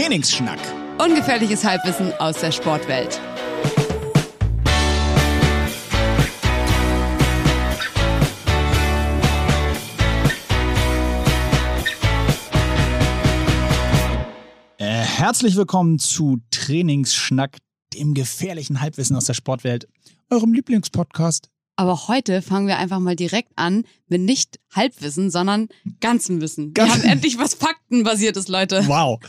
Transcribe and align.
Trainingsschnack. 0.00 0.58
Ungefährliches 0.98 1.62
Halbwissen 1.62 2.14
aus 2.14 2.38
der 2.38 2.52
Sportwelt. 2.52 3.20
Äh, 14.78 14.84
herzlich 14.86 15.54
willkommen 15.56 15.98
zu 15.98 16.38
Trainingsschnack, 16.50 17.58
dem 17.92 18.14
gefährlichen 18.14 18.80
Halbwissen 18.80 19.16
aus 19.16 19.26
der 19.26 19.34
Sportwelt, 19.34 19.86
eurem 20.30 20.54
Lieblingspodcast. 20.54 21.50
Aber 21.76 22.08
heute 22.08 22.40
fangen 22.40 22.66
wir 22.66 22.78
einfach 22.78 23.00
mal 23.00 23.16
direkt 23.16 23.52
an 23.56 23.84
mit 24.08 24.22
nicht 24.22 24.60
Halbwissen, 24.74 25.30
sondern 25.30 25.68
ganzem 26.00 26.40
Wissen. 26.40 26.72
Wir 26.74 26.90
haben 26.90 27.02
endlich 27.02 27.36
was 27.36 27.52
Faktenbasiertes, 27.52 28.48
Leute. 28.48 28.82
Wow. 28.86 29.20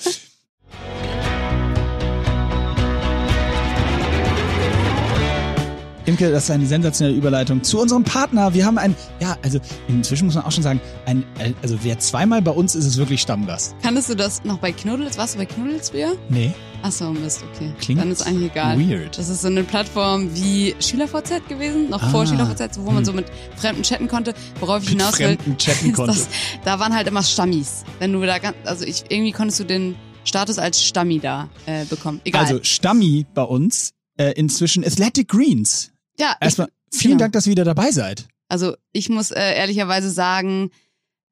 Imke, 6.12 6.30
das 6.30 6.44
ist 6.44 6.52
eine 6.52 6.66
sensationelle 6.66 7.18
Überleitung 7.18 7.64
zu 7.64 7.80
unserem 7.80 8.04
Partner. 8.04 8.54
Wir 8.54 8.66
haben 8.66 8.78
ein, 8.78 8.96
ja, 9.22 9.38
also 9.42 9.60
inzwischen 9.88 10.26
muss 10.26 10.36
man 10.36 10.44
auch 10.44 10.52
schon 10.52 10.64
sagen, 10.64 10.82
ein, 11.06 11.24
also 11.62 11.78
wer 11.84 12.00
zweimal 12.00 12.42
bei 12.42 12.52
uns 12.52 12.76
ist, 12.76 12.86
ist 12.86 12.98
wirklich 12.98 13.22
Stammgast. 13.22 13.76
Kanntest 13.82 14.10
du 14.10 14.16
das 14.16 14.44
noch 14.44 14.58
bei 14.58 14.74
Knuddels? 14.74 15.18
Warst 15.18 15.36
du 15.36 15.40
bei 15.40 15.46
Knuddels 15.46 15.90
früher? 15.90 16.18
Nee, 16.28 16.52
Achso, 16.82 17.14
Mist, 17.14 17.44
okay. 17.54 17.72
Klingt 17.80 18.02
Dann 18.02 18.12
ist 18.12 18.24
eigentlich 18.24 18.52
egal. 18.52 18.78
weird. 18.78 19.18
Das 19.18 19.30
ist 19.30 19.42
so 19.42 19.48
eine 19.48 19.64
Plattform 19.64 20.36
wie 20.36 20.76
SchülerVZ 20.80 21.48
gewesen, 21.48 21.90
noch 21.90 22.02
Ah, 22.02 22.10
vor 22.10 22.26
SchülerVZ, 22.26 22.80
wo 22.80 22.88
man 22.88 22.98
hm. 22.98 23.06
so 23.06 23.14
mit 23.14 23.28
Fremden 23.56 23.84
chatten 23.84 24.08
konnte. 24.08 24.34
Worauf 24.60 24.84
ich 24.84 24.90
hinaus 24.90 25.18
will, 25.20 25.38
Fremden 25.38 25.58
chatten 25.58 25.94
konnte. 25.94 26.14
das, 26.14 26.28
da 26.66 26.80
waren 26.80 26.94
halt 26.94 27.08
immer 27.08 27.24
Stammis. 27.24 27.84
Wenn 28.00 28.14
du 28.14 28.26
da 28.26 28.40
ganz, 28.40 28.58
also 28.66 28.84
ich, 28.84 29.04
irgendwie 29.10 29.32
konntest 29.32 29.60
du 29.60 29.64
den 29.64 29.96
Status 30.24 30.58
als 30.58 30.84
Stammi 30.84 31.20
da 31.20 31.50
äh, 31.68 31.86
bekommen. 31.86 32.20
Egal. 32.26 32.42
Also 32.42 32.60
Stammi 32.64 33.28
bei 33.34 33.44
uns, 33.44 33.94
äh, 34.18 34.32
inzwischen 34.32 34.84
Athletic 34.84 35.28
Greens. 35.28 35.91
Ja, 36.22 36.36
ich, 36.40 36.46
Erstmal 36.46 36.70
vielen 36.92 37.14
genau. 37.14 37.24
Dank, 37.24 37.34
dass 37.34 37.48
ihr 37.48 37.52
wieder 37.52 37.66
dabei 37.66 37.92
seid. 37.92 38.28
also 38.48 38.76
ich 38.92 39.10
muss 39.10 39.32
äh, 39.32 39.56
ehrlicherweise 39.56 40.10
sagen, 40.10 40.70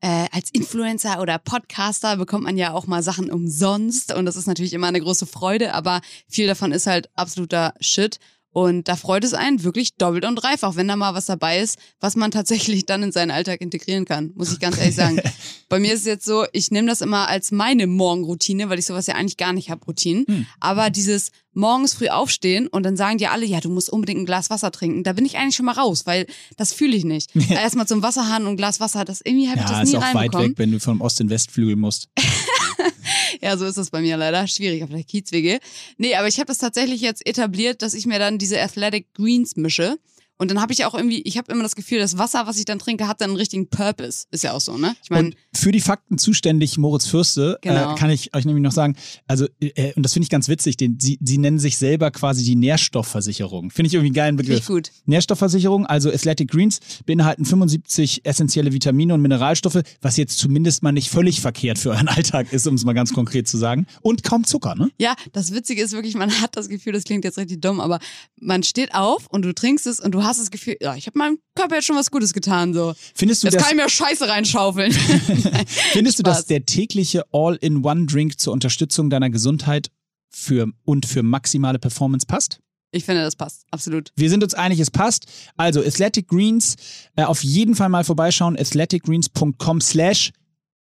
äh, 0.01 0.27
als 0.31 0.49
Influencer 0.51 1.21
oder 1.21 1.37
Podcaster 1.37 2.17
bekommt 2.17 2.45
man 2.45 2.57
ja 2.57 2.73
auch 2.73 2.87
mal 2.87 3.03
Sachen 3.03 3.29
umsonst 3.29 4.13
und 4.13 4.25
das 4.25 4.35
ist 4.35 4.47
natürlich 4.47 4.73
immer 4.73 4.87
eine 4.87 5.01
große 5.01 5.25
Freude, 5.25 5.73
aber 5.73 6.01
viel 6.27 6.47
davon 6.47 6.71
ist 6.71 6.87
halt 6.87 7.09
absoluter 7.15 7.73
Shit. 7.81 8.19
Und 8.51 8.87
da 8.87 8.95
freut 8.95 9.23
es 9.23 9.33
einen 9.33 9.63
wirklich 9.63 9.95
doppelt 9.95 10.25
und 10.25 10.35
dreifach, 10.35 10.75
wenn 10.75 10.87
da 10.87 10.95
mal 10.95 11.13
was 11.13 11.27
dabei 11.27 11.59
ist, 11.59 11.77
was 11.99 12.15
man 12.15 12.31
tatsächlich 12.31 12.85
dann 12.85 13.03
in 13.03 13.11
seinen 13.11 13.31
Alltag 13.31 13.61
integrieren 13.61 14.05
kann, 14.05 14.31
muss 14.35 14.51
ich 14.51 14.59
ganz 14.59 14.77
ehrlich 14.77 14.95
sagen. 14.95 15.21
Bei 15.69 15.79
mir 15.79 15.93
ist 15.93 16.01
es 16.01 16.05
jetzt 16.07 16.25
so, 16.25 16.45
ich 16.51 16.71
nehme 16.71 16.87
das 16.87 17.01
immer 17.01 17.27
als 17.27 17.51
meine 17.51 17.85
Morgenroutine, 17.85 18.69
weil 18.69 18.79
ich 18.79 18.85
sowas 18.85 19.05
ja 19.05 19.15
eigentlich 19.15 19.37
gar 19.37 19.53
nicht 19.53 19.69
habe, 19.69 19.85
Routinen. 19.85 20.25
Hm. 20.27 20.45
Aber 20.59 20.89
dieses 20.89 21.31
morgens 21.53 21.93
früh 21.93 22.07
aufstehen 22.07 22.67
und 22.67 22.83
dann 22.83 22.97
sagen 22.97 23.17
dir 23.17 23.31
alle, 23.31 23.45
ja, 23.45 23.59
du 23.59 23.69
musst 23.69 23.89
unbedingt 23.89 24.21
ein 24.21 24.25
Glas 24.25 24.49
Wasser 24.49 24.71
trinken, 24.71 25.03
da 25.03 25.13
bin 25.13 25.25
ich 25.25 25.37
eigentlich 25.37 25.55
schon 25.55 25.65
mal 25.65 25.73
raus, 25.73 26.05
weil 26.05 26.25
das 26.57 26.73
fühle 26.73 26.95
ich 26.95 27.05
nicht. 27.05 27.31
Erstmal 27.49 27.87
zum 27.87 28.01
Wasserhahn 28.01 28.43
und 28.43 28.53
ein 28.53 28.57
Glas 28.57 28.79
Wasser, 28.79 29.05
das 29.05 29.21
irgendwie 29.23 29.49
habe 29.49 29.59
ich 29.59 29.65
Ja, 29.65 29.79
das 29.79 29.89
ist 29.89 29.93
nie 29.93 29.99
auch 29.99 30.13
weit 30.13 30.33
weg, 30.33 30.53
wenn 30.55 30.71
du 30.71 30.79
vom 30.79 31.01
Ost- 31.01 31.21
in 31.21 31.29
Westflügel 31.29 31.75
musst. 31.75 32.09
Ja, 33.49 33.57
so 33.57 33.65
ist 33.65 33.79
das 33.79 33.89
bei 33.89 34.01
mir 34.01 34.15
leider. 34.15 34.45
Schwierig 34.45 34.83
auf 34.83 34.91
der 34.91 35.03
Kiezwege. 35.03 35.59
Nee, 35.97 36.13
aber 36.13 36.27
ich 36.27 36.37
habe 36.37 36.45
das 36.45 36.59
tatsächlich 36.59 37.01
jetzt 37.01 37.25
etabliert, 37.25 37.81
dass 37.81 37.95
ich 37.95 38.05
mir 38.05 38.19
dann 38.19 38.37
diese 38.37 38.61
Athletic 38.61 39.11
Greens 39.15 39.55
mische. 39.55 39.97
Und 40.39 40.49
dann 40.49 40.59
habe 40.61 40.73
ich 40.73 40.85
auch 40.85 40.95
irgendwie, 40.95 41.21
ich 41.21 41.37
habe 41.37 41.51
immer 41.51 41.61
das 41.63 41.75
Gefühl, 41.75 41.99
das 41.99 42.17
Wasser, 42.17 42.47
was 42.47 42.57
ich 42.57 42.65
dann 42.65 42.79
trinke, 42.79 43.07
hat 43.07 43.21
dann 43.21 43.29
einen 43.31 43.37
richtigen 43.37 43.69
Purpose. 43.69 44.25
Ist 44.31 44.43
ja 44.43 44.53
auch 44.53 44.61
so, 44.61 44.77
ne? 44.77 44.95
Ich 45.03 45.09
meine, 45.11 45.27
Und 45.27 45.35
für 45.53 45.71
die 45.71 45.81
Fakten 45.81 46.17
zuständig, 46.17 46.77
Moritz 46.77 47.05
Fürste, 47.05 47.59
Genau. 47.61 47.93
äh, 47.93 47.95
kann 47.97 48.09
ich 48.09 48.33
euch 48.33 48.45
nämlich 48.45 48.63
noch 48.63 48.71
sagen, 48.71 48.95
also, 49.27 49.45
äh, 49.59 49.93
und 49.95 50.03
das 50.03 50.13
finde 50.13 50.23
ich 50.23 50.29
ganz 50.29 50.47
witzig, 50.47 50.77
den, 50.77 50.97
sie, 50.99 51.19
sie 51.21 51.37
nennen 51.37 51.59
sich 51.59 51.77
selber 51.77 52.09
quasi 52.11 52.43
die 52.45 52.55
Nährstoffversicherung. 52.55 53.69
Finde 53.71 53.87
ich 53.87 53.93
irgendwie 53.93 54.07
einen 54.07 54.13
geilen 54.15 54.35
Begriff. 54.37 54.65
gut. 54.65 54.91
Nährstoffversicherung, 55.05 55.85
also 55.85 56.09
Athletic 56.09 56.49
Greens, 56.49 56.79
beinhalten 57.05 57.43
75 57.45 58.25
essentielle 58.25 58.71
Vitamine 58.71 59.13
und 59.13 59.21
Mineralstoffe, 59.21 59.81
was 60.01 60.15
jetzt 60.15 60.37
zumindest 60.37 60.83
mal 60.83 60.91
nicht 60.93 61.09
völlig 61.09 61.41
verkehrt 61.41 61.77
für 61.79 61.89
euren 61.89 62.07
Alltag 62.07 62.53
ist, 62.53 62.65
um 62.65 62.75
es 62.75 62.85
mal 62.85 62.93
ganz 62.93 63.13
konkret 63.13 63.47
zu 63.47 63.57
sagen. 63.57 63.87
Und 64.01 64.23
kaum 64.23 64.45
Zucker, 64.45 64.75
ne? 64.75 64.89
Ja, 64.99 65.15
das 65.33 65.53
Witzige 65.53 65.81
ist 65.81 65.91
wirklich, 65.91 66.15
man 66.15 66.31
hat 66.41 66.55
das 66.55 66.69
Gefühl, 66.69 66.93
das 66.93 67.03
klingt 67.03 67.25
jetzt 67.25 67.37
richtig 67.37 67.59
dumm, 67.61 67.79
aber 67.81 67.99
man 68.39 68.63
steht 68.63 68.95
auf 68.95 69.27
und 69.27 69.41
du 69.43 69.53
trinkst 69.53 69.85
es 69.85 69.99
und 69.99 70.11
du 70.11 70.23
hast 70.23 70.28
das 70.37 70.51
Gefühl, 70.51 70.77
ja, 70.81 70.95
ich 70.95 71.07
habe 71.07 71.17
meinem 71.17 71.39
Körper 71.55 71.75
jetzt 71.75 71.85
schon 71.85 71.95
was 71.95 72.11
Gutes 72.11 72.33
getan, 72.33 72.73
so. 72.73 72.93
Findest 73.15 73.43
du, 73.43 73.47
Jetzt 73.47 73.55
das, 73.55 73.63
kann 73.63 73.77
ich 73.77 73.83
mir 73.83 73.89
Scheiße 73.89 74.27
reinschaufeln. 74.27 74.91
findest 75.91 76.19
du, 76.19 76.23
dass 76.23 76.45
der 76.45 76.65
tägliche 76.65 77.23
All-in-One-Drink 77.31 78.39
zur 78.39 78.53
Unterstützung 78.53 79.09
deiner 79.09 79.29
Gesundheit 79.29 79.89
für, 80.29 80.67
und 80.85 81.05
für 81.05 81.23
maximale 81.23 81.79
Performance 81.79 82.25
passt? 82.27 82.59
Ich 82.91 83.05
finde, 83.05 83.21
das 83.21 83.35
passt. 83.35 83.65
Absolut. 83.71 84.11
Wir 84.15 84.29
sind 84.29 84.43
uns 84.43 84.53
einig, 84.53 84.79
es 84.79 84.89
passt. 84.89 85.25
Also 85.57 85.81
Athletic 85.81 86.27
Greens, 86.27 86.75
äh, 87.15 87.23
auf 87.23 87.43
jeden 87.43 87.75
Fall 87.75 87.89
mal 87.89 88.03
vorbeischauen, 88.03 88.57
athleticgreens.com 88.57 89.81
slash 89.81 90.31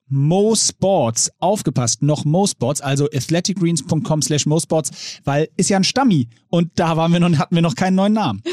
mosports. 0.08 1.30
Aufgepasst, 1.38 2.02
noch 2.02 2.24
mosports, 2.24 2.80
also 2.80 3.06
athleticgreens.com 3.12 4.22
slash 4.22 4.46
mosports, 4.46 5.20
weil 5.24 5.48
ist 5.56 5.68
ja 5.68 5.76
ein 5.76 5.84
Stammi 5.84 6.28
und 6.48 6.70
da 6.76 6.96
waren 6.96 7.12
wir 7.12 7.20
noch, 7.20 7.38
hatten 7.38 7.54
wir 7.54 7.62
noch 7.62 7.74
keinen 7.74 7.94
neuen 7.94 8.14
Namen. 8.14 8.42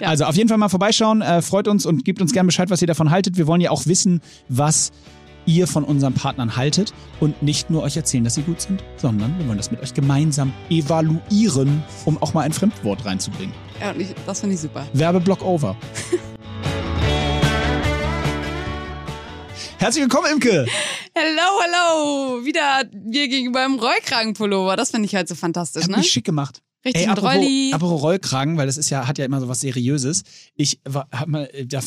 Ja. 0.00 0.08
Also 0.08 0.24
auf 0.24 0.36
jeden 0.36 0.48
Fall 0.48 0.58
mal 0.58 0.68
vorbeischauen, 0.68 1.22
äh, 1.22 1.42
freut 1.42 1.68
uns 1.68 1.86
und 1.86 2.04
gebt 2.04 2.20
uns 2.20 2.32
gerne 2.32 2.46
Bescheid, 2.46 2.70
was 2.70 2.80
ihr 2.80 2.86
davon 2.86 3.10
haltet. 3.10 3.36
Wir 3.36 3.46
wollen 3.46 3.60
ja 3.60 3.70
auch 3.70 3.86
wissen, 3.86 4.20
was 4.48 4.92
ihr 5.46 5.66
von 5.66 5.82
unseren 5.84 6.12
Partnern 6.12 6.56
haltet 6.56 6.92
und 7.20 7.42
nicht 7.42 7.70
nur 7.70 7.82
euch 7.82 7.96
erzählen, 7.96 8.22
dass 8.22 8.34
sie 8.34 8.42
gut 8.42 8.60
sind, 8.60 8.84
sondern 8.98 9.38
wir 9.38 9.46
wollen 9.48 9.56
das 9.56 9.70
mit 9.70 9.80
euch 9.80 9.94
gemeinsam 9.94 10.52
evaluieren, 10.68 11.82
um 12.04 12.20
auch 12.22 12.34
mal 12.34 12.42
ein 12.42 12.52
Fremdwort 12.52 13.06
reinzubringen. 13.06 13.54
Ja, 13.80 13.92
und 13.92 14.00
ich, 14.00 14.08
das 14.26 14.40
finde 14.40 14.56
ich 14.56 14.60
super. 14.60 14.86
Werbeblock 14.92 15.42
over. 15.42 15.74
Herzlich 19.78 20.02
willkommen, 20.02 20.32
Imke. 20.32 20.66
Hello, 21.14 21.60
hello! 21.62 22.44
Wieder 22.44 22.84
wir 22.92 23.28
gegenüber 23.28 23.64
im 23.64 23.78
Rollkragenpullover. 23.78 24.76
Das 24.76 24.90
finde 24.90 25.06
ich 25.06 25.14
halt 25.14 25.28
so 25.28 25.34
fantastisch, 25.34 25.84
Hat 25.84 25.90
ne? 25.90 25.98
mich 25.98 26.10
schick 26.10 26.24
gemacht. 26.24 26.62
Richtig 26.84 27.06
mit 27.08 27.10
apropos, 27.18 27.34
Rolli. 27.36 27.70
apropos 27.72 28.02
Rollkragen, 28.02 28.56
weil 28.56 28.66
das 28.66 28.76
ist 28.76 28.90
ja, 28.90 29.06
hat 29.06 29.18
ja 29.18 29.24
immer 29.24 29.40
so 29.40 29.48
was 29.48 29.60
Seriöses. 29.60 30.22
Ich 30.54 30.80
hab 30.86 31.26
mal, 31.28 31.48
äh, 31.52 31.66
da 31.66 31.78
äh, 31.78 31.82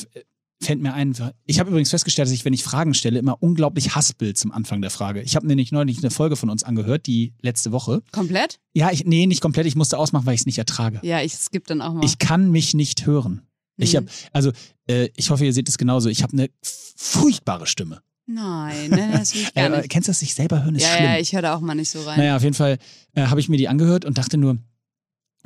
fällt 0.61 0.79
mir 0.81 0.93
ein, 0.93 1.15
ich 1.45 1.59
habe 1.59 1.69
übrigens 1.71 1.89
festgestellt, 1.89 2.27
dass 2.27 2.33
ich, 2.33 2.45
wenn 2.45 2.53
ich 2.53 2.63
Fragen 2.63 2.93
stelle, 2.93 3.17
immer 3.17 3.41
unglaublich 3.41 3.95
haspel 3.95 4.35
zum 4.35 4.51
Anfang 4.51 4.81
der 4.81 4.91
Frage. 4.91 5.21
Ich 5.23 5.35
habe 5.35 5.47
nämlich 5.47 5.71
neulich 5.71 5.99
eine 5.99 6.11
Folge 6.11 6.35
von 6.35 6.49
uns 6.51 6.63
angehört, 6.63 7.07
die 7.07 7.33
letzte 7.41 7.71
Woche. 7.71 8.03
Komplett? 8.11 8.59
Ja, 8.73 8.91
ich, 8.91 9.05
nee, 9.05 9.25
nicht 9.25 9.41
komplett, 9.41 9.65
ich 9.65 9.75
musste 9.75 9.97
ausmachen, 9.97 10.25
weil 10.27 10.35
ich 10.35 10.41
es 10.41 10.45
nicht 10.45 10.57
ertrage. 10.59 10.99
Ja, 11.03 11.21
ich 11.21 11.33
skippe 11.33 11.65
dann 11.67 11.81
auch 11.81 11.93
mal. 11.93 12.05
Ich 12.05 12.19
kann 12.19 12.51
mich 12.51 12.73
nicht 12.75 13.05
hören. 13.07 13.41
Ich 13.77 13.91
Hm. 13.95 14.01
habe, 14.03 14.07
also, 14.33 14.51
äh, 14.87 15.09
ich 15.15 15.31
hoffe, 15.31 15.45
ihr 15.45 15.53
seht 15.53 15.67
es 15.67 15.79
genauso. 15.79 16.09
Ich 16.09 16.21
habe 16.21 16.33
eine 16.33 16.49
furchtbare 16.95 17.65
Stimme. 17.65 18.01
Nein, 18.27 18.91
ne, 18.91 19.09
das 19.13 19.33
will 19.33 19.41
ich 19.41 19.53
gar 19.55 19.65
Äh, 19.73 19.77
nicht. 19.77 19.89
kennst 19.89 20.07
du 20.07 20.11
das, 20.11 20.19
sich 20.19 20.35
selber 20.35 20.63
hören 20.63 20.75
ist 20.75 20.83
Ja, 20.83 20.89
schlimm. 20.95 21.05
ja, 21.05 21.17
ich 21.17 21.33
höre 21.33 21.41
da 21.41 21.55
auch 21.55 21.61
mal 21.61 21.73
nicht 21.75 21.89
so 21.89 22.01
rein. 22.03 22.19
Naja, 22.19 22.35
auf 22.35 22.43
jeden 22.43 22.53
Fall 22.53 22.77
äh, 23.15 23.23
habe 23.23 23.39
ich 23.39 23.49
mir 23.49 23.57
die 23.57 23.67
angehört 23.67 24.05
und 24.05 24.17
dachte 24.19 24.37
nur, 24.37 24.57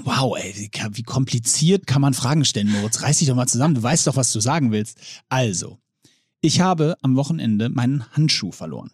wow, 0.04 0.36
ey, 0.38 0.54
wie, 0.56 0.70
wie 0.98 1.04
kompliziert 1.04 1.88
kann 1.88 2.02
man 2.02 2.14
Fragen 2.14 2.46
stellen, 2.46 2.72
Moritz? 2.72 3.02
Reiß 3.02 3.20
dich 3.20 3.28
doch 3.28 3.36
mal 3.36 3.48
zusammen, 3.48 3.76
du 3.76 3.84
weißt 3.84 4.08
doch, 4.08 4.16
was 4.16 4.32
du 4.32 4.40
sagen 4.40 4.72
willst. 4.72 5.00
Also, 5.30 5.80
ich 6.42 6.60
habe 6.62 6.96
am 7.02 7.16
Wochenende 7.16 7.70
meinen 7.70 8.06
Handschuh 8.12 8.52
verloren. 8.52 8.92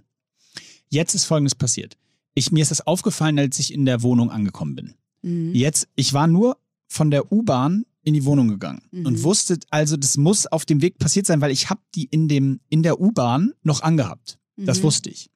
Jetzt 0.90 1.16
ist 1.16 1.26
Folgendes 1.26 1.56
passiert. 1.56 1.98
Ich, 2.34 2.52
mir 2.52 2.62
ist 2.62 2.72
das 2.72 2.86
aufgefallen, 2.86 3.40
als 3.40 3.60
ich 3.60 3.74
in 3.74 3.86
der 3.86 4.04
Wohnung 4.04 4.30
angekommen 4.32 4.76
bin. 4.76 4.94
Mhm. 5.22 5.54
Jetzt, 5.54 5.88
ich 5.96 6.14
war 6.14 6.28
nur 6.28 6.58
von 6.88 7.12
der 7.12 7.32
U-Bahn 7.32 7.86
in 8.04 8.14
die 8.14 8.26
Wohnung 8.26 8.48
gegangen 8.48 8.82
Mhm. 8.92 9.06
und 9.06 9.24
wusste, 9.24 9.58
also 9.70 9.98
das 9.98 10.18
muss 10.18 10.48
auf 10.48 10.66
dem 10.66 10.82
Weg 10.82 10.98
passiert 10.98 11.26
sein, 11.26 11.42
weil 11.42 11.52
ich 11.52 11.70
habe 11.70 11.82
die 11.96 12.06
in, 12.06 12.28
dem, 12.28 12.60
in 12.70 12.84
der 12.84 13.00
U-Bahn 13.00 13.54
noch 13.64 13.82
angehabt. 13.82 14.38
Das 14.58 14.80
Mhm. 14.80 14.84
wusste 14.84 15.10
ich. 15.10 15.30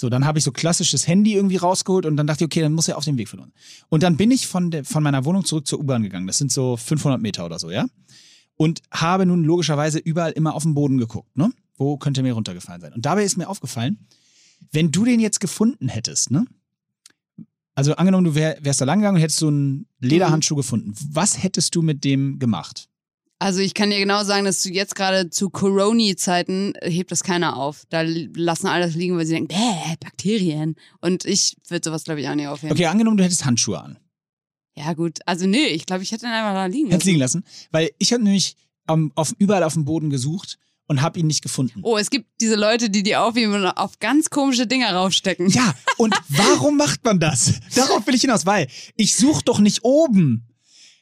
So, 0.00 0.08
dann 0.08 0.24
habe 0.24 0.38
ich 0.38 0.44
so 0.44 0.52
klassisches 0.52 1.08
Handy 1.08 1.34
irgendwie 1.34 1.56
rausgeholt 1.56 2.06
und 2.06 2.16
dann 2.16 2.28
dachte 2.28 2.44
ich, 2.44 2.46
okay, 2.46 2.60
dann 2.60 2.72
muss 2.72 2.86
er 2.86 2.96
auf 2.96 3.04
dem 3.04 3.18
Weg 3.18 3.28
verloren. 3.28 3.52
Und 3.88 4.04
dann 4.04 4.16
bin 4.16 4.30
ich 4.30 4.46
von, 4.46 4.70
der, 4.70 4.84
von 4.84 5.02
meiner 5.02 5.24
Wohnung 5.24 5.44
zurück 5.44 5.66
zur 5.66 5.80
U-Bahn 5.80 6.04
gegangen. 6.04 6.28
Das 6.28 6.38
sind 6.38 6.52
so 6.52 6.76
500 6.76 7.20
Meter 7.20 7.44
oder 7.44 7.58
so, 7.58 7.68
ja? 7.68 7.84
Und 8.54 8.80
habe 8.92 9.26
nun 9.26 9.42
logischerweise 9.42 9.98
überall 9.98 10.30
immer 10.30 10.54
auf 10.54 10.62
den 10.62 10.74
Boden 10.74 10.98
geguckt, 10.98 11.36
ne? 11.36 11.50
Wo 11.76 11.96
könnte 11.96 12.22
mir 12.22 12.32
runtergefallen 12.32 12.80
sein? 12.80 12.92
Und 12.92 13.06
dabei 13.06 13.24
ist 13.24 13.36
mir 13.36 13.48
aufgefallen, 13.48 14.06
wenn 14.70 14.92
du 14.92 15.04
den 15.04 15.18
jetzt 15.18 15.40
gefunden 15.40 15.88
hättest, 15.88 16.30
ne? 16.30 16.46
Also 17.74 17.96
angenommen, 17.96 18.24
du 18.24 18.36
wär, 18.36 18.56
wärst 18.60 18.80
da 18.80 18.84
lang 18.84 19.00
gegangen 19.00 19.16
und 19.16 19.22
hättest 19.22 19.40
so 19.40 19.48
einen 19.48 19.86
Lederhandschuh 19.98 20.54
gefunden. 20.54 20.94
Was 21.10 21.42
hättest 21.42 21.74
du 21.74 21.82
mit 21.82 22.04
dem 22.04 22.38
gemacht? 22.38 22.87
Also 23.40 23.60
ich 23.60 23.74
kann 23.74 23.90
dir 23.90 23.98
genau 23.98 24.24
sagen, 24.24 24.44
dass 24.44 24.62
du 24.62 24.68
jetzt 24.70 24.96
gerade 24.96 25.30
zu 25.30 25.48
Corona-Zeiten 25.50 26.74
äh, 26.76 26.90
hebt 26.90 27.12
das 27.12 27.22
keiner 27.22 27.56
auf. 27.56 27.84
Da 27.88 28.02
lassen 28.04 28.66
alle 28.66 28.86
das 28.86 28.94
liegen, 28.96 29.16
weil 29.16 29.26
sie 29.26 29.34
denken, 29.34 29.48
bäh, 29.48 29.96
Bakterien. 30.00 30.74
Und 31.00 31.24
ich 31.24 31.56
würde 31.68 31.88
sowas, 31.88 32.04
glaube 32.04 32.20
ich, 32.20 32.28
auch 32.28 32.34
nicht 32.34 32.48
aufheben. 32.48 32.72
Okay, 32.72 32.86
angenommen, 32.86 33.16
du 33.16 33.24
hättest 33.24 33.44
Handschuhe 33.44 33.80
an. 33.80 33.98
Ja 34.76 34.92
gut, 34.94 35.18
also 35.26 35.46
nee, 35.46 35.66
ich 35.66 35.86
glaube, 35.86 36.02
ich 36.02 36.12
hätte 36.12 36.26
ihn 36.26 36.32
einfach 36.32 36.52
da 36.54 36.66
liegen 36.66 36.86
Hättest 36.86 37.00
lassen. 37.02 37.08
liegen 37.08 37.20
lassen. 37.20 37.44
Weil 37.70 37.90
ich 37.98 38.12
habe 38.12 38.22
nämlich 38.22 38.56
ähm, 38.88 39.12
auf, 39.14 39.34
überall 39.38 39.62
auf 39.62 39.74
dem 39.74 39.84
Boden 39.84 40.10
gesucht 40.10 40.58
und 40.86 41.02
habe 41.02 41.18
ihn 41.20 41.26
nicht 41.26 41.42
gefunden. 41.42 41.80
Oh, 41.82 41.96
es 41.96 42.10
gibt 42.10 42.26
diese 42.40 42.54
Leute, 42.56 42.90
die 42.90 43.02
die 43.02 43.16
aufheben 43.16 43.54
und 43.54 43.66
auf 43.66 43.98
ganz 43.98 44.30
komische 44.30 44.66
Dinger 44.66 44.92
raufstecken. 44.92 45.48
Ja, 45.50 45.74
und 45.96 46.14
warum 46.28 46.76
macht 46.76 47.04
man 47.04 47.20
das? 47.20 47.54
Darauf 47.74 48.06
will 48.06 48.14
ich 48.14 48.22
hinaus, 48.22 48.46
weil 48.46 48.68
ich 48.96 49.14
suche 49.16 49.44
doch 49.44 49.58
nicht 49.60 49.84
oben. 49.84 50.44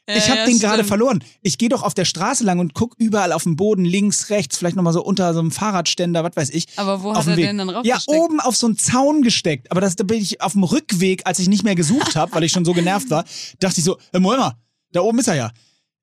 Ich 0.09 0.15
Ja, 0.25 0.29
habe 0.29 0.39
ja, 0.39 0.45
den 0.45 0.59
gerade 0.59 0.83
verloren. 0.85 1.21
Ich 1.41 1.57
gehe 1.57 1.67
doch 1.67 1.83
auf 1.83 1.93
der 1.93 2.05
Straße 2.05 2.45
lang 2.45 2.59
und 2.59 2.73
guck 2.73 2.95
überall 2.97 3.33
auf 3.33 3.43
dem 3.43 3.57
Boden, 3.57 3.83
links, 3.83 4.29
rechts, 4.29 4.57
vielleicht 4.57 4.77
nochmal 4.77 4.93
so 4.93 5.03
unter 5.03 5.33
so 5.33 5.39
einem 5.41 5.51
Fahrradständer, 5.51 6.23
was 6.23 6.35
weiß 6.35 6.49
ich. 6.51 6.67
Aber 6.77 7.03
wo 7.03 7.13
hat 7.13 7.27
er 7.27 7.35
Weg. 7.35 7.45
den 7.45 7.57
dann 7.57 7.67
Ja, 7.67 7.75
raufgesteckt? 7.75 8.07
oben 8.17 8.39
auf 8.39 8.55
so 8.55 8.67
einen 8.67 8.77
Zaun 8.77 9.21
gesteckt. 9.21 9.69
Aber 9.69 9.81
das, 9.81 9.97
da 9.97 10.05
bin 10.05 10.21
ich 10.21 10.39
auf 10.41 10.53
dem 10.53 10.63
Rückweg, 10.63 11.23
als 11.25 11.39
ich 11.39 11.49
nicht 11.49 11.63
mehr 11.65 11.75
gesucht 11.75 12.15
habe, 12.15 12.31
weil 12.33 12.43
ich 12.43 12.53
schon 12.53 12.63
so 12.63 12.71
genervt 12.73 13.09
war, 13.09 13.25
dachte 13.59 13.79
ich 13.79 13.83
so, 13.83 13.97
äh, 14.13 14.19
Moment 14.19 14.39
mal, 14.41 14.53
da 14.93 15.01
oben 15.01 15.19
ist 15.19 15.27
er 15.27 15.35
ja. 15.35 15.51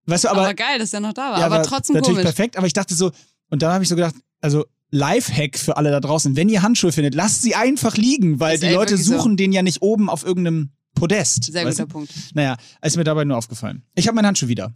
Weißt 0.06 0.24
du, 0.24 0.28
aber, 0.28 0.42
aber, 0.42 0.54
geil, 0.54 0.78
dass 0.78 0.92
er 0.92 1.00
noch 1.00 1.14
da 1.14 1.32
war. 1.32 1.38
ja, 1.40 1.46
aber 1.46 1.56
war 1.56 1.62
trotzdem 1.62 1.94
natürlich 1.94 2.16
komisch. 2.18 2.34
perfekt. 2.34 2.58
Aber 2.58 2.66
ich 2.66 2.74
dachte 2.74 2.94
so, 2.94 3.10
und 3.48 3.62
dann 3.62 3.72
habe 3.72 3.84
ich 3.84 3.88
so 3.88 3.94
gedacht, 3.96 4.14
also 4.42 4.66
Lifehack 4.90 5.58
für 5.58 5.78
alle 5.78 5.90
da 5.90 6.00
draußen, 6.00 6.36
wenn 6.36 6.50
ihr 6.50 6.60
Handschuhe 6.60 6.92
findet, 6.92 7.14
lasst 7.14 7.40
sie 7.40 7.54
einfach 7.54 7.96
liegen, 7.96 8.38
weil 8.38 8.58
die 8.58 8.66
Leute 8.68 8.92
wirklich 8.92 9.06
so. 9.06 9.16
suchen 9.16 9.38
den 9.38 9.50
ja 9.52 9.62
nicht 9.62 9.80
oben 9.80 10.10
auf 10.10 10.24
irgendeinem 10.24 10.70
Podest. 10.94 11.44
Sehr 11.44 11.64
guter 11.64 11.86
du? 11.86 11.92
Punkt. 11.92 12.12
Naja, 12.34 12.56
ist 12.82 12.96
mir 12.96 13.04
dabei 13.04 13.24
nur 13.24 13.36
aufgefallen. 13.36 13.82
Ich 13.94 14.06
habe 14.06 14.14
meinen 14.16 14.26
Handschuh 14.26 14.48
wieder. 14.48 14.72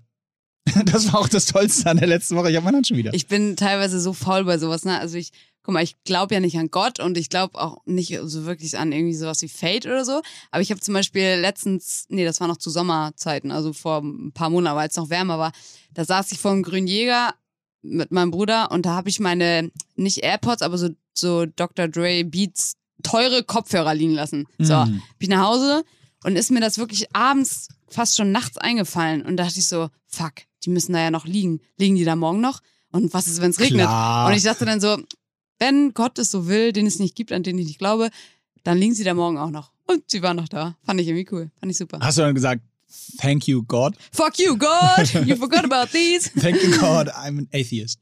Das 0.85 1.12
war 1.12 1.20
auch 1.20 1.29
das 1.29 1.47
Tollste 1.47 1.88
an 1.88 1.97
der 1.97 2.09
letzten 2.09 2.37
Woche. 2.37 2.50
Ich 2.50 2.56
habe 2.56 2.65
meinen 2.65 2.76
Handschuh 2.76 2.97
wieder. 2.97 3.15
Ich 3.15 3.26
bin 3.26 3.56
teilweise 3.56 4.00
so 4.00 4.12
faul 4.12 4.44
bei 4.44 4.59
sowas, 4.59 4.85
ne? 4.85 4.99
Also 4.99 5.17
ich, 5.17 5.31
guck 5.62 5.73
mal, 5.73 5.82
ich 5.82 5.97
glaube 6.05 6.35
ja 6.35 6.41
nicht 6.41 6.59
an 6.59 6.70
Gott 6.70 7.00
und 7.00 7.17
ich 7.17 7.31
glaube 7.31 7.59
auch 7.59 7.79
nicht 7.87 8.19
so 8.25 8.44
wirklich 8.44 8.76
an 8.79 8.93
irgendwie 8.93 9.15
sowas 9.15 9.41
wie 9.41 9.49
Fate 9.49 9.87
oder 9.87 10.05
so. 10.05 10.20
Aber 10.50 10.61
ich 10.61 10.70
habe 10.70 10.81
zum 10.81 10.93
Beispiel 10.93 11.37
letztens, 11.41 12.05
nee, 12.11 12.25
das 12.26 12.41
war 12.41 12.49
noch 12.49 12.59
zu 12.59 12.69
Sommerzeiten, 12.69 13.50
also 13.50 13.73
vor 13.73 14.03
ein 14.03 14.32
paar 14.32 14.50
Monaten, 14.50 14.76
weil 14.76 14.88
es 14.88 14.97
noch 14.97 15.09
wärmer 15.09 15.38
war, 15.38 15.53
da 15.94 16.05
saß 16.05 16.32
ich 16.32 16.38
vor 16.38 16.50
einem 16.50 16.62
grünen 16.62 16.87
Jäger 16.87 17.35
mit 17.81 18.11
meinem 18.12 18.31
Bruder 18.31 18.71
und 18.71 18.85
da 18.85 18.91
habe 18.94 19.09
ich 19.09 19.21
meine, 19.21 19.71
nicht 19.97 20.19
AirPods, 20.19 20.61
aber 20.62 20.76
so, 20.76 20.91
so 21.14 21.47
Dr. 21.47 21.88
Dre 21.88 22.25
Beats 22.25 22.75
teure 23.03 23.43
Kopfhörer 23.43 23.94
liegen 23.94 24.12
lassen. 24.14 24.47
So, 24.59 24.75
Mm. 24.85 24.85
bin 24.87 25.03
ich 25.21 25.29
nach 25.29 25.47
Hause 25.47 25.85
und 26.25 26.37
ist 26.37 26.50
mir 26.50 26.61
das 26.61 26.79
wirklich 26.79 27.15
abends, 27.15 27.69
fast 27.88 28.17
schon 28.17 28.32
nachts 28.32 28.59
eingefallen 28.59 29.23
und 29.23 29.37
dachte 29.37 29.59
ich 29.59 29.69
so, 29.69 29.88
fuck, 30.06 30.32
die 30.65 30.70
müssen 30.70 30.93
da 30.93 31.00
ja 31.00 31.11
noch 31.11 31.26
liegen. 31.26 31.61
Liegen 31.76 31.97
die 31.97 32.05
da 32.05 32.17
morgen 32.17 32.41
noch? 32.41 32.61
Und 32.91 33.12
was 33.15 33.26
ist, 33.26 33.41
wenn 33.41 33.50
es 33.50 33.61
regnet? 33.61 33.87
Klar. 33.87 34.29
Und 34.29 34.35
ich 34.35 34.43
dachte 34.43 34.65
dann 34.65 34.81
so, 34.81 34.99
wenn 35.59 35.93
Gott 35.94 36.19
es 36.19 36.31
so 36.31 36.49
will, 36.49 36.73
den 36.73 36.87
es 36.87 36.99
nicht 36.99 37.15
gibt, 37.15 37.32
an 37.32 37.43
den 37.43 37.59
ich 37.59 37.67
nicht 37.67 37.79
glaube, 37.79 38.11
dann 38.65 38.79
liegen 38.79 38.94
sie 38.94 39.05
da 39.05 39.15
morgen 39.15 39.38
auch 39.38 39.50
noch. 39.50 39.73
Und 39.87 40.03
sie 40.06 40.23
waren 40.23 40.37
noch 40.37 40.49
da. 40.49 40.76
Fand 40.85 41.00
ich 41.00 41.09
irgendwie 41.09 41.29
cool. 41.32 41.50
Fand 41.59 41.73
ich 41.73 41.79
super. 41.79 41.99
Hast 42.00 42.19
du 42.19 42.23
dann 42.23 42.35
gesagt, 42.35 42.62
thank 43.19 43.47
you 43.47 43.62
God? 43.62 43.94
Fuck 44.12 44.38
you, 44.38 44.56
God! 44.56 45.26
You 45.26 45.37
forgot 45.37 45.64
about 45.64 45.91
these! 45.93 46.31
Thank 46.41 46.62
you 46.62 46.71
God, 46.79 47.09
I'm 47.09 47.38
an 47.38 47.49
atheist. 47.53 47.99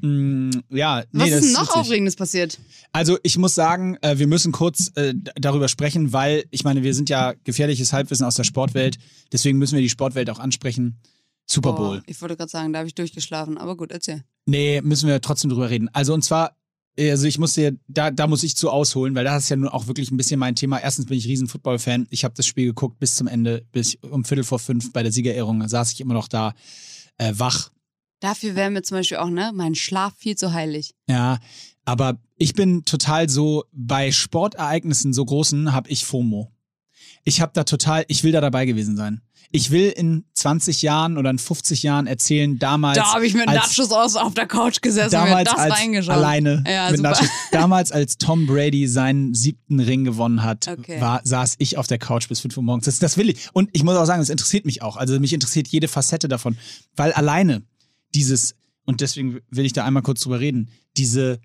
Mm, 0.00 0.50
ja, 0.70 1.04
nee, 1.12 1.20
Was 1.22 1.30
das 1.30 1.38
ist 1.40 1.44
denn 1.46 1.52
noch 1.52 1.62
witzig. 1.62 1.76
Aufregendes 1.76 2.16
passiert? 2.16 2.58
Also 2.92 3.18
ich 3.22 3.36
muss 3.38 3.54
sagen, 3.54 3.96
äh, 4.02 4.18
wir 4.18 4.26
müssen 4.26 4.52
kurz 4.52 4.92
äh, 4.94 5.14
darüber 5.36 5.68
sprechen, 5.68 6.12
weil 6.12 6.44
ich 6.50 6.64
meine, 6.64 6.82
wir 6.82 6.94
sind 6.94 7.08
ja 7.08 7.34
gefährliches 7.44 7.92
Halbwissen 7.92 8.24
aus 8.24 8.34
der 8.34 8.44
Sportwelt. 8.44 8.98
Deswegen 9.32 9.58
müssen 9.58 9.74
wir 9.74 9.82
die 9.82 9.90
Sportwelt 9.90 10.30
auch 10.30 10.38
ansprechen. 10.38 11.00
Super 11.46 11.72
Bowl. 11.72 11.98
Oh, 11.98 12.02
ich 12.06 12.20
wollte 12.20 12.36
gerade 12.36 12.50
sagen, 12.50 12.72
da 12.72 12.80
habe 12.80 12.88
ich 12.88 12.94
durchgeschlafen. 12.94 13.56
Aber 13.56 13.76
gut, 13.76 13.90
erzähl. 13.90 14.22
Nee, 14.46 14.80
müssen 14.82 15.08
wir 15.08 15.20
trotzdem 15.20 15.50
drüber 15.50 15.70
reden. 15.70 15.88
Also 15.92 16.12
und 16.12 16.22
zwar, 16.22 16.56
also 16.98 17.26
ich 17.26 17.38
muss 17.38 17.54
dir, 17.54 17.76
da, 17.88 18.10
da 18.10 18.26
muss 18.26 18.42
ich 18.42 18.56
zu 18.56 18.70
ausholen, 18.70 19.14
weil 19.14 19.24
das 19.24 19.44
ist 19.44 19.48
ja 19.48 19.56
nun 19.56 19.68
auch 19.68 19.86
wirklich 19.86 20.10
ein 20.10 20.16
bisschen 20.16 20.38
mein 20.38 20.56
Thema. 20.56 20.78
Erstens 20.78 21.06
bin 21.06 21.16
ich 21.16 21.26
riesen 21.26 21.48
Football-Fan. 21.48 22.06
Ich 22.10 22.24
habe 22.24 22.34
das 22.34 22.46
Spiel 22.46 22.66
geguckt 22.66 22.98
bis 22.98 23.16
zum 23.16 23.26
Ende, 23.26 23.64
bis 23.72 23.94
um 23.96 24.24
Viertel 24.24 24.44
vor 24.44 24.58
fünf 24.58 24.92
bei 24.92 25.02
der 25.02 25.12
Siegerehrung 25.12 25.66
saß 25.66 25.92
ich 25.92 26.00
immer 26.00 26.14
noch 26.14 26.28
da 26.28 26.52
äh, 27.16 27.32
wach. 27.36 27.70
Dafür 28.20 28.54
wäre 28.56 28.70
mir 28.70 28.82
zum 28.82 28.98
Beispiel 28.98 29.18
auch, 29.18 29.30
ne, 29.30 29.52
mein 29.54 29.74
Schlaf 29.74 30.14
viel 30.16 30.36
zu 30.36 30.52
heilig. 30.52 30.94
Ja, 31.08 31.38
aber 31.84 32.18
ich 32.36 32.54
bin 32.54 32.84
total 32.84 33.28
so, 33.28 33.64
bei 33.72 34.10
Sportereignissen 34.12 35.12
so 35.12 35.24
großen 35.24 35.72
habe 35.72 35.88
ich 35.90 36.04
FOMO. 36.04 36.52
Ich 37.24 37.40
habe 37.40 37.52
da 37.54 37.64
total, 37.64 38.04
ich 38.08 38.24
will 38.24 38.32
da 38.32 38.40
dabei 38.40 38.64
gewesen 38.66 38.96
sein. 38.96 39.20
Ich 39.50 39.70
will 39.70 39.88
in 39.88 40.26
20 40.34 40.82
Jahren 40.82 41.16
oder 41.16 41.30
in 41.30 41.38
50 41.38 41.82
Jahren 41.82 42.06
erzählen, 42.06 42.58
damals. 42.58 42.98
Da 42.98 43.14
habe 43.14 43.26
ich 43.26 43.32
mit 43.32 43.46
Nachos 43.46 43.90
aus 43.90 44.14
auf 44.16 44.34
der 44.34 44.46
Couch 44.46 44.82
gesessen 44.82 45.14
und 45.16 45.22
mir 45.22 45.28
damals 45.30 45.50
das 45.50 45.58
als 45.58 45.74
reingeschaut. 45.74 46.14
alleine 46.14 46.64
Ja, 46.66 46.90
mit. 46.90 47.00
Nachos. 47.00 47.26
Damals, 47.50 47.90
als 47.90 48.18
Tom 48.18 48.46
Brady 48.46 48.86
seinen 48.86 49.32
siebten 49.32 49.80
Ring 49.80 50.04
gewonnen 50.04 50.42
hat, 50.42 50.68
Okay. 50.68 51.00
war, 51.00 51.22
saß 51.24 51.54
ich 51.58 51.78
auf 51.78 51.86
der 51.86 51.98
Couch 51.98 52.28
bis 52.28 52.40
5 52.40 52.58
Uhr 52.58 52.62
morgens. 52.62 52.84
Das, 52.84 52.98
das 52.98 53.16
will 53.16 53.30
ich. 53.30 53.48
Und 53.54 53.70
ich 53.72 53.84
muss 53.84 53.96
auch 53.96 54.04
sagen, 54.04 54.20
das 54.20 54.28
interessiert 54.28 54.66
mich 54.66 54.82
auch. 54.82 54.98
Also 54.98 55.18
mich 55.18 55.32
interessiert 55.32 55.66
jede 55.68 55.88
Facette 55.88 56.28
davon. 56.28 56.58
Weil 56.94 57.12
alleine 57.12 57.62
dieses, 58.14 58.54
und 58.84 59.00
deswegen 59.00 59.40
will 59.50 59.66
ich 59.66 59.72
da 59.72 59.84
einmal 59.84 60.02
kurz 60.02 60.20
drüber 60.20 60.40
reden, 60.40 60.70
diese, 60.96 61.40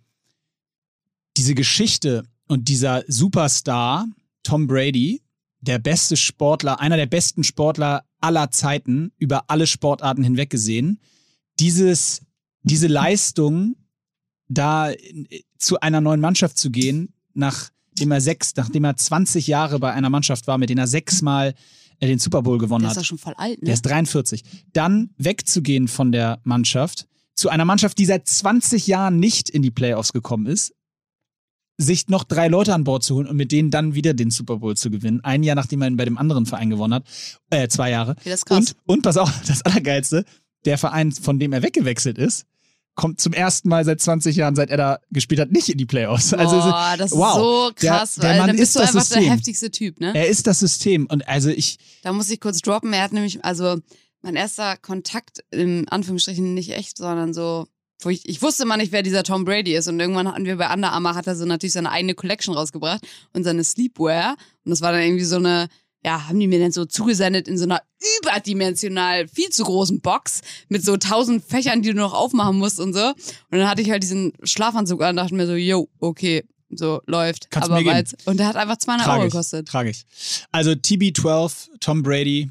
diese 1.38 1.56
Geschichte 1.56 2.24
und 2.48 2.68
dieser 2.68 3.04
Superstar, 3.08 4.06
Tom 4.44 4.68
Brady, 4.68 5.22
der 5.62 5.80
beste 5.80 6.18
Sportler, 6.18 6.80
einer 6.80 6.98
der 6.98 7.06
besten 7.06 7.44
Sportler 7.44 8.04
aller 8.20 8.52
Zeiten, 8.52 9.12
über 9.18 9.50
alle 9.50 9.68
Sportarten 9.68 10.24
hinweg 10.24 10.50
gesehen, 10.50 11.00
dieses, 11.60 12.22
diese 12.64 12.88
Leistung, 12.88 13.76
da 14.50 14.92
zu 15.58 15.80
einer 15.80 16.02
neuen 16.02 16.20
Mannschaft 16.20 16.58
zu 16.58 16.70
gehen, 16.70 17.14
nachdem 17.34 18.12
er 18.12 18.22
sechs, 18.22 18.56
nachdem 18.56 18.84
er 18.84 18.98
20 18.98 19.48
Jahre 19.48 19.80
bei 19.80 19.94
einer 19.94 20.10
Mannschaft 20.10 20.48
war, 20.48 20.58
mit 20.58 20.70
denen 20.70 20.80
er 20.80 20.88
sechsmal 20.88 21.54
äh, 22.04 22.08
den 22.08 22.20
Super 22.20 22.42
Bowl 22.42 22.58
gewonnen 22.58 22.84
Der 22.84 22.90
hat. 22.90 22.98
ist 22.98 23.04
doch 23.04 23.08
schon 23.08 23.18
voll 23.18 23.34
alt, 23.38 23.62
ne? 23.62 23.66
Der 23.66 23.74
ist 23.74 23.84
43. 23.84 24.44
Dann 24.74 25.12
wegzugehen 25.18 25.88
von 25.88 26.12
der 26.12 26.40
Mannschaft 26.44 27.08
zu 27.36 27.50
einer 27.50 27.66
Mannschaft, 27.66 27.98
die 27.98 28.06
seit 28.06 28.28
20 28.28 28.88
Jahren 28.88 29.20
nicht 29.20 29.50
in 29.50 29.62
die 29.62 29.72
Playoffs 29.72 30.14
gekommen 30.14 30.46
ist, 30.46 30.74
sich 31.78 32.08
noch 32.08 32.24
drei 32.24 32.48
Leute 32.48 32.74
an 32.74 32.84
Bord 32.84 33.04
zu 33.04 33.16
holen 33.16 33.28
und 33.28 33.36
mit 33.36 33.52
denen 33.52 33.72
dann 33.72 33.96
wieder 33.96 34.14
den 34.14 34.30
Super 34.30 34.58
Bowl 34.58 34.78
zu 34.78 34.92
gewinnen. 34.92 35.22
Ein 35.24 35.42
Jahr 35.44 35.56
nachdem 35.56 35.82
er 35.82 35.88
ihn 35.88 35.98
bei 35.98 36.06
dem 36.06 36.18
anderen 36.18 36.46
Verein 36.46 36.70
gewonnen 36.70 36.94
hat. 36.94 37.06
Äh, 37.50 37.68
zwei 37.70 37.90
Jahre. 37.90 38.12
Okay, 38.12 38.30
das 38.30 38.40
ist 38.42 38.46
krass. 38.46 38.58
Und, 38.86 38.98
und 38.98 39.02
pass 39.02 39.18
auf, 39.18 39.32
das 39.48 39.64
Allergeilste, 39.64 40.26
der 40.66 40.78
Verein, 40.78 41.12
von 41.12 41.40
dem 41.40 41.54
er 41.54 41.64
weggewechselt 41.64 42.18
ist, 42.18 42.46
kommt 42.96 43.20
zum 43.20 43.34
ersten 43.34 43.70
Mal 43.70 43.84
seit 43.86 44.02
20 44.02 44.36
Jahren, 44.36 44.56
seit 44.56 44.70
er 44.70 44.78
da 44.78 45.00
gespielt 45.12 45.40
hat, 45.42 45.52
nicht 45.52 45.70
in 45.70 45.78
die 45.78 45.86
Playoffs. 45.86 46.34
Also, 46.34 46.58
Boah, 46.58 46.96
das 46.98 47.12
ist 47.12 47.18
wow, 47.18 47.36
so 47.36 47.72
der- 47.82 47.90
krass. 47.92 48.16
der 48.16 48.30
weil 48.30 48.38
Mann 48.38 48.48
dann 48.48 48.56
ist 48.58 48.62
bist 48.62 48.76
du 48.76 48.80
das 48.80 48.90
einfach 48.90 49.02
System. 49.02 49.24
der 49.24 49.32
heftigste 49.34 49.72
Typ, 49.72 50.00
ne? 50.00 50.12
er 50.16 50.28
ist 50.28 50.46
das 50.48 50.60
System. 50.60 51.08
Und 51.08 51.28
also 51.28 51.50
ich, 51.50 51.78
Da 52.04 52.14
muss 52.14 52.30
ich 52.30 52.40
kurz 52.40 52.60
droppen. 52.62 52.94
Er 52.94 53.02
hat 53.04 53.14
nämlich, 53.14 53.44
also 53.44 53.78
mein 54.22 54.36
erster 54.36 54.78
Kontakt, 54.78 55.44
in 55.52 55.88
Anführungsstrichen 55.90 56.54
nicht 56.54 56.72
echt, 56.72 56.98
sondern 56.98 57.34
so, 57.34 57.68
wo 58.02 58.10
ich, 58.10 58.28
ich 58.30 58.42
wusste 58.42 58.66
mal 58.66 58.78
nicht, 58.78 58.92
wer 58.92 59.02
dieser 59.04 59.24
Tom 59.24 59.44
Brady 59.46 59.76
ist. 59.76 59.88
Und 59.88 60.00
irgendwann 60.00 60.28
hatten 60.28 60.46
wir 60.46 60.58
bei 60.58 60.72
Under 60.74 60.92
Armour, 60.92 61.16
hat 61.16 61.28
er 61.28 61.36
so 61.36 61.46
natürlich 61.46 61.74
seine 61.74 61.90
eigene 61.92 62.14
Collection 62.16 62.54
rausgebracht 62.54 63.02
und 63.34 63.44
seine 63.44 63.64
Sleepwear. 63.64 64.36
Und 64.66 64.70
das 64.70 64.82
war 64.82 64.92
dann 64.92 65.02
irgendwie 65.02 65.24
so 65.26 65.38
eine, 65.38 65.68
ja, 66.06 66.28
haben 66.28 66.40
die 66.40 66.48
mir 66.48 66.60
dann 66.60 66.72
so 66.72 66.86
zugesendet 66.86 67.48
in 67.48 67.58
so 67.58 67.64
einer 67.64 67.82
überdimensional 68.20 69.28
viel 69.28 69.50
zu 69.50 69.64
großen 69.64 70.02
Box 70.02 70.42
mit 70.70 70.84
so 70.84 70.98
tausend 70.98 71.44
Fächern, 71.46 71.82
die 71.82 71.90
du 71.92 71.96
noch 71.96 72.14
aufmachen 72.14 72.58
musst 72.58 72.80
und 72.80 72.94
so. 72.94 73.08
Und 73.08 73.16
dann 73.52 73.68
hatte 73.68 73.82
ich 73.82 73.90
halt 73.90 74.04
diesen 74.04 74.34
Schlafanzug 74.44 75.02
an 75.02 75.12
und 75.12 75.16
dachte 75.18 75.36
mir 75.36 75.48
so, 75.48 75.54
yo, 75.56 75.90
okay, 76.00 76.44
so 76.76 77.02
läuft. 77.06 77.50
Kannst 77.52 77.70
Aber 77.70 77.82
mir 77.82 78.04
Und 78.26 78.38
der 78.38 78.48
hat 78.48 78.56
einfach 78.56 78.78
200 78.78 79.08
Euro 79.08 79.24
gekostet. 79.26 79.68
tragisch. 79.68 80.04
Also 80.52 80.72
TB12, 80.72 81.70
Tom 81.80 82.02
Brady 82.04 82.50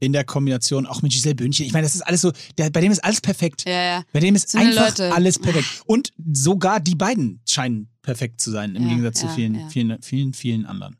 in 0.00 0.12
der 0.12 0.24
Kombination 0.24 0.84
auch 0.86 1.00
mit 1.02 1.12
Giselle 1.12 1.36
Bündchen. 1.36 1.64
Ich 1.64 1.72
meine, 1.72 1.84
das 1.86 1.94
ist 1.94 2.02
alles 2.02 2.22
so, 2.22 2.32
der, 2.58 2.70
bei 2.70 2.80
dem 2.80 2.90
ist 2.90 3.04
alles 3.04 3.20
perfekt. 3.20 3.62
Ja, 3.66 3.72
ja. 3.84 4.04
Bei 4.12 4.18
dem 4.18 4.34
ist 4.34 4.50
So 4.50 4.58
einfach 4.58 4.88
Leute. 4.88 5.14
alles 5.14 5.38
perfekt. 5.38 5.66
Und 5.86 6.10
sogar 6.32 6.80
die 6.80 6.96
beiden 6.96 7.40
scheinen 7.48 7.88
perfekt 8.02 8.40
zu 8.40 8.50
sein, 8.50 8.74
im 8.74 8.82
Ja, 8.82 8.88
Gegensatz 8.88 9.20
zu 9.20 9.26
ja, 9.26 9.32
vielen, 9.32 9.54
ja. 9.54 9.68
vielen, 9.68 10.02
vielen, 10.02 10.34
vielen 10.34 10.66
anderen. 10.66 10.96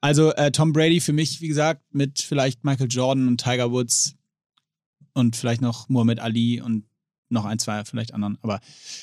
Also 0.00 0.32
äh, 0.34 0.50
Tom 0.50 0.72
Brady 0.72 1.00
für 1.00 1.12
mich, 1.12 1.40
wie 1.40 1.48
gesagt, 1.48 1.82
mit 1.92 2.20
vielleicht 2.20 2.64
Michael 2.64 2.88
Jordan 2.90 3.28
und 3.28 3.42
Tiger 3.42 3.70
Woods 3.70 4.14
und 5.12 5.36
vielleicht 5.36 5.60
noch 5.60 5.88
Muhammad 5.88 6.20
Ali 6.20 6.60
und 6.60 6.84
noch 7.28 7.44
ein, 7.44 7.58
zwei 7.58 7.84
vielleicht 7.84 8.12
anderen. 8.12 8.38
Aber 8.42 8.60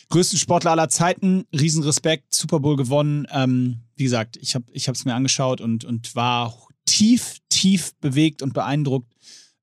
größten 0.10 0.38
Sportler 0.38 0.72
aller 0.72 0.90
Zeiten, 0.90 1.46
Riesenrespekt, 1.54 2.34
Super 2.34 2.60
Bowl 2.60 2.76
gewonnen. 2.76 3.26
Ähm, 3.32 3.82
wie 3.96 4.04
gesagt, 4.04 4.38
ich 4.38 4.56
habe 4.56 4.66
es 4.72 5.06
mir 5.06 5.16
angeschaut 5.16 5.62
und, 5.62 5.86
und 5.86 6.16
war 6.16 6.54
tief, 6.86 7.38
tief 7.50 7.94
bewegt 8.00 8.42
und 8.42 8.54
beeindruckt, 8.54 9.14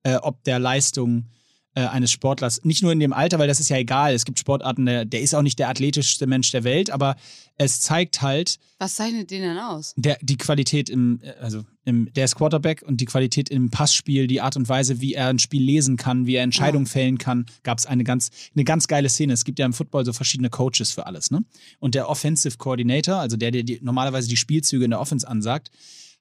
äh, 0.03 0.17
ob 0.17 0.43
der 0.45 0.59
Leistung 0.59 1.31
äh, 1.75 1.87
eines 1.87 2.13
Sportlers, 2.13 2.65
nicht 2.65 2.83
nur 2.83 2.93
in 2.93 3.01
dem 3.01 3.13
Alter, 3.13 3.39
weil 3.39 3.49
das 3.49 3.61
ist 3.61 3.69
ja 3.69 3.77
egal, 3.77 4.15
es 4.15 4.25
gibt 4.25 4.39
Sportarten, 4.39 4.87
der, 4.87 5.05
der 5.05 5.21
ist 5.21 5.35
auch 5.35 5.43
nicht 5.43 5.59
der 5.59 5.69
athletischste 5.69 6.27
Mensch 6.27 6.51
der 6.53 6.65
Welt, 6.65 6.91
aber 6.91 7.17
es 7.57 7.81
zeigt 7.81 8.23
halt 8.23 8.59
Was 8.79 8.97
zeichnet 8.97 9.31
den 9.31 9.43
denn 9.43 9.59
aus? 9.59 9.95
der, 9.97 10.19
die 10.21 10.37
Qualität 10.37 10.89
im, 10.91 11.21
also 11.41 11.65
im, 11.85 12.13
der 12.13 12.25
ist 12.25 12.35
Quarterback 12.37 12.83
und 12.83 13.01
die 13.01 13.05
Qualität 13.05 13.49
im 13.49 13.71
Passspiel, 13.71 14.27
die 14.27 14.41
Art 14.41 14.57
und 14.57 14.69
Weise, 14.69 15.01
wie 15.01 15.15
er 15.15 15.29
ein 15.29 15.39
Spiel 15.39 15.63
lesen 15.63 15.97
kann, 15.97 16.27
wie 16.27 16.35
er 16.35 16.43
Entscheidungen 16.43 16.87
fällen 16.87 17.19
kann, 17.19 17.47
gab 17.63 17.79
es 17.79 17.87
eine 17.87 18.05
ganz, 18.05 18.31
eine 18.55 18.65
ganz 18.65 18.89
geile 18.89 19.09
Szene. 19.09 19.33
Es 19.33 19.45
gibt 19.45 19.59
ja 19.59 19.67
im 19.67 19.73
Football 19.73 20.05
so 20.05 20.13
verschiedene 20.13 20.51
Coaches 20.51 20.93
für 20.93 21.07
alles, 21.07 21.31
ne? 21.31 21.45
Und 21.79 21.95
der 21.95 22.09
Offensive 22.09 22.57
Coordinator, 22.57 23.17
also 23.17 23.37
der, 23.37 23.51
der 23.51 23.63
die, 23.63 23.79
normalerweise 23.83 24.29
die 24.29 24.37
Spielzüge 24.37 24.85
in 24.85 24.91
der 24.91 25.01
Offense 25.01 25.27
ansagt, 25.29 25.71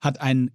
hat 0.02 0.22
einen 0.22 0.52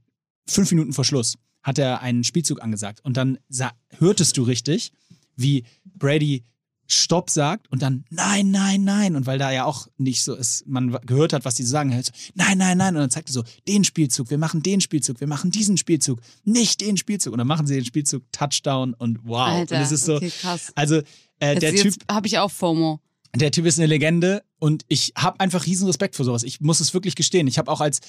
fünf 0.47 0.71
Minuten 0.71 0.93
vor 0.93 1.05
Schluss 1.05 1.35
hat 1.63 1.79
er 1.79 2.01
einen 2.01 2.25
Spielzug 2.25 2.63
angesagt 2.63 3.01
und 3.05 3.17
dann 3.17 3.39
sah, 3.49 3.73
hörtest 3.99 4.37
du 4.37 4.43
richtig, 4.43 4.93
wie 5.37 5.65
Brady 5.85 6.45
Stopp 6.91 7.29
sagt 7.29 7.71
und 7.71 7.83
dann 7.83 8.05
nein, 8.09 8.51
nein, 8.51 8.83
nein. 8.83 9.15
Und 9.15 9.27
weil 9.27 9.39
da 9.39 9.53
ja 9.53 9.67
auch 9.67 9.89
nicht 9.99 10.25
so 10.25 10.35
ist, 10.35 10.67
man 10.67 10.91
gehört 11.05 11.35
hat, 11.35 11.45
was 11.45 11.55
die 11.55 11.63
so 11.63 11.71
sagen, 11.71 11.93
halt 11.93 12.07
so, 12.07 12.13
nein, 12.35 12.57
nein, 12.57 12.79
nein. 12.79 12.97
Und 12.97 13.03
dann 13.03 13.11
zeigt 13.11 13.29
er 13.29 13.35
so, 13.35 13.45
den 13.69 13.85
Spielzug, 13.85 14.31
wir 14.31 14.39
machen 14.39 14.63
den 14.63 14.81
Spielzug, 14.81 15.21
wir 15.21 15.27
machen 15.27 15.51
diesen 15.51 15.77
Spielzug, 15.77 16.21
nicht 16.45 16.81
den 16.81 16.97
Spielzug. 16.97 17.35
Und 17.35 17.39
dann 17.39 17.47
machen 17.47 17.67
sie 17.67 17.75
den 17.75 17.85
Spielzug 17.85 18.23
Touchdown 18.33 18.95
und 18.95 19.21
wow. 19.25 19.49
Alter, 19.49 19.77
und 19.77 19.83
es 19.83 19.93
ist 19.93 20.07
so, 20.07 20.17
okay, 20.17 20.33
krass. 20.41 20.73
also 20.75 21.03
äh, 21.41 21.53
Jetzt, 21.53 21.63
der 21.63 21.75
Typ, 21.75 21.95
habe 22.11 22.27
ich 22.27 22.39
auch 22.39 22.51
FOMO. 22.51 23.01
der 23.37 23.51
Typ 23.51 23.67
ist 23.67 23.79
eine 23.79 23.87
Legende 23.87 24.43
und 24.59 24.85
ich 24.89 25.13
habe 25.15 25.39
einfach 25.41 25.67
riesen 25.67 25.87
Respekt 25.87 26.17
vor 26.17 26.25
sowas. 26.25 26.43
Ich 26.43 26.63
muss 26.63 26.81
es 26.81 26.95
wirklich 26.95 27.17
gestehen. 27.17 27.47
Ich 27.49 27.59
habe 27.59 27.71
auch 27.71 27.83
als 27.83 28.01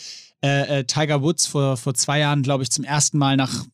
äh, 0.41 0.79
äh, 0.79 0.83
Tiger 0.85 1.21
Woods 1.21 1.47
vor, 1.47 1.75
vor 1.75 1.93
zwei 1.95 2.19
Jahren, 2.19 2.43
glaube 2.43 2.63
ich, 2.63 2.71
zum 2.71 2.85
ersten 2.85 3.17
Mal 3.17 3.35
nach 3.35 3.65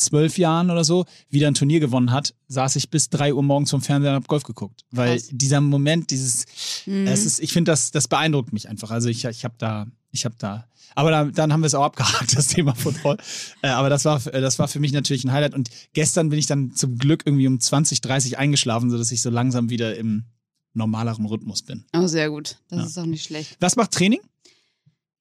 zwölf 0.00 0.38
Jahren 0.38 0.70
oder 0.70 0.84
so 0.84 1.04
wieder 1.28 1.48
ein 1.48 1.54
Turnier 1.54 1.80
gewonnen 1.80 2.10
hat, 2.12 2.34
saß 2.48 2.76
ich 2.76 2.90
bis 2.90 3.08
drei 3.10 3.32
Uhr 3.34 3.42
morgens 3.42 3.70
vom 3.70 3.82
Fernseher 3.82 4.10
und 4.12 4.16
hab 4.16 4.28
Golf 4.28 4.42
geguckt. 4.42 4.84
Weil 4.90 5.16
Krass. 5.18 5.28
dieser 5.32 5.60
Moment, 5.60 6.10
dieses, 6.10 6.46
Mhm. 6.86 7.06
es 7.06 7.24
ist, 7.26 7.40
ich 7.40 7.52
finde, 7.52 7.70
das, 7.72 7.90
das 7.90 8.08
beeindruckt 8.08 8.52
mich 8.52 8.68
einfach. 8.68 8.90
Also 8.90 9.08
ich, 9.08 9.24
ich 9.24 9.44
habe 9.44 9.54
da, 9.58 9.86
ich 10.10 10.24
habe 10.24 10.34
da, 10.38 10.66
aber 10.96 11.10
da, 11.10 11.24
dann 11.24 11.52
haben 11.52 11.60
wir 11.60 11.66
es 11.68 11.74
auch 11.74 11.84
abgehakt, 11.84 12.34
das 12.36 12.48
Thema 12.48 12.74
Football. 12.74 13.16
Äh, 13.62 13.68
aber 13.68 13.90
das 13.90 14.04
war, 14.04 14.18
das 14.18 14.58
war 14.58 14.66
für 14.68 14.80
mich 14.80 14.92
natürlich 14.92 15.24
ein 15.24 15.32
Highlight. 15.32 15.54
Und 15.54 15.70
gestern 15.92 16.30
bin 16.30 16.38
ich 16.38 16.46
dann 16.46 16.74
zum 16.74 16.98
Glück 16.98 17.22
irgendwie 17.26 17.46
um 17.46 17.60
20, 17.60 18.00
30 18.00 18.38
eingeschlafen, 18.38 18.90
sodass 18.90 19.12
ich 19.12 19.22
so 19.22 19.30
langsam 19.30 19.70
wieder 19.70 19.96
im 19.96 20.24
normaleren 20.74 21.26
Rhythmus 21.26 21.62
bin. 21.62 21.84
Oh, 21.94 22.06
sehr 22.06 22.30
gut. 22.30 22.56
Das 22.68 22.78
Ja. 22.80 22.86
ist 22.86 22.98
auch 22.98 23.06
nicht 23.06 23.24
schlecht. 23.24 23.56
Was 23.60 23.76
macht 23.76 23.90
Training? 23.92 24.20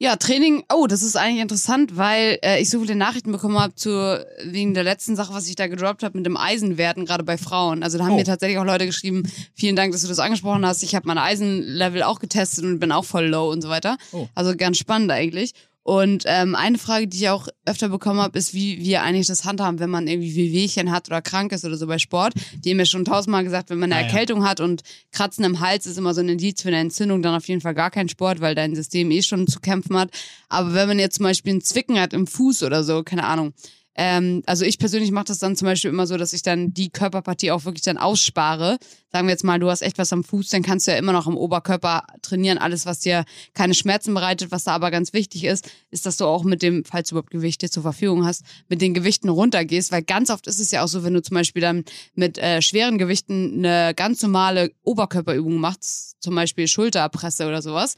Ja, 0.01 0.15
Training, 0.15 0.63
oh, 0.73 0.87
das 0.87 1.01
ist 1.03 1.17
eigentlich 1.17 1.41
interessant, 1.41 1.97
weil 1.97 2.39
äh, 2.41 2.61
ich 2.61 2.69
so 2.69 2.79
viele 2.79 2.95
Nachrichten 2.95 3.33
bekommen 3.33 3.59
habe 3.59 3.75
zu 3.75 4.25
wegen 4.45 4.73
der 4.73 4.85
letzten 4.85 5.17
Sache, 5.17 5.33
was 5.33 5.49
ich 5.49 5.57
da 5.57 5.67
gedroppt 5.67 6.03
habe 6.03 6.17
mit 6.17 6.25
dem 6.25 6.37
Eisenwerten, 6.37 7.05
gerade 7.05 7.25
bei 7.25 7.37
Frauen. 7.37 7.83
Also 7.83 7.97
da 7.97 8.05
haben 8.05 8.13
Oh. 8.13 8.15
mir 8.15 8.23
tatsächlich 8.23 8.57
auch 8.59 8.63
Leute 8.63 8.85
geschrieben, 8.85 9.23
vielen 9.53 9.75
Dank, 9.75 9.91
dass 9.91 10.01
du 10.03 10.07
das 10.07 10.19
angesprochen 10.19 10.65
hast. 10.65 10.83
Ich 10.83 10.95
habe 10.95 11.05
meine 11.05 11.21
Eisenlevel 11.21 12.01
auch 12.03 12.19
getestet 12.19 12.63
und 12.63 12.79
bin 12.79 12.93
auch 12.93 13.03
voll 13.03 13.25
low 13.25 13.51
und 13.51 13.61
so 13.61 13.67
weiter. 13.67 13.97
Oh. 14.13 14.29
Also 14.35 14.55
ganz 14.55 14.77
spannend 14.77 15.11
eigentlich. 15.11 15.51
Und 15.83 16.23
ähm, 16.27 16.55
eine 16.55 16.77
Frage, 16.77 17.07
die 17.07 17.17
ich 17.17 17.29
auch 17.29 17.47
öfter 17.65 17.89
bekommen 17.89 18.19
habe, 18.19 18.37
ist, 18.37 18.53
wie 18.53 18.79
wir 18.79 19.01
eigentlich 19.01 19.27
das 19.27 19.43
handhaben, 19.45 19.79
wenn 19.79 19.89
man 19.89 20.07
irgendwie 20.07 20.35
Wehwehchen 20.35 20.91
hat 20.91 21.07
oder 21.07 21.21
krank 21.21 21.51
ist 21.51 21.65
oder 21.65 21.77
so 21.77 21.87
bei 21.87 21.97
Sport. 21.97 22.33
Die 22.63 22.69
haben 22.71 22.77
mir 22.77 22.85
schon 22.85 23.05
tausendmal 23.05 23.43
gesagt, 23.43 23.69
wenn 23.69 23.79
man 23.79 23.91
eine 23.91 24.01
Ah, 24.01 24.05
ja. 24.05 24.07
Erkältung 24.11 24.43
hat 24.47 24.59
und 24.59 24.83
Kratzen 25.11 25.43
im 25.45 25.61
Hals 25.61 25.85
ist 25.87 25.97
immer 25.97 26.13
so 26.13 26.21
ein 26.21 26.29
Indiz 26.29 26.61
für 26.61 26.67
eine 26.67 26.77
Entzündung, 26.79 27.21
dann 27.23 27.33
auf 27.33 27.47
jeden 27.47 27.61
Fall 27.61 27.73
gar 27.73 27.89
kein 27.91 28.07
Sport, 28.09 28.39
weil 28.39 28.55
dein 28.55 28.75
System 28.75 29.09
eh 29.09 29.23
schon 29.23 29.47
zu 29.47 29.59
kämpfen 29.61 29.97
hat. 29.97 30.11
Aber 30.47 30.73
wenn 30.73 30.87
man 30.89 30.99
jetzt 30.99 31.15
zum 31.15 31.23
Beispiel 31.23 31.53
einen 31.53 31.61
Zwicken 31.61 31.99
hat 31.99 32.13
im 32.13 32.27
Fuß 32.27 32.63
oder 32.63 32.83
so, 32.83 33.01
keine 33.03 33.23
Ahnung. 33.25 33.53
Ähm, 34.01 34.43
also 34.45 34.63
ich 34.63 34.79
persönlich 34.79 35.11
mache 35.11 35.25
das 35.25 35.39
dann 35.39 35.57
zum 35.57 35.65
Beispiel 35.65 35.89
immer 35.89 36.07
so, 36.07 36.15
dass 36.15 36.31
ich 36.31 36.41
dann 36.41 36.73
die 36.73 36.89
Körperpartie 36.89 37.51
auch 37.51 37.65
wirklich 37.65 37.83
dann 37.83 37.97
ausspare. 37.97 38.77
Sagen 39.11 39.27
wir 39.27 39.33
jetzt 39.33 39.43
mal, 39.43 39.59
du 39.59 39.69
hast 39.69 39.81
echt 39.81 39.97
was 39.97 40.13
am 40.13 40.23
Fuß, 40.23 40.47
dann 40.47 40.63
kannst 40.63 40.87
du 40.87 40.91
ja 40.91 40.97
immer 40.97 41.11
noch 41.11 41.27
am 41.27 41.35
Oberkörper 41.35 42.03
trainieren. 42.21 42.57
Alles, 42.57 42.85
was 42.85 43.01
dir 43.01 43.25
keine 43.53 43.73
Schmerzen 43.73 44.13
bereitet. 44.13 44.51
Was 44.51 44.63
da 44.63 44.71
aber 44.71 44.89
ganz 44.89 45.11
wichtig 45.11 45.43
ist, 45.43 45.69
ist, 45.91 46.05
dass 46.05 46.15
du 46.15 46.23
auch 46.23 46.45
mit 46.45 46.61
dem, 46.61 46.85
falls 46.85 47.09
du 47.09 47.15
überhaupt 47.15 47.29
Gewichte 47.29 47.69
zur 47.69 47.83
Verfügung 47.83 48.25
hast, 48.25 48.45
mit 48.69 48.81
den 48.81 48.93
Gewichten 48.93 49.27
runtergehst. 49.27 49.91
Weil 49.91 50.03
ganz 50.03 50.29
oft 50.29 50.47
ist 50.47 50.61
es 50.61 50.71
ja 50.71 50.81
auch 50.81 50.87
so, 50.87 51.03
wenn 51.03 51.13
du 51.13 51.21
zum 51.21 51.35
Beispiel 51.35 51.61
dann 51.61 51.83
mit 52.15 52.37
äh, 52.37 52.61
schweren 52.61 52.99
Gewichten 52.99 53.65
eine 53.65 53.93
ganz 53.93 54.21
normale 54.21 54.71
Oberkörperübung 54.83 55.57
machst, 55.57 56.15
zum 56.21 56.35
Beispiel 56.35 56.69
Schulterpresse 56.69 57.49
oder 57.49 57.61
sowas, 57.61 57.97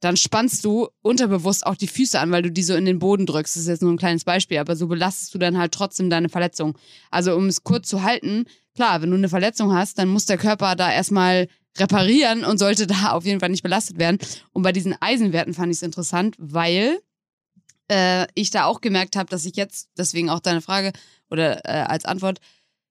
dann 0.00 0.16
spannst 0.16 0.64
du 0.64 0.88
unterbewusst 1.02 1.66
auch 1.66 1.76
die 1.76 1.86
Füße 1.86 2.18
an, 2.18 2.30
weil 2.30 2.42
du 2.42 2.50
die 2.50 2.62
so 2.62 2.74
in 2.74 2.86
den 2.86 2.98
Boden 2.98 3.26
drückst. 3.26 3.54
Das 3.54 3.62
ist 3.62 3.68
jetzt 3.68 3.82
nur 3.82 3.92
ein 3.92 3.98
kleines 3.98 4.24
Beispiel, 4.24 4.58
aber 4.58 4.74
so 4.74 4.86
belastest 4.86 5.34
du 5.34 5.38
dann 5.38 5.58
halt 5.58 5.72
trotzdem 5.72 6.08
deine 6.08 6.30
Verletzung. 6.30 6.76
Also 7.10 7.36
um 7.36 7.46
es 7.46 7.64
kurz 7.64 7.88
zu 7.88 8.02
halten, 8.02 8.46
klar, 8.74 9.02
wenn 9.02 9.10
du 9.10 9.16
eine 9.16 9.28
Verletzung 9.28 9.74
hast, 9.74 9.98
dann 9.98 10.08
muss 10.08 10.24
der 10.24 10.38
Körper 10.38 10.74
da 10.74 10.90
erstmal 10.90 11.48
reparieren 11.76 12.44
und 12.44 12.58
sollte 12.58 12.86
da 12.88 13.12
auf 13.12 13.26
jeden 13.26 13.40
Fall 13.40 13.50
nicht 13.50 13.62
belastet 13.62 13.98
werden. 13.98 14.18
Und 14.52 14.62
bei 14.62 14.72
diesen 14.72 14.96
Eisenwerten 15.00 15.54
fand 15.54 15.70
ich 15.70 15.78
es 15.78 15.82
interessant, 15.82 16.34
weil 16.38 16.98
äh, 17.90 18.26
ich 18.34 18.50
da 18.50 18.64
auch 18.64 18.80
gemerkt 18.80 19.16
habe, 19.16 19.28
dass 19.28 19.44
ich 19.44 19.56
jetzt, 19.56 19.90
deswegen 19.98 20.30
auch 20.30 20.40
deine 20.40 20.62
Frage 20.62 20.92
oder 21.28 21.64
äh, 21.66 21.82
als 21.82 22.06
Antwort, 22.06 22.38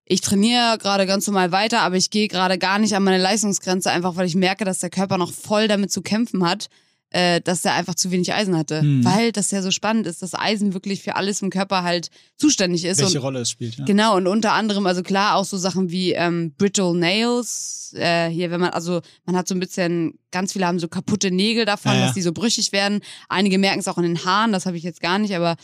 ich 0.06 0.22
trainiere 0.22 0.78
gerade 0.80 1.06
ganz 1.06 1.26
normal 1.28 1.52
weiter, 1.52 1.82
aber 1.82 1.96
ich 1.96 2.10
gehe 2.10 2.28
gerade 2.28 2.58
gar 2.58 2.80
nicht 2.80 2.96
an 2.96 3.04
meine 3.04 3.22
Leistungsgrenze, 3.22 3.92
einfach 3.92 4.16
weil 4.16 4.26
ich 4.26 4.36
merke, 4.36 4.66
dass 4.66 4.80
der 4.80 4.90
Körper 4.90 5.18
noch 5.18 5.32
voll 5.32 5.68
damit 5.68 5.92
zu 5.92 6.02
kämpfen 6.02 6.48
hat, 6.48 6.68
äh, 7.12 7.42
dass 7.42 7.66
er 7.66 7.74
einfach 7.74 7.96
zu 7.96 8.12
wenig 8.12 8.34
Eisen 8.34 8.58
hatte. 8.58 8.82
Hm. 8.82 9.04
Weil 9.04 9.32
das 9.32 9.52
ja 9.52 9.62
so 9.62 9.72
spannend 9.72 10.06
ist, 10.08 10.22
dass 10.22 10.36
Eisen 10.36 10.74
wirklich 10.74 11.02
für 11.02 11.16
alles 11.16 11.42
im 11.42 11.50
Körper 11.50 11.84
halt 11.84 12.10
zuständig 12.38 12.86
ist. 12.86 13.00
Welche 13.00 13.18
und 13.18 13.24
Rolle 13.24 13.40
es 13.40 13.50
spielt. 13.50 13.78
Ja. 13.78 13.86
Genau, 13.86 14.18
und 14.18 14.28
unter 14.28 14.54
anderem, 14.54 14.86
also 14.86 15.02
klar, 15.02 15.36
auch 15.36 15.46
so 15.46 15.58
Sachen 15.58 15.90
wie 15.90 16.14
ähm, 16.14 16.54
brittle 16.58 16.94
nails. 16.96 17.94
Äh, 17.96 18.30
hier, 18.30 18.52
wenn 18.52 18.60
man, 18.60 18.70
also 18.70 19.02
man 19.26 19.36
hat 19.36 19.48
so 19.48 19.56
ein 19.56 19.60
bisschen, 19.60 20.20
ganz 20.32 20.54
viele 20.54 20.68
haben 20.68 20.80
so 20.80 20.88
kaputte 20.88 21.32
Nägel 21.32 21.66
davon, 21.66 21.94
Ja, 21.94 22.00
ja. 22.00 22.06
dass 22.06 22.14
die 22.14 22.22
so 22.22 22.32
brüchig 22.32 22.72
werden. 22.72 23.02
Einige 23.28 23.58
merken 23.58 23.80
es 23.80 23.88
auch 23.88 23.98
in 23.98 24.04
den 24.04 24.26
Haaren, 24.26 24.52
das 24.52 24.66
habe 24.68 24.78
ich 24.78 24.84
jetzt 24.84 25.02
gar 25.02 25.18
nicht, 25.18 25.36
aber 25.36 25.56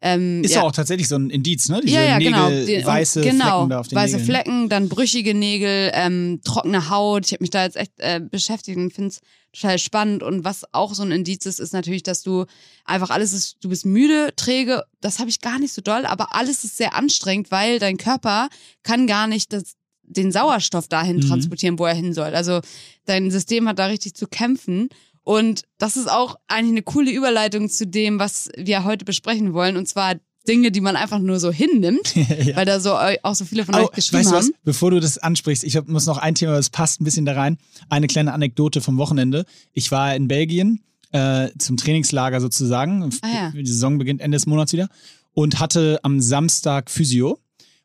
ähm, 0.00 0.44
Ist 0.44 0.54
ja. 0.54 0.62
auch 0.62 0.70
tatsächlich 0.72 1.08
so 1.08 1.16
ein 1.16 1.28
Indiz, 1.28 1.68
ne? 1.68 1.80
Diese 1.82 1.96
ja, 1.96 2.04
ja, 2.04 2.18
Nägel, 2.18 2.32
genau. 2.32 2.46
Und 2.78 2.86
weiße 2.86 3.20
genau, 3.20 3.44
Flecken 3.44 3.70
da 3.70 3.80
auf 3.80 3.88
den 3.88 3.96
weiße 3.96 4.16
Nägeln. 4.18 4.26
Flecken, 4.26 4.68
dann 4.68 4.88
brüchige 4.88 5.34
Nägel, 5.34 5.90
ähm, 5.94 6.40
trockene 6.44 6.88
Haut. 6.88 7.26
Ich 7.26 7.32
habe 7.32 7.42
mich 7.42 7.50
da 7.50 7.64
jetzt 7.64 7.76
echt 7.76 7.92
äh, 7.98 8.20
beschäftigt 8.20 8.76
und 8.78 8.92
finde 8.92 9.08
es 9.10 9.20
total 9.52 9.78
spannend. 9.80 10.22
Und 10.22 10.44
was 10.44 10.62
auch 10.72 10.94
so 10.94 11.02
ein 11.02 11.10
Indiz 11.10 11.46
ist, 11.46 11.58
ist 11.58 11.72
natürlich, 11.72 12.04
dass 12.04 12.22
du 12.22 12.44
einfach 12.84 13.10
alles 13.10 13.32
ist, 13.32 13.56
du 13.60 13.70
bist 13.70 13.86
müde, 13.86 14.32
träge. 14.36 14.84
Das 15.00 15.18
habe 15.18 15.30
ich 15.30 15.40
gar 15.40 15.58
nicht 15.58 15.72
so 15.72 15.82
doll, 15.82 16.06
aber 16.06 16.34
alles 16.34 16.62
ist 16.62 16.76
sehr 16.76 16.94
anstrengend, 16.94 17.50
weil 17.50 17.80
dein 17.80 17.96
Körper 17.96 18.48
kann 18.84 19.08
gar 19.08 19.26
nicht 19.26 19.52
das, 19.52 19.74
den 20.04 20.30
Sauerstoff 20.30 20.86
dahin 20.86 21.16
Mhm. 21.16 21.22
transportieren, 21.28 21.78
wo 21.78 21.86
er 21.86 21.94
hin 21.94 22.14
soll. 22.14 22.34
Also 22.36 22.60
dein 23.04 23.30
System 23.32 23.68
hat 23.68 23.78
da 23.80 23.86
richtig 23.86 24.14
zu 24.14 24.28
kämpfen. 24.28 24.90
Und 25.28 25.64
das 25.76 25.98
ist 25.98 26.10
auch 26.10 26.36
eigentlich 26.48 26.72
eine 26.72 26.82
coole 26.82 27.10
Überleitung 27.10 27.68
zu 27.68 27.86
dem, 27.86 28.18
was 28.18 28.48
wir 28.56 28.84
heute 28.84 29.04
besprechen 29.04 29.52
wollen. 29.52 29.76
Und 29.76 29.86
zwar 29.86 30.14
Dinge, 30.48 30.72
die 30.72 30.80
man 30.80 30.96
einfach 30.96 31.18
nur 31.18 31.38
so 31.38 31.52
hinnimmt, 31.52 32.14
ja. 32.16 32.56
weil 32.56 32.64
da 32.64 32.80
so 32.80 32.94
eu- 32.94 33.18
auch 33.22 33.34
so 33.34 33.44
viele 33.44 33.66
von 33.66 33.74
Oh, 33.74 33.78
euch 33.84 33.90
geschrieben 33.90 34.20
weißt 34.20 34.30
du 34.30 34.34
was? 34.36 34.44
haben. 34.46 34.54
Bevor 34.64 34.90
du 34.90 35.00
das 35.00 35.18
ansprichst, 35.18 35.64
ich 35.64 35.78
muss 35.86 36.06
noch 36.06 36.16
ein 36.16 36.34
Thema, 36.34 36.52
das 36.54 36.70
passt 36.70 37.02
ein 37.02 37.04
bisschen 37.04 37.26
da 37.26 37.34
rein. 37.34 37.58
Eine 37.90 38.06
kleine 38.06 38.32
Anekdote 38.32 38.80
vom 38.80 38.96
Wochenende. 38.96 39.44
Ich 39.74 39.90
war 39.90 40.16
in 40.16 40.28
Belgien 40.28 40.80
äh, 41.12 41.48
zum 41.58 41.76
Trainingslager 41.76 42.40
sozusagen. 42.40 43.10
Ah, 43.20 43.28
ja. 43.28 43.50
Die 43.50 43.66
Saison 43.66 43.98
beginnt 43.98 44.22
Ende 44.22 44.36
des 44.36 44.46
Monats 44.46 44.72
wieder. 44.72 44.88
Und 45.34 45.60
hatte 45.60 46.00
am 46.04 46.22
Samstag 46.22 46.90
Physio. 46.90 47.38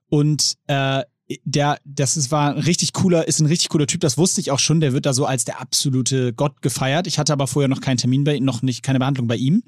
Und 0.07 0.53
äh, 0.67 1.03
der, 1.46 1.80
das 1.86 2.18
ist, 2.18 2.32
war 2.32 2.53
ein 2.53 2.60
richtig 2.60 2.94
cooler, 2.94 3.27
ist 3.27 3.39
ein 3.39 3.46
richtig 3.48 3.70
cooler 3.70 3.88
Typ, 3.88 4.01
das 4.01 4.18
wusste 4.18 4.42
ich 4.42 4.51
auch 4.51 4.60
schon, 4.60 4.80
der 4.82 4.94
wird 4.94 5.06
da 5.06 5.13
so 5.13 5.25
als 5.25 5.46
der 5.46 5.62
absolute 5.62 6.34
Gott 6.34 6.62
gefeiert. 6.62 7.08
Ich 7.08 7.18
hatte 7.18 7.34
aber 7.34 7.48
vorher 7.48 7.70
noch 7.70 7.82
keinen 7.82 7.98
Termin 7.98 8.24
bei 8.24 8.36
ihm, 8.36 8.44
noch 8.44 8.62
nicht, 8.62 8.84
keine 8.84 9.00
Behandlung 9.00 9.27
bei 9.27 9.38
ihm. 9.38 9.63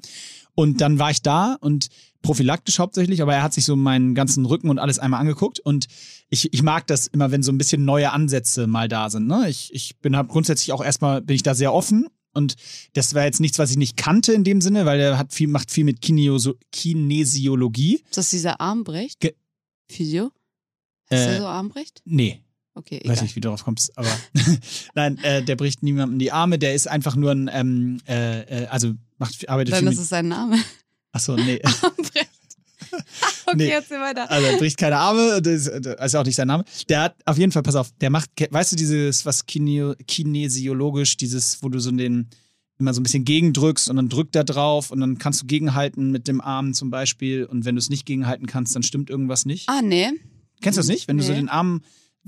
Und 0.54 0.80
dann 0.80 0.98
war 0.98 1.10
ich 1.10 1.22
da 1.22 1.56
und 1.60 1.88
prophylaktisch 2.22 2.78
hauptsächlich, 2.78 3.20
aber 3.22 3.34
er 3.34 3.42
hat 3.42 3.52
sich 3.52 3.64
so 3.64 3.76
meinen 3.76 4.14
ganzen 4.14 4.46
Rücken 4.46 4.70
und 4.70 4.78
alles 4.78 4.98
einmal 4.98 5.20
angeguckt 5.20 5.60
und 5.60 5.86
ich, 6.28 6.52
ich 6.52 6.62
mag 6.62 6.86
das 6.86 7.06
immer, 7.06 7.30
wenn 7.30 7.42
so 7.42 7.52
ein 7.52 7.58
bisschen 7.58 7.84
neue 7.84 8.10
Ansätze 8.10 8.66
mal 8.66 8.88
da 8.88 9.10
sind. 9.10 9.26
Ne? 9.26 9.48
Ich, 9.48 9.72
ich 9.72 9.96
bin 9.98 10.16
hab 10.16 10.28
grundsätzlich 10.28 10.72
auch 10.72 10.82
erstmal, 10.82 11.20
bin 11.22 11.36
ich 11.36 11.42
da 11.42 11.54
sehr 11.54 11.72
offen 11.72 12.06
und 12.32 12.56
das 12.94 13.14
war 13.14 13.24
jetzt 13.24 13.40
nichts, 13.40 13.58
was 13.58 13.70
ich 13.70 13.76
nicht 13.76 13.96
kannte 13.96 14.32
in 14.32 14.44
dem 14.44 14.60
Sinne, 14.60 14.86
weil 14.86 14.98
er 14.98 15.18
hat 15.18 15.32
viel, 15.32 15.48
macht 15.48 15.70
viel 15.70 15.84
mit 15.84 16.00
Kinesiologie. 16.00 17.96
Ist 17.96 18.16
das 18.16 18.30
dieser 18.30 18.60
Armbrecht? 18.60 19.20
Ge- 19.20 19.36
Physio? 19.90 20.32
Ist 21.10 21.20
Äh, 21.20 21.26
der 21.26 21.38
so 21.38 21.46
Armbrecht? 21.46 22.02
Nee, 22.04 22.42
Okay, 22.74 22.96
weiß 22.96 23.12
egal. 23.12 23.22
nicht, 23.22 23.36
wie 23.36 23.40
du 23.40 23.46
darauf 23.48 23.64
kommst, 23.64 23.96
aber 23.96 24.08
nein, 24.94 25.16
äh, 25.24 25.42
der 25.42 25.56
bricht 25.56 25.82
niemandem 25.82 26.18
die 26.18 26.30
Arme, 26.30 26.58
der 26.58 26.74
ist 26.74 26.86
einfach 26.88 27.16
nur 27.16 27.30
ein, 27.32 27.48
ähm, 27.52 28.00
äh, 28.06 28.64
äh, 28.64 28.66
also 28.66 28.92
macht, 29.16 29.48
arbeitet 29.48 29.72
Dann 29.74 29.86
ist 29.86 29.98
es 29.98 30.10
sein 30.10 30.28
Name. 30.28 30.58
achso, 31.12 31.36
nee. 31.36 31.58
Armbrecht. 31.82 32.30
okay, 33.46 33.56
Nee. 33.56 33.68
erzähl 33.70 33.98
weiter. 34.00 34.30
Also 34.30 34.46
er 34.46 34.58
bricht 34.58 34.76
keine 34.76 34.98
Arme, 34.98 35.40
das 35.40 35.64
das 35.64 36.06
ist 36.06 36.14
auch 36.16 36.24
nicht 36.24 36.36
sein 36.36 36.48
Name. 36.48 36.64
Der 36.90 37.00
hat 37.00 37.16
auf 37.24 37.38
jeden 37.38 37.50
Fall, 37.50 37.62
pass 37.62 37.76
auf, 37.76 37.90
der 38.00 38.10
macht, 38.10 38.28
weißt 38.50 38.72
du, 38.72 38.76
dieses, 38.76 39.24
was 39.24 39.46
kineo, 39.46 39.94
kinesiologisch, 40.06 41.16
dieses, 41.16 41.62
wo 41.62 41.68
du 41.70 41.78
so 41.80 41.90
den 41.90 42.28
immer 42.78 42.92
so 42.92 43.00
ein 43.00 43.04
bisschen 43.04 43.24
gegendrückst 43.24 43.88
und 43.88 43.96
dann 43.96 44.10
drückt 44.10 44.36
er 44.36 44.44
drauf 44.44 44.90
und 44.90 45.00
dann 45.00 45.16
kannst 45.16 45.40
du 45.40 45.46
gegenhalten 45.46 46.10
mit 46.10 46.28
dem 46.28 46.42
Arm 46.42 46.74
zum 46.74 46.90
Beispiel 46.90 47.44
und 47.46 47.64
wenn 47.64 47.74
du 47.74 47.78
es 47.78 47.88
nicht 47.88 48.04
gegenhalten 48.04 48.46
kannst, 48.46 48.76
dann 48.76 48.82
stimmt 48.82 49.08
irgendwas 49.08 49.46
nicht. 49.46 49.66
Ah, 49.70 49.80
nee. 49.82 50.10
Kennst 50.60 50.76
du 50.76 50.80
das 50.80 50.88
nicht? 50.88 51.08
Wenn 51.08 51.18
du 51.18 51.22
so 51.24 51.32
den 51.32 51.48
Arm, 51.48 51.82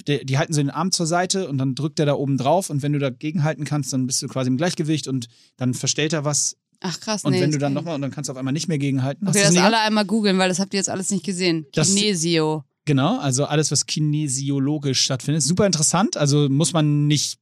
die, 0.07 0.25
die 0.25 0.39
halten 0.39 0.53
so 0.53 0.61
den 0.61 0.71
Arm 0.71 0.93
zur 0.93 1.07
Seite 1.07 1.49
und 1.49 1.59
dann 1.59 1.75
drückt 1.75 1.99
er 1.99 2.07
da 2.07 2.15
oben 2.15 2.37
drauf 2.39 2.71
und 2.71 2.83
wenn 2.83 2.93
du 2.93 2.99
dagegen 2.99 3.43
halten 3.45 3.65
kannst, 3.65 3.93
dann 3.93 4.07
bist 4.07 4.23
du 4.23 4.29
quasi 4.29 4.49
im 4.49 4.57
Gleichgewicht 4.57 5.09
und 5.09 5.29
dann 5.57 5.75
verstellt 5.75 6.13
er 6.13 6.25
was 6.25 6.57
Ach 6.81 7.01
krass, 7.01 7.25
und 7.25 7.33
nee. 7.33 7.41
wenn 7.41 7.51
du 7.51 7.59
das 7.59 7.63
dann 7.63 7.73
ich 7.73 7.75
nochmal 7.77 7.97
und 7.97 8.03
dann 8.03 8.11
kannst 8.13 8.29
du 8.29 8.33
auf 8.33 8.39
einmal 8.39 8.53
nicht 8.53 8.69
mehr 8.69 8.79
gegenhalten. 8.79 9.27
Okay, 9.27 9.39
Hast 9.39 9.41
du 9.41 9.45
das 9.47 9.53
nicht 9.55 9.63
alle 9.63 9.81
einmal 9.81 10.05
googeln, 10.05 10.39
weil 10.39 10.49
das 10.49 10.61
habt 10.61 10.73
ihr 10.75 10.79
jetzt 10.79 10.89
alles 10.91 11.11
nicht 11.11 11.25
gesehen. 11.25 11.67
Das- 11.73 11.93
Kinesio. 11.95 12.65
Genau, 12.85 13.19
also 13.19 13.45
alles, 13.45 13.71
was 13.71 13.85
kinesiologisch 13.85 15.01
stattfindet. 15.03 15.43
Super 15.43 15.67
interessant, 15.67 16.17
also 16.17 16.49
muss 16.49 16.73
man 16.73 17.07
nicht, 17.07 17.39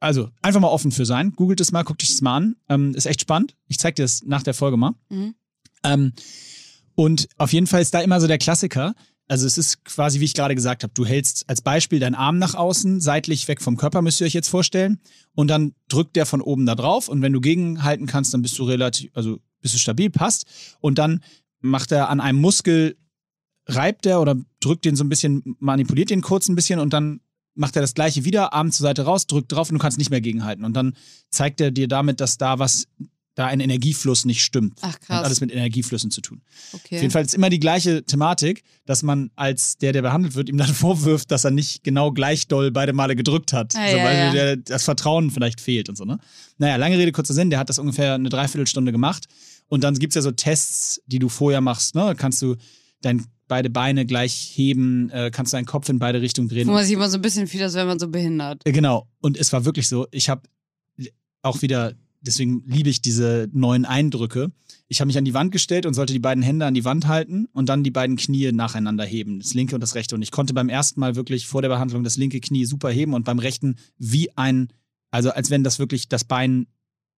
also 0.00 0.30
einfach 0.40 0.60
mal 0.60 0.68
offen 0.68 0.90
für 0.92 1.04
sein. 1.04 1.32
Googelt 1.32 1.60
es 1.60 1.70
mal, 1.72 1.82
guckt 1.82 2.02
euch 2.02 2.08
das 2.10 2.22
mal 2.22 2.36
an. 2.36 2.56
Ähm, 2.68 2.94
ist 2.94 3.04
echt 3.06 3.20
spannend. 3.20 3.54
Ich 3.68 3.78
zeig 3.78 3.96
dir 3.96 4.02
das 4.04 4.22
nach 4.24 4.42
der 4.42 4.54
Folge 4.54 4.76
mal. 4.78 4.92
Mhm. 5.10 5.34
Ähm, 5.84 6.12
und 6.94 7.28
auf 7.36 7.52
jeden 7.52 7.66
Fall 7.66 7.82
ist 7.82 7.92
da 7.92 8.00
immer 8.00 8.20
so 8.20 8.26
der 8.26 8.38
Klassiker. 8.38 8.94
Also 9.32 9.46
es 9.46 9.56
ist 9.56 9.86
quasi, 9.86 10.20
wie 10.20 10.26
ich 10.26 10.34
gerade 10.34 10.54
gesagt 10.54 10.82
habe, 10.82 10.92
du 10.92 11.06
hältst 11.06 11.48
als 11.48 11.62
Beispiel 11.62 11.98
deinen 11.98 12.14
Arm 12.14 12.36
nach 12.36 12.54
außen, 12.54 13.00
seitlich 13.00 13.48
weg 13.48 13.62
vom 13.62 13.78
Körper, 13.78 14.02
müsst 14.02 14.20
ihr 14.20 14.26
euch 14.26 14.34
jetzt 14.34 14.50
vorstellen. 14.50 15.00
Und 15.34 15.48
dann 15.48 15.72
drückt 15.88 16.16
der 16.16 16.26
von 16.26 16.42
oben 16.42 16.66
da 16.66 16.74
drauf. 16.74 17.08
Und 17.08 17.22
wenn 17.22 17.32
du 17.32 17.40
gegenhalten 17.40 18.06
kannst, 18.06 18.34
dann 18.34 18.42
bist 18.42 18.58
du 18.58 18.64
relativ, 18.64 19.10
also 19.14 19.40
bist 19.62 19.72
du 19.72 19.78
stabil, 19.78 20.10
passt. 20.10 20.44
Und 20.80 20.98
dann 20.98 21.22
macht 21.60 21.92
er 21.92 22.10
an 22.10 22.20
einem 22.20 22.42
Muskel, 22.42 22.98
reibt 23.66 24.04
er 24.04 24.20
oder 24.20 24.36
drückt 24.60 24.84
den 24.84 24.96
so 24.96 25.04
ein 25.04 25.08
bisschen, 25.08 25.56
manipuliert 25.60 26.10
den 26.10 26.20
kurz 26.20 26.50
ein 26.50 26.54
bisschen 26.54 26.78
und 26.78 26.92
dann 26.92 27.20
macht 27.54 27.74
er 27.74 27.80
das 27.80 27.94
gleiche 27.94 28.26
wieder, 28.26 28.52
Arm 28.52 28.70
zur 28.70 28.84
Seite 28.84 29.04
raus, 29.06 29.26
drückt 29.26 29.50
drauf 29.50 29.70
und 29.70 29.76
du 29.76 29.80
kannst 29.80 29.96
nicht 29.96 30.10
mehr 30.10 30.20
gegenhalten. 30.20 30.62
Und 30.62 30.74
dann 30.74 30.94
zeigt 31.30 31.58
er 31.62 31.70
dir 31.70 31.88
damit, 31.88 32.20
dass 32.20 32.36
da 32.36 32.58
was, 32.58 32.86
da 33.34 33.46
ein 33.46 33.60
Energiefluss 33.60 34.24
nicht 34.26 34.42
stimmt. 34.42 34.78
Ach 34.82 34.92
Hat 34.92 35.00
krass. 35.00 35.24
alles 35.24 35.40
mit 35.40 35.50
Energieflüssen 35.52 36.10
zu 36.10 36.20
tun. 36.20 36.42
Okay. 36.72 36.96
Auf 36.96 37.02
jeden 37.02 37.10
Fall 37.10 37.24
ist 37.24 37.34
immer 37.34 37.48
die 37.48 37.60
gleiche 37.60 38.04
Thematik, 38.04 38.62
dass 38.84 39.02
man 39.02 39.30
als 39.36 39.78
der, 39.78 39.92
der 39.92 40.02
behandelt 40.02 40.34
wird, 40.34 40.48
ihm 40.50 40.58
dann 40.58 40.68
vorwirft, 40.74 41.30
dass 41.30 41.44
er 41.44 41.50
nicht 41.50 41.82
genau 41.82 42.12
gleich 42.12 42.46
doll 42.48 42.70
beide 42.70 42.92
Male 42.92 43.16
gedrückt 43.16 43.52
hat. 43.52 43.74
Ah, 43.76 43.90
so, 43.90 43.96
ja, 43.96 44.04
weil 44.04 44.16
ja. 44.18 44.32
Der, 44.32 44.56
das 44.56 44.84
Vertrauen 44.84 45.30
vielleicht 45.30 45.60
fehlt 45.60 45.88
und 45.88 45.96
so, 45.96 46.04
ne? 46.04 46.18
Naja, 46.58 46.76
lange 46.76 46.98
Rede, 46.98 47.12
kurzer 47.12 47.34
Sinn, 47.34 47.48
der 47.50 47.58
hat 47.58 47.68
das 47.70 47.78
ungefähr 47.78 48.14
eine 48.14 48.28
Dreiviertelstunde 48.28 48.92
gemacht. 48.92 49.26
Und 49.68 49.82
dann 49.84 49.94
gibt 49.98 50.10
es 50.12 50.16
ja 50.16 50.22
so 50.22 50.30
Tests, 50.32 51.00
die 51.06 51.18
du 51.18 51.28
vorher 51.30 51.62
machst, 51.62 51.94
ne? 51.94 52.14
Kannst 52.16 52.42
du 52.42 52.56
dein, 53.00 53.24
beide 53.48 53.70
Beine 53.70 54.04
gleich 54.04 54.52
heben, 54.54 55.08
äh, 55.10 55.30
kannst 55.32 55.52
du 55.52 55.56
deinen 55.56 55.64
Kopf 55.66 55.88
in 55.88 55.98
beide 55.98 56.20
Richtungen 56.20 56.48
drehen. 56.48 56.68
Wo 56.68 56.72
man 56.72 56.84
sich 56.84 56.92
immer 56.92 57.08
so 57.08 57.16
ein 57.16 57.22
bisschen 57.22 57.46
fühlt, 57.46 57.62
als 57.62 57.74
wäre 57.74 57.86
man 57.86 57.98
so 57.98 58.08
behindert. 58.08 58.60
Äh, 58.66 58.72
Genau. 58.72 59.08
Und 59.22 59.38
es 59.38 59.52
war 59.54 59.64
wirklich 59.64 59.88
so, 59.88 60.06
ich 60.10 60.28
habe 60.28 60.42
auch 61.42 61.62
wieder, 61.62 61.94
deswegen 62.22 62.62
liebe 62.66 62.88
ich 62.88 63.02
diese 63.02 63.48
neuen 63.52 63.84
Eindrücke. 63.84 64.50
Ich 64.88 65.00
habe 65.00 65.06
mich 65.06 65.18
an 65.18 65.24
die 65.24 65.34
Wand 65.34 65.52
gestellt 65.52 65.86
und 65.86 65.94
sollte 65.94 66.12
die 66.12 66.18
beiden 66.18 66.42
Hände 66.42 66.66
an 66.66 66.74
die 66.74 66.84
Wand 66.84 67.06
halten 67.08 67.46
und 67.52 67.68
dann 67.68 67.82
die 67.84 67.90
beiden 67.90 68.16
Knie 68.16 68.52
nacheinander 68.52 69.04
heben, 69.04 69.38
das 69.40 69.54
linke 69.54 69.74
und 69.74 69.80
das 69.80 69.94
rechte. 69.94 70.14
Und 70.14 70.22
ich 70.22 70.30
konnte 70.30 70.54
beim 70.54 70.68
ersten 70.68 71.00
Mal 71.00 71.16
wirklich 71.16 71.46
vor 71.46 71.62
der 71.62 71.68
Behandlung 71.68 72.04
das 72.04 72.16
linke 72.16 72.40
Knie 72.40 72.64
super 72.64 72.90
heben 72.90 73.14
und 73.14 73.24
beim 73.24 73.38
rechten 73.38 73.76
wie 73.98 74.36
ein, 74.36 74.68
also 75.10 75.30
als 75.30 75.50
wenn 75.50 75.64
das 75.64 75.78
wirklich 75.78 76.08
das 76.08 76.24
Bein 76.24 76.66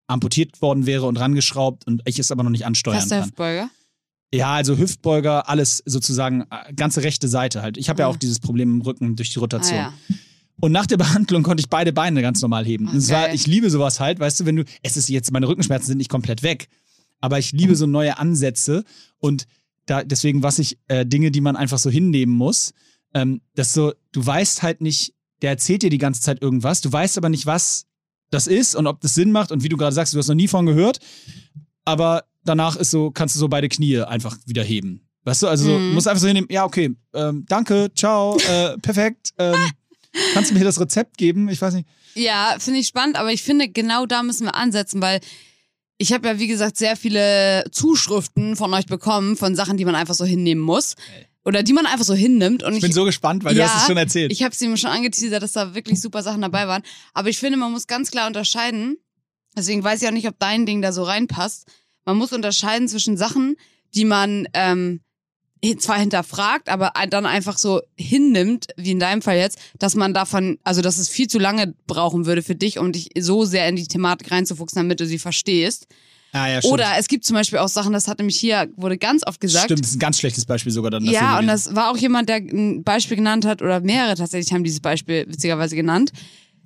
amputiert 0.07 0.61
worden 0.61 0.85
wäre 0.85 1.05
und 1.07 1.17
rangeschraubt 1.19 1.87
und 1.87 2.01
ich 2.05 2.19
es 2.19 2.31
aber 2.31 2.43
noch 2.43 2.51
nicht 2.51 2.65
ansteuern 2.65 2.99
Fester 2.99 3.17
kann. 3.17 3.25
Hüftbeuger. 3.25 3.69
Ja, 4.33 4.53
also 4.53 4.77
Hüftbeuger, 4.77 5.49
alles 5.49 5.81
sozusagen, 5.85 6.41
äh, 6.51 6.73
ganze 6.75 7.03
rechte 7.03 7.27
Seite 7.27 7.61
halt. 7.61 7.77
Ich 7.77 7.89
habe 7.89 8.01
ja 8.01 8.07
Ah. 8.07 8.09
auch 8.09 8.17
dieses 8.17 8.39
Problem 8.39 8.69
im 8.75 8.81
Rücken 8.81 9.15
durch 9.15 9.29
die 9.29 9.37
Ah, 9.37 9.41
Rotation. 9.41 9.77
ja. 9.79 9.93
Und 10.61 10.71
nach 10.71 10.85
der 10.85 10.97
Behandlung 10.97 11.43
konnte 11.43 11.61
ich 11.61 11.69
beide 11.69 11.91
Beine 11.91 12.21
ganz 12.21 12.41
normal 12.41 12.65
heben. 12.65 12.87
Und 12.87 12.95
es 12.97 13.09
war, 13.09 13.25
geil. 13.27 13.35
ich 13.35 13.45
liebe 13.47 13.69
sowas 13.69 13.99
halt, 13.99 14.19
weißt 14.19 14.39
du, 14.39 14.45
wenn 14.45 14.55
du, 14.55 14.63
es 14.83 14.95
ist 14.97 15.09
jetzt, 15.09 15.31
meine 15.31 15.47
Rückenschmerzen 15.47 15.87
sind 15.87 15.97
nicht 15.97 16.09
komplett 16.09 16.43
weg, 16.43 16.69
aber 17.19 17.39
ich 17.39 17.51
liebe 17.51 17.75
so 17.75 17.85
neue 17.87 18.17
Ansätze 18.17 18.83
und 19.19 19.47
da, 19.85 20.03
deswegen, 20.03 20.43
was 20.43 20.57
ich, 20.59 20.77
äh, 20.87 21.05
Dinge, 21.05 21.29
die 21.31 21.41
man 21.41 21.55
einfach 21.55 21.77
so 21.77 21.89
hinnehmen 21.89 22.33
muss, 22.33 22.73
ähm, 23.13 23.41
das 23.55 23.73
so, 23.73 23.93
du 24.13 24.25
weißt 24.25 24.63
halt 24.63 24.81
nicht, 24.81 25.13
der 25.41 25.51
erzählt 25.51 25.83
dir 25.83 25.89
die 25.89 25.97
ganze 25.97 26.21
Zeit 26.21 26.41
irgendwas, 26.41 26.81
du 26.81 26.91
weißt 26.91 27.17
aber 27.17 27.29
nicht, 27.29 27.45
was 27.45 27.85
das 28.31 28.47
ist 28.47 28.75
und 28.75 28.87
ob 28.87 29.01
das 29.01 29.13
Sinn 29.13 29.31
macht 29.31 29.51
und 29.51 29.61
wie 29.63 29.69
du 29.69 29.77
gerade 29.77 29.93
sagst, 29.93 30.13
du 30.13 30.17
hast 30.17 30.27
noch 30.27 30.35
nie 30.35 30.47
von 30.47 30.65
gehört, 30.65 30.99
aber 31.83 32.23
danach 32.43 32.75
ist 32.75 32.91
so, 32.91 33.11
kannst 33.11 33.35
du 33.35 33.39
so 33.39 33.47
beide 33.47 33.69
Knie 33.69 33.99
einfach 34.01 34.37
wieder 34.45 34.63
heben. 34.63 35.01
Weißt 35.23 35.43
du, 35.43 35.47
also 35.47 35.65
so, 35.65 35.79
Mhm. 35.79 35.93
musst 35.93 36.07
einfach 36.07 36.21
so 36.21 36.27
hinnehmen, 36.27 36.47
ja, 36.51 36.65
okay, 36.65 36.95
ähm, 37.13 37.45
danke, 37.47 37.91
ciao, 37.95 38.37
äh, 38.47 38.77
perfekt, 38.79 39.33
ähm, 39.37 39.55
kannst 40.33 40.49
du 40.49 40.53
mir 40.53 40.59
hier 40.59 40.65
das 40.65 40.79
Rezept 40.79 41.17
geben? 41.17 41.49
Ich 41.49 41.61
weiß 41.61 41.73
nicht. 41.73 41.87
Ja, 42.15 42.55
finde 42.59 42.79
ich 42.79 42.87
spannend, 42.87 43.17
aber 43.17 43.31
ich 43.31 43.43
finde, 43.43 43.67
genau 43.69 44.05
da 44.05 44.23
müssen 44.23 44.45
wir 44.45 44.55
ansetzen, 44.55 45.01
weil 45.01 45.19
ich 45.97 46.11
habe 46.13 46.27
ja, 46.27 46.39
wie 46.39 46.47
gesagt, 46.47 46.77
sehr 46.77 46.95
viele 46.95 47.63
Zuschriften 47.71 48.55
von 48.55 48.73
euch 48.73 48.85
bekommen, 48.85 49.37
von 49.37 49.55
Sachen, 49.55 49.77
die 49.77 49.85
man 49.85 49.95
einfach 49.95 50.13
so 50.13 50.25
hinnehmen 50.25 50.61
muss. 50.61 50.95
Oder 51.45 51.61
die 51.61 51.73
man 51.73 51.85
einfach 51.85 52.05
so 52.05 52.15
hinnimmt. 52.15 52.63
Und 52.63 52.73
Ich 52.73 52.81
bin 52.81 52.91
so 52.91 53.03
gespannt, 53.05 53.43
weil 53.43 53.55
Ja, 53.55 53.65
du 53.65 53.69
hast 53.71 53.81
es 53.81 53.87
schon 53.87 53.97
erzählt. 53.97 54.31
Ich 54.31 54.41
habe 54.41 54.51
es 54.51 54.61
ihm 54.61 54.75
schon 54.77 54.89
angeteasert, 54.89 55.43
dass 55.43 55.51
da 55.51 55.75
wirklich 55.75 56.01
super 56.01 56.23
Sachen 56.23 56.41
dabei 56.41 56.67
waren. 56.67 56.81
Aber 57.13 57.29
ich 57.29 57.37
finde, 57.37 57.57
man 57.57 57.71
muss 57.71 57.85
ganz 57.85 58.09
klar 58.09 58.25
unterscheiden. 58.25 58.97
Deswegen 59.55 59.83
weiß 59.83 60.01
ich 60.01 60.07
auch 60.07 60.11
nicht, 60.11 60.27
ob 60.27 60.39
dein 60.39 60.65
Ding 60.65 60.81
da 60.81 60.91
so 60.91 61.03
reinpasst. 61.03 61.67
Man 62.03 62.17
muss 62.17 62.33
unterscheiden 62.33 62.87
zwischen 62.87 63.15
Sachen, 63.15 63.55
die 63.93 64.05
man 64.05 64.47
ähm, 64.53 65.01
zwar 65.77 65.99
hinterfragt, 65.99 66.69
aber 66.69 66.93
dann 67.09 67.25
einfach 67.25 67.57
so 67.57 67.81
hinnimmt, 67.95 68.67
wie 68.77 68.91
in 68.91 68.99
deinem 68.99 69.21
Fall 69.21 69.37
jetzt, 69.37 69.57
dass 69.79 69.95
man 69.95 70.13
davon, 70.13 70.59
also 70.63 70.81
dass 70.81 70.97
es 70.97 71.09
viel 71.09 71.27
zu 71.27 71.39
lange 71.39 71.73
brauchen 71.87 72.25
würde 72.25 72.43
für 72.43 72.55
dich, 72.55 72.79
um 72.79 72.91
dich 72.91 73.09
so 73.17 73.45
sehr 73.45 73.67
in 73.67 73.75
die 73.75 73.87
Thematik 73.87 74.31
reinzufuchsen, 74.31 74.79
damit 74.79 74.99
du 74.99 75.05
sie 75.05 75.19
verstehst. 75.19 75.87
ah, 76.33 76.47
ja, 76.47 76.61
stimmt. 76.61 76.73
Oder 76.73 76.91
es 76.99 77.07
gibt 77.07 77.25
zum 77.25 77.35
Beispiel 77.35 77.59
auch 77.59 77.69
Sachen, 77.69 77.93
das 77.93 78.07
hat 78.07 78.19
nämlich 78.19 78.37
hier, 78.37 78.67
wurde 78.75 78.97
ganz 78.97 79.25
oft 79.25 79.39
gesagt. 79.39 79.65
Stimmt, 79.65 79.81
das 79.81 79.89
ist 79.91 79.95
ein 79.95 79.99
ganz 79.99 80.19
schlechtes 80.19 80.45
Beispiel 80.45 80.71
sogar 80.71 80.91
dann. 80.91 81.05
dafür 81.05 81.19
Ja, 81.19 81.39
und 81.39 81.47
das 81.47 81.75
war 81.75 81.91
auch 81.91 81.97
jemand, 81.97 82.29
der 82.29 82.37
ein 82.37 82.83
Beispiel 82.83 83.17
genannt 83.17 83.45
hat, 83.45 83.61
oder 83.61 83.79
mehrere 83.79 84.15
tatsächlich 84.15 84.53
haben 84.53 84.63
dieses 84.63 84.81
Beispiel 84.81 85.25
witzigerweise 85.27 85.75
genannt. 85.75 86.11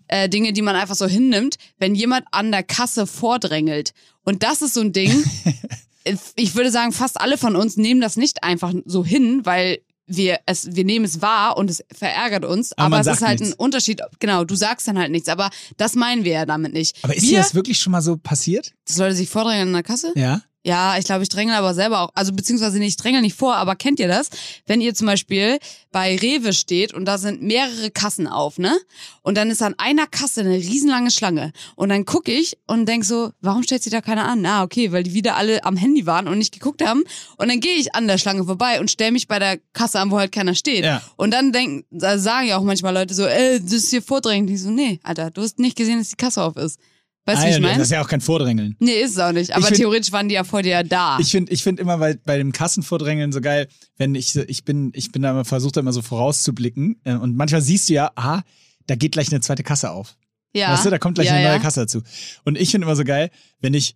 Äh, 0.08 0.28
Dinge, 0.28 0.54
die 0.54 0.64
man 0.64 0.76
einfach 0.76 0.96
so 0.96 1.06
hinnimmt, 1.06 1.58
wenn 1.78 1.94
jemand 1.94 2.26
an 2.32 2.52
der 2.52 2.64
Kasse 2.64 3.06
vordrängelt. 3.06 3.94
Und 4.24 4.42
das 4.42 4.64
ist 4.64 4.74
so 4.74 4.82
ein 4.82 4.92
Ding. 4.92 5.12
ich 6.36 6.56
würde 6.56 6.72
sagen, 6.72 6.92
fast 6.92 7.20
alle 7.20 7.38
von 7.38 7.56
uns 7.56 7.78
nehmen 7.78 8.02
das 8.02 8.16
nicht 8.16 8.44
einfach 8.44 8.74
so 8.86 9.04
hin, 9.06 9.42
weil 9.46 9.80
wir 10.08 10.40
es, 10.48 10.76
wir 10.76 10.86
nehmen 10.86 11.06
es 11.06 11.22
wahr 11.22 11.56
und 11.56 11.70
es 11.70 11.84
verärgert 11.96 12.44
uns. 12.44 12.76
Aber 12.78 12.98
Aber, 12.98 13.12
es 13.12 13.18
ist 13.18 13.22
halt 13.26 13.40
nichts. 13.42 13.54
ein 13.56 13.60
Unterschied. 13.60 14.02
Genau, 14.20 14.44
du 14.44 14.56
sagst 14.56 14.88
dann 14.88 14.98
halt 14.98 15.12
nichts, 15.12 15.30
aber 15.30 15.52
das 15.78 15.94
meinen 15.96 16.24
wir 16.24 16.32
ja 16.34 16.46
damit 16.46 16.74
nicht. 16.74 16.98
Aber 17.04 17.16
ist 17.16 17.22
wir, 17.24 17.30
dir 17.30 17.38
das 17.38 17.54
wirklich 17.54 17.80
schon 17.80 17.92
mal 17.92 18.02
so 18.02 18.18
passiert? 18.18 18.74
dass 18.88 18.98
Leute 18.98 19.16
sich 19.16 19.30
vordrängeln 19.30 19.68
an 19.68 19.74
der 19.74 19.84
Kasse? 19.84 20.12
Ja. 20.16 20.42
Ja, 20.70 21.00
ich 21.00 21.06
glaube, 21.06 21.24
ich 21.24 21.30
dränge 21.30 21.56
aber 21.56 21.74
selber 21.74 22.02
auch. 22.02 22.12
Also 22.14 22.32
beziehungsweise 22.32 22.78
nicht, 22.78 22.90
ich 22.90 22.98
dränge 22.98 23.24
nicht 23.24 23.36
vor, 23.36 23.56
aber 23.56 23.76
kennt 23.76 24.00
ihr 24.00 24.08
das? 24.08 24.30
Wenn 24.68 24.82
ihr 24.82 24.94
zum 24.94 25.08
Beispiel 25.08 25.58
bei 25.92 26.16
Rewe 26.16 26.54
steht 26.54 26.94
und 26.94 27.06
da 27.06 27.18
sind 27.18 27.42
mehrere 27.42 27.90
Kassen 27.90 28.28
auf, 28.28 28.60
ne? 28.60 28.78
Und 29.24 29.36
dann 29.36 29.50
ist 29.50 29.64
an 29.64 29.74
einer 29.80 30.06
Kasse 30.06 30.42
eine 30.42 30.54
riesenlange 30.54 31.10
Schlange. 31.10 31.54
Und 31.76 31.90
dann 31.90 32.06
gucke 32.06 32.32
ich 32.32 32.56
und 32.68 32.86
denk 32.86 33.04
so, 33.04 33.32
warum 33.42 33.64
stellt 33.64 33.82
sich 33.82 33.92
da 33.92 34.02
keiner 34.02 34.28
an? 34.28 34.46
Ah, 34.46 34.62
okay, 34.62 34.92
weil 34.92 35.02
die 35.02 35.16
wieder 35.16 35.38
alle 35.38 35.64
am 35.64 35.76
Handy 35.76 36.06
waren 36.06 36.28
und 36.28 36.38
nicht 36.38 36.54
geguckt 36.54 36.86
haben. 36.86 37.04
Und 37.38 37.50
dann 37.50 37.62
gehe 37.62 37.74
ich 37.74 37.96
an 37.96 38.08
der 38.08 38.20
Schlange 38.20 38.44
vorbei 38.44 38.80
und 38.80 38.92
stelle 38.92 39.12
mich 39.12 39.28
bei 39.28 39.40
der 39.40 39.58
Kasse 39.74 40.00
an, 40.00 40.12
wo 40.12 40.20
halt 40.20 40.32
keiner 40.32 40.54
steht. 40.54 40.86
Ja. 40.86 41.02
Und 41.16 41.32
dann 41.32 41.52
denken, 41.52 41.84
sagen 41.98 42.46
ja 42.46 42.58
auch 42.58 42.64
manchmal 42.64 42.94
Leute 42.94 43.16
so, 43.16 43.26
ey, 43.26 43.60
das 43.60 43.74
ist 43.74 43.90
hier 43.90 44.04
vordrängend. 44.04 44.52
Ich 44.52 44.62
so, 44.62 44.70
nee, 44.70 45.00
Alter, 45.02 45.32
du 45.32 45.42
hast 45.42 45.58
nicht 45.58 45.76
gesehen, 45.76 45.98
dass 45.98 46.10
die 46.10 46.16
Kasse 46.16 46.44
auf 46.44 46.58
ist. 46.58 46.80
Weißt 47.26 47.42
du, 47.44 47.46
ah, 47.46 47.50
wie 47.50 47.54
ich 47.56 47.60
meine? 47.62 47.74
Das 47.78 47.84
ist 47.88 47.92
ja 47.92 48.02
auch 48.02 48.08
kein 48.08 48.22
Vordrängeln. 48.22 48.76
Nee, 48.80 49.02
ist 49.02 49.12
es 49.12 49.20
auch 49.20 49.32
nicht. 49.32 49.56
Aber 49.56 49.66
find- 49.66 49.78
theoretisch 49.78 50.12
waren 50.12 50.30
die 50.30 50.36
ja 50.36 50.44
vor 50.44 50.62
dir 50.64 50.70
ja 50.72 50.84
da. 50.84 51.20
Ich 51.20 51.30
finde 51.32 51.52
ich 51.52 51.62
find 51.62 51.80
immer 51.80 51.98
bei, 51.98 52.16
bei 52.26 52.38
dem 52.38 52.52
Kassenvordrängeln 52.52 53.32
so 53.32 53.40
geil, 53.42 53.68
wenn 53.98 54.16
ich 54.16 54.36
ich 54.36 54.64
bin, 54.64 54.92
ich 54.96 55.12
bin 55.12 55.22
da 55.22 55.32
immer 55.32 55.46
versucht, 55.46 55.78
da 55.78 55.82
immer 55.82 55.94
so 55.94 56.02
vorauszublicken. 56.02 57.00
äh, 57.04 57.14
Und 57.14 57.36
manchmal 57.36 57.62
siehst 57.62 57.90
du 57.90 57.94
ja, 57.94 58.12
aha, 58.16 58.44
da 58.88 58.96
geht 58.96 59.12
gleich 59.12 59.32
eine 59.32 59.42
zweite 59.42 59.64
Kasse 59.64 59.92
auf. 59.92 60.16
ja. 60.54 60.74
Weißt 60.74 60.86
du, 60.86 60.90
da 60.90 60.98
kommt 60.98 61.16
gleich 61.16 61.28
ja, 61.28 61.34
eine 61.34 61.44
neue 61.44 61.54
ja. 61.58 61.60
Kasse 61.60 61.82
dazu. 61.82 62.02
Und 62.46 62.58
ich 62.58 62.72
finde 62.72 62.86
immer 62.86 62.96
so 62.96 63.04
geil, 63.04 63.30
wenn 63.60 63.76
ich, 63.76 63.96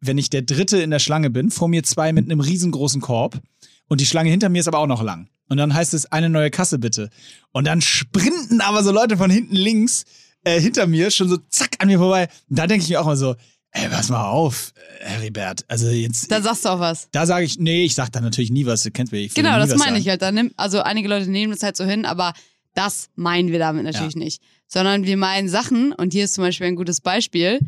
wenn 0.00 0.16
ich 0.18 0.30
der 0.30 0.42
Dritte 0.42 0.78
in 0.80 0.90
der 0.90 1.00
Schlange 1.00 1.30
bin, 1.30 1.50
vor 1.50 1.66
mir 1.66 1.82
zwei 1.82 2.12
mit 2.12 2.26
einem 2.26 2.38
riesengroßen 2.38 3.00
Korb 3.00 3.40
und 3.88 4.00
die 4.00 4.06
Schlange 4.06 4.30
hinter 4.30 4.48
mir 4.50 4.60
ist 4.60 4.68
aber 4.68 4.78
auch 4.78 4.86
noch 4.86 5.02
lang. 5.02 5.28
Und 5.48 5.56
dann 5.56 5.74
heißt 5.74 5.94
es, 5.94 6.06
eine 6.12 6.28
neue 6.28 6.50
Kasse 6.50 6.78
bitte. 6.78 7.08
Und 7.50 7.66
dann 7.66 7.80
sprinten 7.80 8.60
aber 8.60 8.84
so 8.84 8.92
Leute 8.92 9.16
von 9.16 9.30
hinten 9.30 9.56
links 9.56 10.04
äh, 10.48 10.60
hinter 10.60 10.86
mir 10.86 11.10
schon 11.10 11.28
so 11.28 11.36
zack 11.48 11.76
an 11.78 11.88
mir 11.88 11.98
vorbei. 11.98 12.28
Und 12.48 12.58
da 12.58 12.66
denke 12.66 12.84
ich 12.84 12.90
mir 12.90 13.00
auch 13.00 13.06
mal 13.06 13.16
so, 13.16 13.34
ey, 13.72 13.88
pass 13.88 14.08
mal 14.08 14.24
auf, 14.24 14.72
äh, 15.00 15.04
Heribert. 15.04 15.64
Also 15.68 15.88
jetzt, 15.88 16.30
Da 16.30 16.40
sagst 16.40 16.64
du 16.64 16.70
auch 16.70 16.80
was. 16.80 17.08
da 17.12 17.26
sage 17.26 17.44
ich, 17.44 17.58
nee, 17.58 17.84
ich 17.84 17.94
sag 17.94 18.10
da 18.12 18.20
natürlich 18.20 18.50
nie 18.50 18.66
was, 18.66 18.82
du 18.82 18.90
kennst 18.90 19.12
mich. 19.12 19.34
Genau, 19.34 19.58
das 19.58 19.76
meine 19.76 19.98
ich 19.98 20.08
halt. 20.08 20.22
Da 20.22 20.32
nimm, 20.32 20.52
also 20.56 20.80
einige 20.80 21.08
Leute 21.08 21.30
nehmen 21.30 21.52
das 21.52 21.62
halt 21.62 21.76
so 21.76 21.84
hin, 21.84 22.04
aber 22.04 22.32
das 22.74 23.08
meinen 23.14 23.50
wir 23.50 23.58
damit 23.58 23.84
natürlich 23.84 24.16
nicht. 24.16 24.42
Sondern 24.66 25.04
wir 25.04 25.16
meinen 25.16 25.48
Sachen, 25.48 25.92
und 25.92 26.12
hier 26.12 26.24
ist 26.24 26.34
zum 26.34 26.44
Beispiel 26.44 26.66
ein 26.66 26.76
gutes 26.76 27.00
Beispiel, 27.00 27.58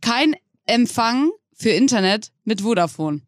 kein 0.00 0.34
Empfang 0.66 1.30
für 1.54 1.70
Internet 1.70 2.32
mit 2.44 2.62
Vodafone. 2.62 3.20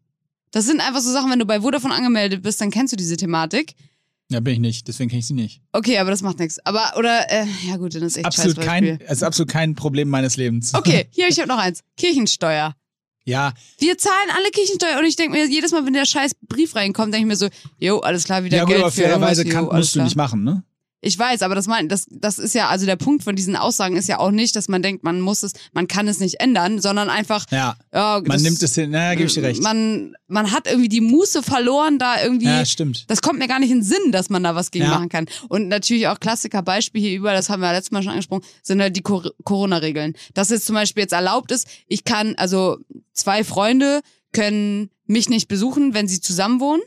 Das 0.51 0.65
sind 0.65 0.79
einfach 0.79 1.01
so 1.01 1.11
Sachen, 1.11 1.29
wenn 1.31 1.39
du 1.39 1.45
bei 1.45 1.61
Vodafone 1.61 1.93
angemeldet 1.93 2.41
bist, 2.41 2.61
dann 2.61 2.71
kennst 2.71 2.93
du 2.93 2.97
diese 2.97 3.17
Thematik. 3.17 3.75
Ja, 4.31 4.39
bin 4.39 4.53
ich 4.53 4.59
nicht, 4.59 4.87
deswegen 4.87 5.09
kenne 5.09 5.19
ich 5.19 5.27
sie 5.27 5.33
nicht. 5.33 5.61
Okay, 5.71 5.99
aber 5.99 6.09
das 6.09 6.23
macht 6.23 6.39
nichts. 6.39 6.57
Aber, 6.65 6.93
oder, 6.97 7.31
äh, 7.31 7.45
ja 7.67 7.77
gut, 7.77 7.93
dann 7.93 8.01
ist 8.01 8.17
echt 8.17 8.25
Absolut 8.25 8.59
kein, 8.59 8.99
es 9.01 9.17
ist 9.17 9.23
absolut 9.23 9.51
kein 9.51 9.75
Problem 9.75 10.09
meines 10.09 10.35
Lebens. 10.35 10.73
Okay, 10.73 11.07
hier, 11.11 11.27
ich 11.27 11.37
habe 11.37 11.47
noch 11.47 11.59
eins. 11.59 11.83
Kirchensteuer. 11.95 12.75
Ja, 13.27 13.53
Wir 13.79 13.97
zahlen 13.97 14.29
alle 14.35 14.49
Kirchensteuer 14.51 14.99
und 14.99 15.05
ich 15.05 15.15
denke 15.15 15.35
mir, 15.35 15.47
jedes 15.47 15.71
Mal, 15.71 15.83
wenn 15.85 15.93
der 15.93 16.05
scheiß 16.05 16.35
Brief 16.47 16.75
reinkommt, 16.75 17.11
denke 17.13 17.25
ich 17.25 17.29
mir 17.29 17.35
so, 17.35 17.49
jo, 17.79 17.99
alles 17.99 18.23
klar, 18.23 18.43
wieder 18.43 18.57
ja 18.57 18.63
gut, 18.63 18.73
Geld 18.73 18.81
aber 18.81 18.91
für 18.91 19.01
fairerweise 19.01 19.45
kann, 19.45 19.65
jo, 19.65 19.69
alles 19.69 19.85
musst 19.85 19.95
du 19.95 19.97
klar. 19.97 20.05
nicht 20.05 20.15
machen, 20.15 20.43
ne? 20.43 20.63
Ich 21.01 21.19
weiß, 21.19 21.43
aber 21.43 21.53
das, 21.53 21.67
mein, 21.67 21.87
das, 21.87 22.07
das 22.09 22.39
ist 22.39 22.55
ja, 22.55 22.67
also 22.69 22.85
der 22.87 22.95
Punkt 22.95 23.23
von 23.23 23.35
diesen 23.35 23.55
Aussagen 23.55 23.95
ist 23.95 24.07
ja 24.07 24.17
auch 24.17 24.31
nicht, 24.31 24.55
dass 24.55 24.67
man 24.69 24.81
denkt, 24.81 25.03
man 25.03 25.21
muss 25.21 25.43
es, 25.43 25.53
man 25.71 25.87
kann 25.87 26.07
es 26.07 26.19
nicht 26.19 26.39
ändern, 26.39 26.81
sondern 26.81 27.09
einfach, 27.09 27.45
Ja, 27.51 27.75
ja, 27.93 28.13
man 28.21 28.23
das, 28.31 28.41
nimmt 28.41 28.63
es 28.63 28.73
hin, 28.73 28.89
na, 28.91 29.13
gebe 29.13 29.27
ich 29.27 29.33
dir 29.35 29.43
recht. 29.43 29.61
Man, 29.61 30.15
man 30.27 30.51
hat 30.51 30.65
irgendwie 30.67 30.89
die 30.89 31.01
Muße 31.01 31.43
verloren, 31.43 31.99
da 31.99 32.23
irgendwie. 32.23 32.47
ja, 32.47 32.65
stimmt. 32.65 33.05
das 33.09 33.21
kommt 33.21 33.37
mir 33.37 33.47
gar 33.47 33.59
nicht 33.59 33.69
in 33.69 33.79
den 33.79 33.83
Sinn, 33.83 34.11
dass 34.11 34.29
man 34.29 34.41
da 34.43 34.55
was 34.55 34.71
gegen 34.71 34.85
Ja. 34.85 34.91
machen 34.91 35.09
kann. 35.09 35.27
Und 35.47 35.67
natürlich 35.67 36.07
auch 36.07 36.19
Klassikerbeispiel 36.19 37.01
hier 37.01 37.15
über, 37.15 37.33
das 37.33 37.49
haben 37.49 37.59
wir 37.61 37.67
ja 37.67 37.73
letztes 37.73 37.91
Mal 37.91 38.01
schon 38.01 38.11
angesprochen, 38.13 38.43
sind 38.63 38.81
halt 38.81 38.95
die 38.95 39.01
Cor 39.01 39.29
Corona-Regeln. 39.43 40.13
Dass 40.33 40.49
jetzt 40.49 40.65
zum 40.65 40.73
Beispiel 40.73 41.01
jetzt 41.03 41.13
erlaubt 41.13 41.51
ist, 41.51 41.67
ich 41.87 42.03
kann, 42.03 42.33
also 42.37 42.77
zwei 43.13 43.43
Freunde 43.43 44.01
können 44.33 44.89
mich 45.05 45.29
nicht 45.29 45.47
besuchen, 45.47 45.93
wenn 45.93 46.07
sie 46.07 46.19
zusammen 46.19 46.59
wohnen. 46.59 46.81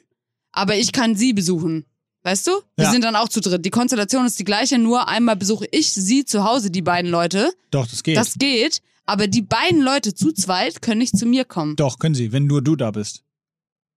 aber 0.51 0.75
ich 0.75 0.91
kann 0.93 1.15
sie 1.15 1.33
besuchen. 1.35 1.85
Weißt 2.25 2.47
du? 2.47 2.51
Wir 2.77 2.87
Ja. 2.87 2.91
sind 2.91 3.05
dann 3.05 3.17
auch 3.17 3.29
zu 3.29 3.41
dritt. 3.41 3.65
Die 3.65 3.71
Konstellation 3.71 4.27
ist 4.27 4.39
die 4.39 4.45
gleiche, 4.45 4.79
nur 4.79 5.09
einmal 5.09 5.37
besuche 5.37 5.67
ich 5.71 5.93
sie 5.93 6.25
zu 6.25 6.45
Hause, 6.45 6.71
die 6.71 6.83
beiden 6.83 7.11
Leute. 7.11 7.53
Doch, 7.71 7.87
das 7.87 8.03
geht. 8.03 8.17
Das 8.17 8.35
geht, 8.35 8.83
aber 9.07 9.29
die 9.29 9.43
beiden 9.43 9.81
Leute 9.81 10.15
zu 10.15 10.33
zweit 10.33 10.83
können 10.83 10.99
nicht 10.99 11.17
zu 11.17 11.27
mir 11.27 11.45
kommen. 11.45 11.77
Doch, 11.77 11.99
können 11.99 12.15
sie, 12.15 12.33
wenn 12.33 12.47
nur 12.47 12.61
du 12.63 12.77
da 12.77 12.91
bist. 12.91 13.23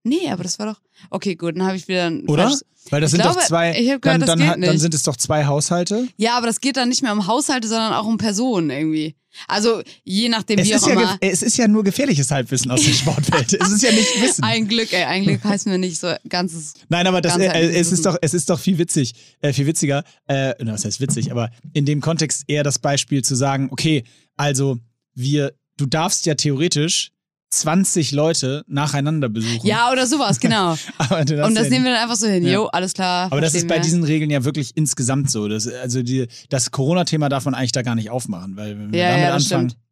Nee, 0.03 0.29
aber 0.31 0.43
das 0.43 0.57
war 0.59 0.65
doch. 0.67 0.81
Okay, 1.09 1.35
gut, 1.35 1.55
dann 1.55 1.63
habe 1.65 1.75
ich 1.77 1.87
wieder 1.87 2.05
ein 2.07 2.27
Oder? 2.27 2.43
falsches- 2.49 2.65
Weil 2.89 3.01
das 3.01 3.09
Ich 3.09 3.17
sind 3.17 3.21
glaube, 3.21 3.39
doch 3.39 3.45
zwei. 3.47 3.71
ich 3.71 3.85
gehört, 3.85 4.05
dann, 4.05 4.21
dann, 4.21 4.39
dann 4.39 4.59
nicht. 4.59 4.79
sind 4.79 4.93
es 4.95 5.03
doch 5.03 5.15
zwei 5.15 5.45
Haushalte. 5.45 6.07
Ja, 6.17 6.35
aber 6.37 6.47
das 6.47 6.59
geht 6.61 6.77
dann 6.77 6.89
nicht 6.89 7.03
mehr 7.03 7.13
um 7.13 7.27
Haushalte, 7.27 7.67
sondern 7.67 7.93
auch 7.93 8.05
um 8.07 8.17
Personen 8.17 8.71
irgendwie. 8.71 9.15
Also 9.47 9.81
je 10.03 10.29
nachdem, 10.29 10.59
Es 10.59 10.67
wie 10.67 10.75
auch 10.75 10.87
ja, 10.87 10.93
immer. 10.93 11.17
es 11.21 11.41
ist 11.41 11.57
ja 11.57 11.67
nur 11.67 11.83
gefährliches 11.83 12.31
Halbwissen 12.31 12.71
aus 12.71 12.83
der 12.83 12.93
Sportwelt. 12.93 13.53
es 13.53 13.71
ist 13.71 13.83
ja 13.83 13.91
nicht 13.91 14.21
Wissen. 14.21 14.43
Ein 14.43 14.67
Glück, 14.67 14.91
ey, 14.93 15.03
ein 15.03 15.23
Glück 15.23 15.43
heißt 15.43 15.67
mir 15.67 15.77
nicht 15.77 15.99
so 15.99 16.13
ganzes. 16.27 16.73
Nein, 16.89 17.07
aber 17.07 17.21
das, 17.21 17.37
äh, 17.37 17.47
es, 17.47 17.91
ist 17.91 18.05
doch, 18.05 18.17
es 18.21 18.33
ist 18.33 18.49
doch 18.49 18.59
viel 18.59 18.77
witzig, 18.77 19.13
äh, 19.41 19.53
viel 19.53 19.67
witziger, 19.67 20.03
äh, 20.27 20.53
na, 20.59 20.73
was 20.73 20.85
heißt 20.85 20.99
witzig, 21.01 21.31
aber 21.31 21.51
in 21.73 21.85
dem 21.85 22.01
Kontext 22.01 22.43
eher 22.47 22.63
das 22.63 22.79
Beispiel 22.79 23.23
zu 23.23 23.35
sagen, 23.35 23.69
okay, 23.71 24.03
also 24.37 24.77
wir, 25.13 25.53
du 25.77 25.85
darfst 25.85 26.25
ja 26.25 26.35
theoretisch 26.35 27.11
20 27.51 28.11
Leute 28.13 28.63
nacheinander 28.67 29.29
besuchen. 29.29 29.67
Ja, 29.67 29.91
oder 29.91 30.07
sowas, 30.07 30.39
genau. 30.39 30.71
Und 31.09 31.29
das 31.29 31.65
ja 31.65 31.69
nehmen 31.69 31.83
wir 31.85 31.91
dann 31.91 32.01
einfach 32.01 32.15
so 32.15 32.27
hin. 32.27 32.43
Ja. 32.43 32.53
Jo, 32.53 32.65
alles 32.67 32.93
klar. 32.93 33.25
Aber 33.31 33.41
das 33.41 33.53
ist 33.55 33.67
bei 33.67 33.75
wir. 33.75 33.81
diesen 33.81 34.03
Regeln 34.03 34.31
ja 34.31 34.43
wirklich 34.43 34.71
insgesamt 34.75 35.29
so. 35.29 35.47
Das, 35.47 35.67
also 35.67 36.01
die, 36.01 36.27
das 36.49 36.71
Corona-Thema 36.71 37.29
darf 37.29 37.45
man 37.45 37.53
eigentlich 37.53 37.73
da 37.73 37.81
gar 37.81 37.95
nicht 37.95 38.09
aufmachen, 38.09 38.55
weil 38.55 38.79
wenn 38.79 38.91
wir 38.93 38.99
Ja, 38.99 39.09
damit 39.11 39.25
anfangen, 39.31 39.69
stimmt. 39.69 39.83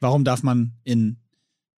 warum 0.00 0.24
darf 0.24 0.42
man 0.42 0.72
in 0.84 1.18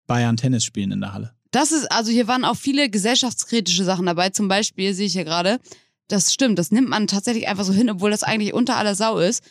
Bayern 0.07 0.37
Tennis 0.37 0.65
spielen 0.65 0.93
in 0.93 1.01
der 1.01 1.15
Halle? 1.15 1.33
Das 1.51 1.73
ist, 1.73 1.91
also 1.91 2.11
hier 2.11 2.27
waren 2.29 2.45
auch 2.45 2.57
viele 2.57 2.91
gesellschaftskritische 2.91 3.85
Sachen 3.85 4.07
dabei. 4.07 4.31
Zum 4.31 4.49
Beispiel 4.49 4.93
sehe 4.93 5.07
ich 5.07 5.13
hier 5.15 5.25
gerade, 5.25 5.59
das 6.09 6.35
stimmt, 6.35 6.59
das 6.59 6.71
nimmt 6.71 6.89
man 6.91 7.07
tatsächlich 7.07 7.49
einfach 7.49 7.65
so 7.65 7.73
hin, 7.73 7.89
obwohl 7.89 8.11
das 8.11 8.23
eigentlich 8.25 8.53
unter 8.53 8.77
aller 8.77 8.95
Sau 8.95 9.19
ist. 9.19 9.43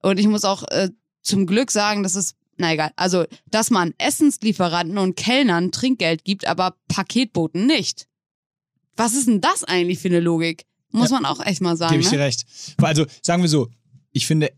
Und 0.00 0.18
ich 0.18 0.26
muss 0.26 0.44
auch 0.44 0.62
äh, 0.70 0.88
zum 1.20 1.46
Glück 1.46 1.70
sagen, 1.70 2.02
dass 2.02 2.14
es, 2.14 2.34
na 2.62 2.72
egal, 2.72 2.92
also, 2.96 3.24
dass 3.50 3.70
man 3.70 3.92
Essenslieferanten 3.98 4.96
und 4.98 5.16
Kellnern 5.16 5.70
Trinkgeld 5.72 6.24
gibt, 6.24 6.46
aber 6.46 6.76
Paketboten 6.88 7.66
nicht. 7.66 8.06
Was 8.96 9.14
ist 9.14 9.26
denn 9.28 9.40
das 9.40 9.64
eigentlich 9.64 9.98
für 9.98 10.08
eine 10.08 10.20
Logik? 10.20 10.64
Muss 10.90 11.10
Ja. 11.10 11.16
man 11.20 11.24
auch 11.26 11.44
echt 11.44 11.60
mal 11.60 11.76
sagen. 11.76 11.92
Gebe 11.92 12.02
ich 12.02 12.10
dir 12.10 12.18
Ne? 12.18 12.24
recht. 12.24 12.44
Also 12.78 13.06
sagen 13.22 13.42
wir 13.42 13.48
so, 13.48 13.68
ich 14.12 14.26
finde, 14.26 14.50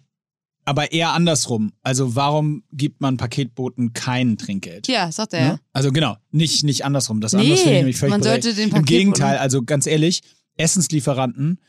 aber 0.64 0.92
eher 0.92 1.12
andersrum. 1.12 1.72
Also 1.82 2.16
warum 2.16 2.64
gibt 2.72 3.00
man 3.00 3.16
Paketboten 3.16 3.92
kein 3.92 4.36
Trinkgeld? 4.38 4.88
Ja, 4.88 5.12
sagt 5.12 5.32
er 5.34 5.40
ja. 5.40 5.52
Ne? 5.52 5.60
Also 5.72 5.92
genau, 5.92 6.16
nicht, 6.30 6.64
nicht 6.64 6.84
andersrum. 6.84 7.20
Das 7.20 7.32
Nee, 7.32 7.40
andere 7.40 7.56
finde 7.56 7.70
ich 7.72 7.76
nämlich 7.78 7.96
völlig 7.96 8.10
man 8.10 8.22
sollte 8.22 8.54
den 8.54 8.70
Im 8.70 8.84
Gegenteil, 8.84 9.38
also 9.38 9.62
ganz 9.62 9.86
ehrlich, 9.86 10.22
Essenslieferanten, 10.56 11.60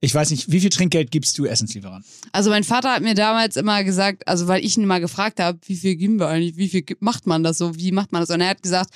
ich 0.00 0.14
weiß 0.14 0.30
nicht, 0.30 0.50
wie 0.52 0.60
viel 0.60 0.70
Trinkgeld 0.70 1.10
gibst 1.10 1.36
du 1.38 1.44
Essenslieferanten? 1.46 2.08
Also 2.32 2.50
mein 2.50 2.64
Vater 2.64 2.92
hat 2.94 3.02
mir 3.02 3.14
damals 3.14 3.56
immer 3.56 3.82
gesagt, 3.84 4.26
also 4.28 4.46
weil 4.46 4.64
ich 4.64 4.76
ihn 4.76 4.86
mal 4.86 5.00
gefragt 5.00 5.40
habe, 5.40 5.58
wie 5.66 5.76
viel 5.76 5.96
geben 5.96 6.18
wir 6.20 6.28
eigentlich, 6.28 6.56
wie 6.56 6.68
viel 6.68 6.84
macht 7.00 7.26
man 7.26 7.42
das 7.42 7.58
so, 7.58 7.76
wie 7.76 7.92
macht 7.92 8.12
man 8.12 8.22
das? 8.22 8.30
Und 8.30 8.40
er 8.40 8.50
hat 8.50 8.62
gesagt, 8.62 8.90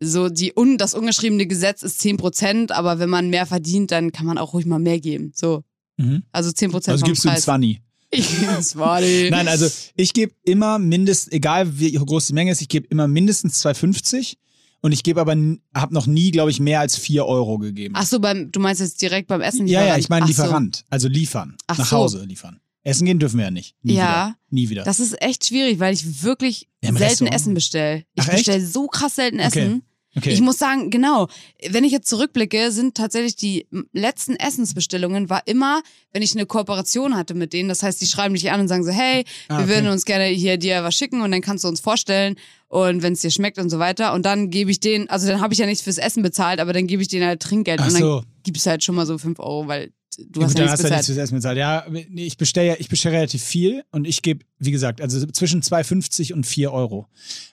so 0.00 0.28
die 0.28 0.52
un, 0.56 0.76
das 0.76 0.92
ungeschriebene 0.94 1.46
Gesetz 1.46 1.82
ist 1.82 2.00
10 2.00 2.16
Prozent, 2.18 2.72
aber 2.72 2.98
wenn 2.98 3.08
man 3.08 3.30
mehr 3.30 3.46
verdient, 3.46 3.90
dann 3.92 4.12
kann 4.12 4.26
man 4.26 4.36
auch 4.38 4.52
ruhig 4.52 4.66
mal 4.66 4.78
mehr 4.78 5.00
geben. 5.00 5.32
So, 5.34 5.62
Mhm. 5.96 6.24
also 6.32 6.50
10 6.50 6.72
Prozent 6.72 6.92
Also 6.94 7.04
vom 7.04 7.12
gibst 7.12 7.24
du 7.24 7.28
Preis. 7.28 7.42
20. 7.44 7.80
Ich, 8.10 8.28
das 8.44 8.76
war 8.76 9.00
die. 9.00 9.28
Nein, 9.30 9.48
also 9.48 9.68
ich 9.96 10.12
gebe 10.12 10.34
immer 10.44 10.78
mindestens, 10.78 11.32
egal 11.32 11.78
wie 11.78 11.92
groß 11.92 12.26
die 12.26 12.32
Menge 12.32 12.50
ist, 12.52 12.60
ich 12.60 12.68
gebe 12.68 12.86
immer 12.88 13.06
mindestens 13.08 13.64
2,50 13.64 14.34
und 14.84 14.92
ich 14.92 15.02
gebe 15.02 15.20
aber, 15.20 15.32
habe 15.74 15.94
noch 15.94 16.06
nie, 16.06 16.30
glaube 16.30 16.50
ich, 16.50 16.60
mehr 16.60 16.80
als 16.80 16.96
4 16.98 17.24
Euro 17.24 17.56
gegeben. 17.58 17.94
Ach 17.96 18.04
so, 18.04 18.20
beim, 18.20 18.52
du 18.52 18.60
meinst 18.60 18.82
jetzt 18.82 19.00
direkt 19.00 19.28
beim 19.28 19.40
Essen? 19.40 19.66
ja, 19.66 19.80
ja, 19.80 19.96
Lieferant? 19.96 20.00
ich 20.04 20.08
meine 20.10 20.24
Ach 20.24 20.28
so. 20.28 20.32
Lieferant, 20.42 20.84
also 20.90 21.08
liefern, 21.08 21.56
Ach 21.66 21.78
nach 21.78 21.86
so. 21.88 21.96
Hause 21.96 22.24
liefern. 22.24 22.60
Essen 22.82 23.06
gehen 23.06 23.18
dürfen 23.18 23.38
wir 23.38 23.46
ja 23.46 23.50
nicht. 23.50 23.74
Nie 23.82 23.94
Ja. 23.94 24.02
wieder. 24.02 24.36
Nie 24.50 24.68
wieder. 24.68 24.84
Das 24.84 25.00
ist 25.00 25.20
echt 25.22 25.46
schwierig, 25.46 25.80
weil 25.80 25.94
ich 25.94 26.22
wirklich 26.22 26.68
Ja, 26.82 26.90
selten 26.90 27.02
Restaurant? 27.02 27.34
Essen 27.34 27.54
bestelle. 27.54 28.04
Ich 28.14 28.26
bestelle 28.26 28.64
so 28.66 28.86
krass 28.88 29.14
selten 29.14 29.40
Okay. 29.40 29.46
Essen. 29.60 29.82
okay. 30.16 30.30
Ich 30.34 30.42
muss 30.42 30.58
sagen, 30.58 30.90
genau, 30.90 31.28
wenn 31.70 31.82
ich 31.84 31.92
jetzt 31.92 32.08
zurückblicke, 32.10 32.70
sind 32.72 32.94
tatsächlich 32.94 33.36
die 33.36 33.66
letzten 33.94 34.36
Essensbestellungen 34.36 35.30
war 35.30 35.46
immer, 35.46 35.80
wenn 36.12 36.20
ich 36.22 36.34
eine 36.34 36.44
Kooperation 36.44 37.16
hatte 37.16 37.32
mit 37.32 37.54
denen. 37.54 37.70
Das 37.70 37.82
heißt, 37.82 38.02
die 38.02 38.06
schreiben 38.06 38.34
dich 38.34 38.50
an 38.50 38.60
und 38.60 38.68
sagen 38.68 38.84
so, 38.84 38.90
hey, 38.92 39.24
Ah, 39.48 39.56
wir 39.56 39.64
okay. 39.64 39.68
würden 39.74 39.88
uns 39.88 40.04
gerne 40.04 40.26
hier 40.26 40.58
dir 40.58 40.84
was 40.84 40.94
schicken 40.94 41.22
und 41.22 41.30
dann 41.32 41.40
kannst 41.40 41.64
du 41.64 41.68
uns 41.68 41.80
vorstellen 41.80 42.36
und 42.74 43.02
wenn 43.02 43.12
es 43.12 43.20
dir 43.20 43.30
schmeckt 43.30 43.58
und 43.58 43.70
so 43.70 43.78
weiter. 43.78 44.12
Und 44.14 44.26
dann 44.26 44.50
gebe 44.50 44.68
ich 44.68 44.80
denen, 44.80 45.08
also 45.08 45.28
dann 45.28 45.40
habe 45.40 45.54
ich 45.54 45.60
ja 45.60 45.66
nichts 45.66 45.84
fürs 45.84 45.96
Essen 45.96 46.24
bezahlt, 46.24 46.58
aber 46.58 46.72
dann 46.72 46.88
gebe 46.88 47.02
ich 47.02 47.06
denen 47.06 47.24
halt 47.24 47.40
Trinkgeld 47.40 47.78
Ach 47.80 47.86
und 47.86 47.92
dann 47.92 48.02
so. 48.02 48.24
gibst 48.42 48.66
du 48.66 48.70
halt 48.70 48.82
schon 48.82 48.96
mal 48.96 49.06
so 49.06 49.16
fünf 49.16 49.38
Euro, 49.38 49.68
weil 49.68 49.92
du 50.18 50.40
Ja, 50.40 50.46
hast 50.46 50.54
gut, 50.54 50.58
ja 50.58 50.64
nichts 50.64 50.82
hast 50.82 50.90
ja 50.90 50.96
nichts 50.96 51.06
fürs 51.06 51.18
Essen 51.18 51.36
bezahlt. 51.36 51.56
Ja, 51.56 51.86
nee, 51.88 52.26
ich 52.26 52.36
bestelle 52.36 52.66
ja, 52.66 52.74
ich 52.76 52.88
bestelle 52.88 53.14
relativ 53.14 53.44
viel 53.44 53.84
und 53.92 54.08
ich 54.08 54.22
gebe, 54.22 54.44
wie 54.58 54.72
gesagt, 54.72 55.00
also 55.00 55.24
zwischen 55.26 55.62
2,50 55.62 56.32
und 56.32 56.46
4 56.46 56.72
Euro. 56.72 57.06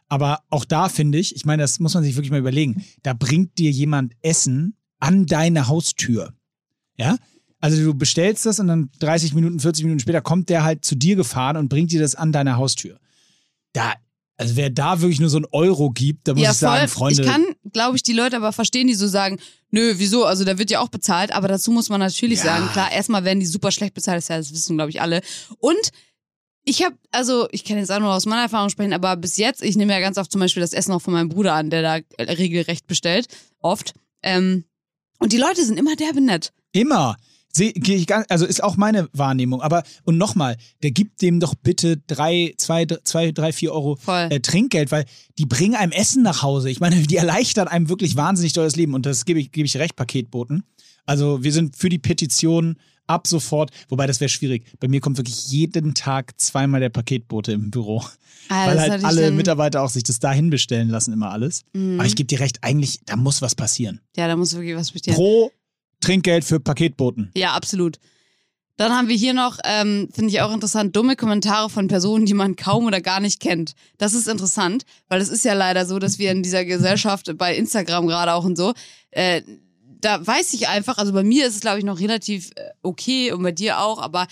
Aber 0.07 0.39
auch 0.49 0.65
da 0.65 0.89
finde 0.89 1.19
ich, 1.19 1.35
ich 1.35 1.45
meine, 1.45 1.61
das 1.61 1.79
muss 1.79 1.93
man 1.93 2.03
sich 2.03 2.15
wirklich 2.15 2.31
mal 2.31 2.39
überlegen, 2.39 2.83
da 3.03 3.13
bringt 3.13 3.59
dir 3.59 3.69
jemand 3.69 4.13
Essen 4.23 4.75
an 4.99 5.27
deine 5.27 5.67
Haustür. 5.67 6.33
Ja? 6.97 7.17
Also 7.59 7.79
du 7.83 7.93
bestellst 7.93 8.47
das 8.47 8.59
und 8.59 8.65
dann 8.69 8.89
30 8.97 9.35
Minuten, 9.35 9.59
40 9.59 9.83
Minuten 9.83 9.99
später 9.99 10.21
kommt 10.21 10.49
der 10.49 10.63
halt 10.63 10.83
zu 10.83 10.95
dir 10.95 11.15
gefahren 11.15 11.57
und 11.57 11.69
bringt 11.69 11.91
dir 11.91 12.01
das 12.01 12.15
an 12.15 12.31
deine 12.31 12.57
Haustür. 12.57 12.97
Da, 13.73 13.93
also 14.37 14.55
wer 14.55 14.69
da 14.69 15.01
wirklich 15.01 15.19
nur 15.19 15.29
so 15.29 15.37
einen 15.37 15.45
Euro 15.51 15.91
gibt, 15.91 16.27
da 16.27 16.33
muss 16.33 16.41
Ja, 16.43 16.51
ich 16.51 16.57
sagen, 16.57 16.87
voll. 16.87 17.13
Freunde. 17.13 17.21
Ich 17.23 17.27
kann, 17.29 17.45
glaube 17.73 17.95
ich, 17.95 18.03
die 18.03 18.13
Leute 18.13 18.37
aber 18.37 18.51
verstehen, 18.53 18.87
die 18.87 18.95
so 18.95 19.07
sagen, 19.07 19.39
nö, 19.69 19.93
wieso? 19.97 20.25
Also 20.25 20.43
da 20.43 20.57
wird 20.57 20.71
ja 20.71 20.79
auch 20.79 20.89
bezahlt, 20.89 21.31
aber 21.31 21.47
dazu 21.47 21.71
muss 21.71 21.89
man 21.89 21.99
natürlich 21.99 22.39
Ja. 22.39 22.45
sagen, 22.45 22.69
klar, 22.71 22.91
erstmal 22.91 23.23
werden 23.23 23.39
die 23.39 23.45
super 23.45 23.71
schlecht 23.71 23.93
bezahlt, 23.93 24.17
das, 24.17 24.27
ja, 24.29 24.37
das 24.37 24.51
wissen, 24.51 24.77
glaube 24.77 24.89
ich, 24.89 25.01
alle. 25.01 25.21
Und 25.59 25.91
ich 26.63 26.83
habe, 26.83 26.95
also 27.11 27.47
ich 27.51 27.65
kann 27.65 27.77
jetzt 27.77 27.91
auch 27.91 27.99
nur 27.99 28.13
aus 28.13 28.25
meiner 28.25 28.43
Erfahrung 28.43 28.69
sprechen, 28.69 28.93
aber 28.93 29.15
bis 29.15 29.37
jetzt, 29.37 29.63
ich 29.63 29.75
nehme 29.75 29.93
ja 29.93 29.99
ganz 29.99 30.17
oft 30.17 30.31
zum 30.31 30.39
Beispiel 30.41 30.61
das 30.61 30.73
Essen 30.73 30.91
auch 30.91 31.01
von 31.01 31.13
meinem 31.13 31.29
Bruder 31.29 31.53
an, 31.53 31.69
der 31.69 31.81
da 31.81 31.97
äh, 32.17 32.31
regelrecht 32.33 32.87
bestellt, 32.87 33.27
oft. 33.59 33.93
Ähm, 34.23 34.65
und 35.19 35.33
die 35.33 35.37
Leute 35.37 35.63
sind 35.65 35.77
immer 35.79 35.95
derbe 35.95 36.21
nett. 36.21 36.51
Immer. 36.71 37.15
Seh, 37.53 37.73
geh 37.73 37.95
ich 37.95 38.07
ganz, 38.07 38.25
also 38.29 38.45
ist 38.45 38.63
auch 38.63 38.77
meine 38.77 39.09
Wahrnehmung. 39.13 39.61
Aber, 39.61 39.83
und 40.03 40.17
nochmal, 40.17 40.57
der 40.83 40.91
gibt 40.91 41.21
dem 41.21 41.39
doch 41.39 41.55
bitte 41.55 41.97
drei, 41.97 42.53
zwei, 42.57 42.85
zwei, 42.85 43.31
drei, 43.31 43.51
vier 43.51 43.73
Euro 43.73 43.97
äh, 44.07 44.39
Trinkgeld, 44.39 44.91
weil 44.91 45.05
die 45.37 45.45
bringen 45.45 45.75
einem 45.75 45.91
Essen 45.91 46.23
nach 46.23 46.41
Hause. 46.41 46.69
Ich 46.69 46.79
meine, 46.79 46.95
die 47.07 47.17
erleichtern 47.17 47.67
einem 47.67 47.89
wirklich 47.89 48.15
wahnsinnig 48.15 48.53
doll 48.53 48.65
das 48.65 48.75
Leben. 48.75 48.93
Und 48.93 49.05
das 49.05 49.25
gebe 49.25 49.39
ich, 49.39 49.51
gebe 49.51 49.65
ich 49.65 49.77
recht, 49.77 49.95
Paketboten. 49.95 50.63
Also 51.05 51.43
wir 51.43 51.51
sind 51.51 51.75
für 51.75 51.89
die 51.89 51.99
Petition 51.99 52.77
ab 53.07 53.27
sofort, 53.27 53.71
wobei 53.89 54.07
das 54.07 54.19
wäre 54.19 54.29
schwierig. 54.29 54.65
Bei 54.79 54.87
mir 54.87 55.01
kommt 55.01 55.17
wirklich 55.17 55.47
jeden 55.47 55.93
Tag 55.93 56.39
zweimal 56.39 56.79
der 56.79 56.89
Paketbote 56.89 57.51
im 57.51 57.71
Büro. 57.71 58.03
Ah, 58.47 58.67
weil 58.67 58.75
das 58.75 58.89
halt 58.89 59.03
alle 59.03 59.31
Mitarbeiter 59.31 59.81
auch 59.81 59.89
sich 59.89 60.03
das 60.03 60.19
dahin 60.19 60.49
bestellen 60.49 60.89
lassen, 60.89 61.11
immer 61.11 61.31
alles. 61.31 61.63
Mhm. 61.73 61.99
Aber 61.99 62.07
ich 62.07 62.15
gebe 62.15 62.27
dir 62.27 62.39
recht, 62.39 62.59
eigentlich, 62.61 63.01
da 63.05 63.15
muss 63.15 63.41
was 63.41 63.55
passieren. 63.55 63.99
Ja, 64.15 64.27
da 64.27 64.35
muss 64.35 64.53
wirklich 64.53 64.75
was 64.75 64.91
bestehen. 64.91 65.15
Pro 65.15 65.51
Trinkgeld 66.01 66.43
für 66.43 66.59
Paketboten. 66.59 67.31
Ja, 67.35 67.53
absolut. 67.53 67.99
Dann 68.77 68.93
haben 68.93 69.09
wir 69.09 69.15
hier 69.15 69.33
noch, 69.33 69.59
ähm, 69.63 70.09
finde 70.11 70.31
ich 70.31 70.41
auch 70.41 70.51
interessant, 70.51 70.95
dumme 70.95 71.15
Kommentare 71.15 71.69
von 71.69 71.87
Personen, 71.87 72.25
die 72.25 72.33
man 72.33 72.55
kaum 72.55 72.85
oder 72.85 72.99
gar 72.99 73.19
nicht 73.19 73.39
kennt. 73.39 73.73
Das 73.97 74.13
ist 74.13 74.27
interessant, 74.27 74.85
weil 75.07 75.21
es 75.21 75.29
ist 75.29 75.45
ja 75.45 75.53
leider 75.53 75.85
so, 75.85 75.99
dass 75.99 76.17
wir 76.17 76.31
in 76.31 76.41
dieser 76.41 76.65
Gesellschaft 76.65 77.31
bei 77.37 77.55
Instagram 77.55 78.07
gerade 78.07 78.33
auch 78.33 78.43
und 78.43 78.57
so, 78.57 78.73
äh, 79.11 79.43
da 80.01 80.25
weiß 80.25 80.53
ich 80.53 80.67
einfach, 80.67 80.97
also 80.97 81.13
bei 81.13 81.23
mir 81.23 81.45
ist 81.45 81.55
es 81.55 81.61
glaube 81.61 81.77
ich 81.77 81.85
noch 81.85 81.99
relativ 81.99 82.49
äh, 82.55 82.71
okay 82.81 83.31
und 83.31 83.43
bei 83.43 83.51
dir 83.51 83.79
auch, 83.79 84.01
aber 84.01 84.25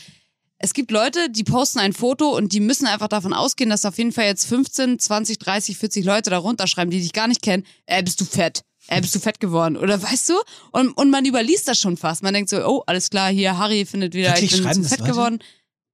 es 0.57 0.73
gibt 0.73 0.91
Leute, 0.91 1.29
die 1.29 1.43
posten 1.43 1.79
ein 1.79 1.93
Foto 1.93 2.35
und 2.35 2.51
die 2.51 2.59
müssen 2.59 2.85
einfach 2.85 3.07
davon 3.07 3.33
ausgehen, 3.33 3.69
dass 3.69 3.85
auf 3.85 3.97
jeden 3.97 4.11
Fall 4.11 4.25
jetzt 4.25 4.45
15, 4.45 4.99
20, 4.99 5.39
30, 5.39 5.77
40 5.77 6.05
Leute 6.05 6.29
darunter 6.31 6.67
schreiben, 6.67 6.91
die 6.91 6.99
dich 6.99 7.13
gar 7.13 7.27
nicht 7.27 7.41
kennen. 7.41 7.65
Äh, 7.85 8.03
bist 8.03 8.19
du 8.19 8.25
fett? 8.25 8.63
Äh, 8.89 9.01
bist 9.01 9.13
du 9.15 9.19
fett 9.19 9.39
geworden? 9.39 9.77
Oder 9.77 10.01
weißt 10.01 10.29
du? 10.29 10.33
Und, 10.71 10.89
und 10.97 11.09
man 11.11 11.25
überliest 11.25 11.67
das 11.67 11.79
schon 11.79 11.95
fast. 11.97 12.23
Man 12.23 12.33
denkt 12.33 12.49
so, 12.49 12.57
oh, 12.67 12.83
alles 12.87 13.09
klar, 13.09 13.29
hier, 13.31 13.57
Harry 13.57 13.85
findet 13.85 14.13
wieder, 14.13 14.29
Wirklich 14.29 14.53
ich 14.55 14.63
bin 14.63 14.73
zu 14.73 14.83
fett 14.83 14.99
Leute? 14.99 15.11
geworden. 15.11 15.39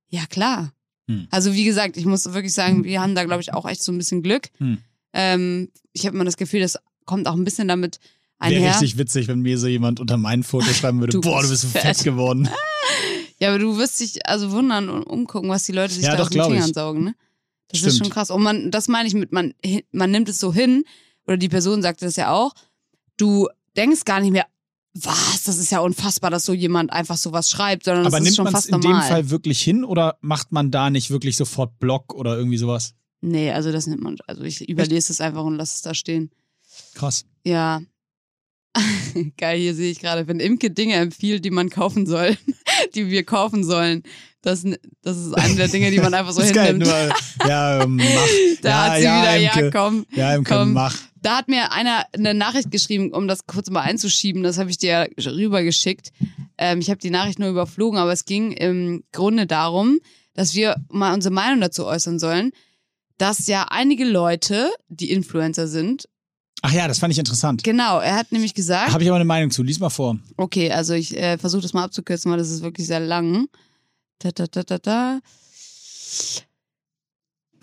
Ja, 0.09 0.25
klar. 0.27 0.71
Hm. 1.09 1.27
Also 1.29 1.53
wie 1.53 1.65
gesagt, 1.65 1.97
ich 1.97 2.05
muss 2.05 2.25
wirklich 2.33 2.53
sagen, 2.53 2.83
wir 2.83 3.01
haben 3.01 3.13
da, 3.15 3.23
glaube 3.25 3.41
ich, 3.41 3.53
auch 3.53 3.67
echt 3.67 3.83
so 3.83 3.91
ein 3.91 3.97
bisschen 3.97 4.23
Glück. 4.23 4.49
Hm. 4.59 4.77
Ähm, 5.13 5.69
ich 5.93 6.05
habe 6.05 6.15
immer 6.15 6.25
das 6.25 6.37
Gefühl, 6.37 6.61
das 6.61 6.77
kommt 7.05 7.27
auch 7.27 7.35
ein 7.35 7.43
bisschen 7.43 7.67
damit 7.67 7.99
Wäre 8.39 8.55
einher. 8.55 8.71
richtig 8.71 8.97
witzig, 8.97 9.27
wenn 9.27 9.39
mir 9.41 9.57
so 9.57 9.67
jemand 9.67 9.99
unter 9.99 10.17
mein 10.17 10.43
Foto 10.43 10.65
schreiben 10.73 10.99
würde, 10.99 11.11
Du 11.11 11.21
boah, 11.21 11.41
du 11.41 11.49
bist 11.49 11.65
fett." 11.65 11.81
fett 11.81 12.03
geworden. 12.03 12.49
Ja, 13.37 13.49
aber 13.49 13.59
du 13.59 13.77
wirst 13.77 13.99
dich 13.99 14.25
also 14.25 14.51
wundern 14.51 14.87
und 14.89 15.03
umgucken, 15.03 15.49
was 15.49 15.63
die 15.65 15.73
Leute 15.73 15.93
sich 15.93 16.03
Ja, 16.05 16.11
da 16.11 16.17
doch, 16.19 16.23
aus 16.27 16.29
den 16.29 16.39
ich. 16.39 16.47
Fingern 16.47 16.73
saugen, 16.73 17.03
ne? 17.03 17.15
Das 17.67 17.81
ist 17.81 17.95
Stimmt. 17.95 18.05
schon 18.07 18.13
krass. 18.13 18.31
Und 18.31 18.41
man, 18.41 18.71
das 18.71 18.87
meine 18.87 19.09
ich 19.09 19.13
mit, 19.13 19.33
man, 19.33 19.53
man 19.91 20.09
nimmt 20.09 20.29
es 20.29 20.39
so 20.39 20.53
hin, 20.53 20.85
oder 21.27 21.35
die 21.35 21.49
Person 21.49 21.81
sagte 21.81 22.05
das 22.05 22.15
ja 22.15 22.31
auch, 22.31 22.53
du 23.17 23.47
denkst 23.75 24.05
gar 24.05 24.19
nicht 24.19 24.31
mehr, 24.31 24.45
was, 24.93 25.43
das 25.43 25.57
ist 25.57 25.71
ja 25.71 25.79
unfassbar, 25.79 26.31
dass 26.31 26.45
so 26.45 26.53
jemand 26.53 26.93
einfach 26.93 27.17
sowas 27.17 27.49
schreibt, 27.49 27.83
sondern 27.83 28.05
Aber 28.05 28.17
das 28.17 28.19
ist 28.19 28.23
nimmt 28.25 28.35
schon 28.37 28.43
man 28.45 28.53
es 28.53 28.59
fast 28.59 28.69
in 28.69 28.81
dem 28.81 28.91
normal. 28.91 29.07
Fall 29.07 29.29
wirklich 29.29 29.61
hin 29.61 29.83
oder 29.83 30.17
macht 30.21 30.51
man 30.53 30.71
da 30.71 30.89
nicht 30.89 31.09
wirklich 31.09 31.35
sofort 31.35 31.79
Block 31.79 32.13
oder 32.13 32.37
irgendwie 32.37 32.57
sowas? 32.57 32.93
Nee, 33.21 33.51
also 33.51 33.71
das 33.71 33.87
nimmt 33.87 34.01
man, 34.01 34.17
also 34.27 34.43
ich 34.43 34.67
überlese 34.69 35.11
es 35.11 35.19
einfach 35.19 35.43
und 35.43 35.55
lasse 35.55 35.75
es 35.75 35.81
da 35.81 35.93
stehen. 35.93 36.31
Krass. 36.93 37.25
Ja. 37.43 37.81
Geil, 39.37 39.59
hier 39.59 39.73
sehe 39.73 39.91
ich 39.91 39.99
gerade, 39.99 40.27
wenn 40.27 40.39
Imke 40.39 40.71
Dinge 40.71 40.95
empfiehlt, 40.95 41.43
die 41.43 41.51
man 41.51 41.69
kaufen 41.69 42.05
soll, 42.05 42.37
die 42.95 43.09
wir 43.09 43.23
kaufen 43.23 43.63
sollen. 43.63 44.03
Das, 44.41 44.63
das 45.01 45.17
ist 45.17 45.33
eine 45.33 45.55
der 45.55 45.67
Dinge, 45.69 45.89
die 45.91 45.99
man 45.99 46.13
einfach 46.13 46.31
so 46.33 46.41
hinnimmt. 46.43 46.85
geil, 46.85 47.07
nur, 47.07 47.49
ja, 47.49 47.83
ähm, 47.83 47.95
mach. 47.95 48.61
Da 48.61 48.69
ja, 48.69 48.83
hat 48.83 48.97
sie 48.97 49.03
ja, 49.03 49.21
wieder, 49.21 49.37
Imke. 49.37 49.65
ja 49.65 49.71
komm. 49.71 50.05
Ja, 50.11 50.35
Imke, 50.35 50.53
komm. 50.53 50.73
mach. 50.73 50.95
Da 51.25 51.37
hat 51.37 51.47
mir 51.47 51.71
einer 51.71 52.05
eine 52.13 52.35
Nachricht 52.35 52.69
geschrieben, 52.69 53.11
um 53.11 53.27
das 53.27 53.47
kurz 53.47 53.71
mal 53.71 53.81
einzuschieben. 53.81 54.43
Das 54.43 54.59
habe 54.59 54.69
ich 54.69 54.77
dir 54.77 55.09
rübergeschickt. 55.17 56.11
Ähm, 56.59 56.77
ich 56.79 56.91
habe 56.91 56.99
die 56.99 57.09
Nachricht 57.09 57.39
nur 57.39 57.49
überflogen, 57.49 57.97
aber 57.97 58.11
es 58.11 58.25
ging 58.25 58.51
im 58.51 59.03
Grunde 59.11 59.47
darum, 59.47 59.99
dass 60.35 60.53
wir 60.53 60.75
mal 60.87 61.15
unsere 61.15 61.33
Meinung 61.33 61.61
dazu 61.61 61.87
äußern 61.87 62.19
sollen, 62.19 62.51
dass 63.17 63.47
ja 63.47 63.65
einige 63.71 64.05
Leute, 64.05 64.69
die 64.87 65.09
Influencer 65.09 65.67
sind, 65.67 66.07
Ach 66.61 66.71
ja, 66.71 66.87
das 66.87 66.99
fand 66.99 67.11
ich 67.11 67.17
interessant. 67.17 67.63
genau, 67.63 67.99
er 67.99 68.15
hat 68.15 68.31
nämlich 68.31 68.53
gesagt, 68.53 68.93
Habe 68.93 69.01
ich 69.01 69.09
aber 69.09 69.15
eine 69.17 69.25
Meinung 69.25 69.49
zu. 69.49 69.63
Lies 69.63 69.79
mal 69.79 69.89
vor. 69.89 70.19
okay, 70.37 70.71
also 70.71 70.93
ich 70.93 71.17
äh, 71.17 71.39
versuche 71.39 71.63
das 71.63 71.73
mal 71.73 71.83
abzukürzen, 71.85 72.29
weil 72.31 72.37
das 72.37 72.51
ist 72.51 72.61
wirklich 72.61 72.85
sehr 72.85 72.99
lang. 72.99 73.47
Da, 74.19 74.29
da, 74.31 74.45
da, 74.45 74.61
da, 74.61 74.77
da. 74.77 75.19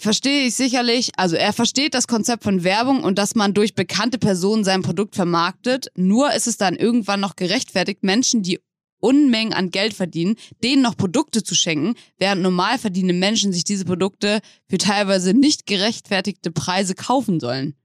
Verstehe 0.03 0.49
ich 0.49 0.57
sicherlich. 0.57 1.13
Also 1.17 1.37
er 1.37 1.53
versteht 1.53 1.95
das 1.95 2.09
Konzept 2.09 2.43
von 2.43 2.65
Werbung 2.65 3.05
und 3.05 3.19
dass 3.19 3.37
man 3.37 3.55
durch 3.55 3.77
bekannte 3.77 4.19
Personen 4.19 4.65
sein 4.65 4.83
Produkt 4.83 5.15
vermarktet. 5.15 5.93
Nur 5.95 6.33
ist 6.33 6.49
es 6.49 6.57
dann 6.57 6.75
irgendwann 6.75 7.21
noch 7.21 7.37
gerechtfertigt, 7.37 8.03
Menschen, 8.03 8.43
die 8.43 8.59
Unmengen 8.99 9.53
an 9.53 9.71
Geld 9.71 9.95
verdienen, 9.95 10.35
denen 10.65 10.83
noch 10.83 10.97
Produkte 10.97 11.45
zu 11.45 11.55
schenken, 11.55 11.95
während 12.19 12.43
normal 12.43 12.81
verdienende 12.81 13.15
Menschen 13.15 13.53
sich 13.53 13.63
diese 13.63 13.85
Produkte 13.85 14.41
für 14.69 14.79
teilweise 14.79 15.35
nicht 15.35 15.67
gerechtfertigte 15.67 16.51
Preise 16.51 16.97
kaufen 16.97 17.39
sollen. 17.39 17.77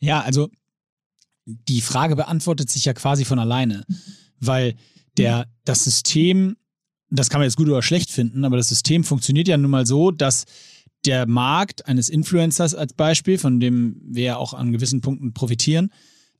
Ja, 0.00 0.20
also 0.20 0.50
die 1.46 1.80
Frage 1.80 2.14
beantwortet 2.14 2.68
sich 2.68 2.84
ja 2.84 2.92
quasi 2.92 3.24
von 3.24 3.38
alleine, 3.38 3.86
weil 4.38 4.76
der, 5.16 5.50
das 5.64 5.84
System, 5.84 6.58
das 7.08 7.30
kann 7.30 7.40
man 7.40 7.48
jetzt 7.48 7.56
gut 7.56 7.68
oder 7.68 7.80
schlecht 7.80 8.10
finden, 8.10 8.44
aber 8.44 8.58
das 8.58 8.68
System 8.68 9.02
funktioniert 9.02 9.48
ja 9.48 9.56
nun 9.56 9.70
mal 9.70 9.86
so, 9.86 10.10
dass 10.10 10.44
der 11.04 11.26
Markt 11.26 11.86
eines 11.86 12.08
Influencers 12.08 12.74
als 12.74 12.92
Beispiel, 12.94 13.38
von 13.38 13.60
dem 13.60 14.00
wir 14.04 14.24
ja 14.24 14.36
auch 14.36 14.54
an 14.54 14.72
gewissen 14.72 15.00
Punkten 15.00 15.34
profitieren, 15.34 15.90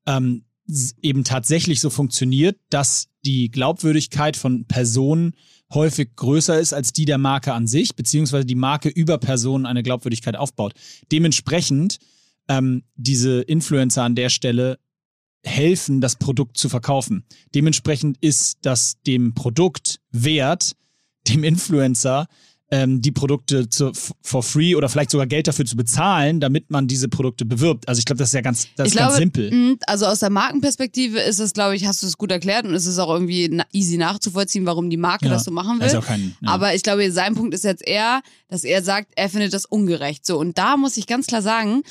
ähm, 0.07 0.45
eben 1.03 1.25
tatsächlich 1.25 1.81
so 1.81 1.91
funktioniert, 1.91 2.59
dass 2.71 3.09
die 3.25 3.51
Glaubwürdigkeit 3.51 4.37
von 4.37 4.67
Personen 4.67 5.35
häufig 5.73 6.17
größer 6.17 6.59
ist 6.59 6.73
als 6.73 6.93
die 6.93 7.05
der 7.05 7.19
Marke 7.19 7.53
an 7.53 7.67
sich, 7.67 7.97
beziehungsweise 7.97 8.47
die 8.47 8.55
Marke 8.55 8.89
über 8.89 9.19
Personen 9.19 9.67
eine 9.67 9.83
Glaubwürdigkeit 9.83 10.37
aufbaut. 10.37 10.75
Dementsprechend 11.13 11.99
ähm, 12.49 12.85
diese 12.97 13.43
Influencer 13.43 14.03
an 14.03 14.15
der 14.15 14.29
Stelle 14.29 14.79
helfen, 15.43 16.01
das 16.01 16.17
Produkt 16.17 16.57
zu 16.57 16.69
verkaufen. 16.69 17.25
Dementsprechend 17.55 18.17
ist 18.21 18.59
das 18.63 19.01
dem 19.03 19.35
Produkt 19.35 20.01
wert, 20.11 20.75
dem 21.29 21.45
Influencer 21.45 22.27
ähm, 22.71 23.03
die 23.03 23.13
Produkte 23.13 23.69
zu, 23.69 23.93
for 24.23 24.43
free 24.43 24.75
oder 24.75 24.89
vielleicht 24.89 25.11
sogar 25.11 25.27
Geld 25.27 25.47
dafür 25.47 25.65
zu 25.67 25.77
bezahlen, 25.77 26.41
damit 26.41 26.71
man 26.71 26.87
diese 26.89 27.09
Produkte 27.09 27.45
bewirbt. 27.45 27.87
Also 27.89 27.99
ich 27.99 28.05
glaube, 28.07 28.19
das 28.19 28.31
ist 28.31 28.35
ja 28.35 28.41
ganz, 28.41 28.69
das 28.77 28.89
ich 28.89 28.95
ist 28.95 28.99
ganz 28.99 29.09
glaube, 29.17 29.19
simpel. 29.21 29.51
mh, 29.53 29.75
Also 29.87 30.07
aus 30.07 30.21
der 30.21 30.31
Markenperspektive 30.31 31.21
ist 31.21 31.39
es, 31.41 31.53
glaube 31.53 31.77
ich, 31.77 31.87
hast 31.87 32.03
du 32.03 32.07
es 32.07 32.17
gut 32.17 32.33
erklärt 32.33 32.65
und 32.67 32.75
es 32.75 32.87
ist 32.87 32.99
auch 32.99 33.11
irgendwie 33.13 33.49
na- 33.51 33.67
easy 33.73 33.99
nachzuvollziehen, 33.99 34.65
warum 34.67 34.89
die 34.91 34.97
Marke 34.97 35.27
Ja, 35.27 35.33
das 35.33 35.45
so 35.45 35.51
machen 35.51 35.79
will. 35.81 36.01
Kein, 36.01 36.37
ja. 36.41 36.49
Aber 36.49 36.75
ich 36.75 36.83
glaube, 36.83 37.11
sein 37.13 37.35
Punkt 37.35 37.55
ist 37.55 37.65
jetzt 37.65 37.87
eher, 37.87 38.23
dass 38.49 38.65
er 38.65 38.83
sagt, 38.83 39.13
er 39.15 39.29
findet 39.29 39.53
das 39.53 39.67
ungerecht. 39.67 40.25
So, 40.27 40.39
und 40.39 40.57
da 40.57 40.77
muss 40.79 40.97
ich 40.97 41.07
ganz 41.07 41.27
klar 41.27 41.43
sagen, 41.43 41.83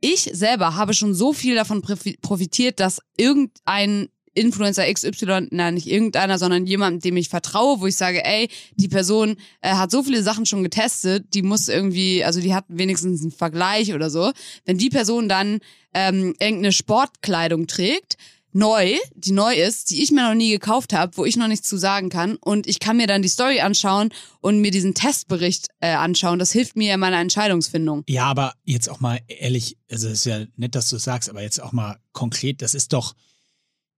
ich 0.00 0.30
selber 0.32 0.74
habe 0.74 0.94
schon 0.94 1.14
so 1.14 1.32
viel 1.32 1.54
davon 1.54 1.82
profi- 1.82 2.18
profitiert, 2.20 2.80
dass 2.80 2.98
irgendein 3.16 4.08
Influencer 4.34 4.92
XY, 4.92 5.48
nein, 5.50 5.74
nicht 5.74 5.86
irgendeiner, 5.86 6.38
sondern 6.38 6.66
jemand, 6.66 7.04
dem 7.04 7.16
ich 7.16 7.28
vertraue, 7.28 7.80
wo 7.80 7.86
ich 7.86 7.96
sage, 7.96 8.24
ey, 8.24 8.48
die 8.76 8.88
Person 8.88 9.36
äh, 9.60 9.74
hat 9.74 9.90
so 9.90 10.02
viele 10.02 10.22
Sachen 10.22 10.46
schon 10.46 10.62
getestet, 10.62 11.26
die 11.34 11.42
muss 11.42 11.68
irgendwie, 11.68 12.24
also 12.24 12.40
die 12.40 12.54
hat 12.54 12.64
wenigstens 12.68 13.22
einen 13.22 13.30
Vergleich 13.30 13.94
oder 13.94 14.10
so. 14.10 14.32
Wenn 14.64 14.78
die 14.78 14.90
Person 14.90 15.28
dann 15.28 15.60
ähm, 15.94 16.34
irgendeine 16.38 16.72
Sportkleidung 16.72 17.66
trägt, 17.66 18.16
neu, 18.52 18.96
die 19.14 19.32
neu 19.32 19.54
ist, 19.54 19.90
die 19.90 20.02
ich 20.02 20.10
mir 20.10 20.28
noch 20.28 20.34
nie 20.34 20.50
gekauft 20.50 20.92
habe, 20.92 21.16
wo 21.16 21.24
ich 21.24 21.36
noch 21.36 21.48
nichts 21.48 21.68
zu 21.68 21.76
sagen 21.76 22.10
kann 22.10 22.36
und 22.36 22.66
ich 22.66 22.78
kann 22.78 22.96
mir 22.96 23.06
dann 23.06 23.22
die 23.22 23.28
Story 23.28 23.60
anschauen 23.60 24.10
und 24.40 24.60
mir 24.60 24.70
diesen 24.70 24.94
Testbericht 24.94 25.68
äh, 25.80 25.94
anschauen. 25.94 26.38
Das 26.38 26.52
hilft 26.52 26.76
mir 26.76 26.94
in 26.94 27.00
meiner 27.00 27.20
Entscheidungsfindung. 27.20 28.04
Ja, 28.08 28.26
aber 28.26 28.54
jetzt 28.64 28.88
auch 28.90 29.00
mal 29.00 29.20
ehrlich, 29.26 29.78
also 29.90 30.08
es 30.08 30.20
ist 30.20 30.26
ja 30.26 30.44
nett, 30.56 30.74
dass 30.74 30.88
du 30.88 30.96
es 30.96 31.04
sagst, 31.04 31.30
aber 31.30 31.42
jetzt 31.42 31.60
auch 31.60 31.72
mal 31.72 31.98
konkret, 32.12 32.62
das 32.62 32.74
ist 32.74 32.92
doch, 32.92 33.14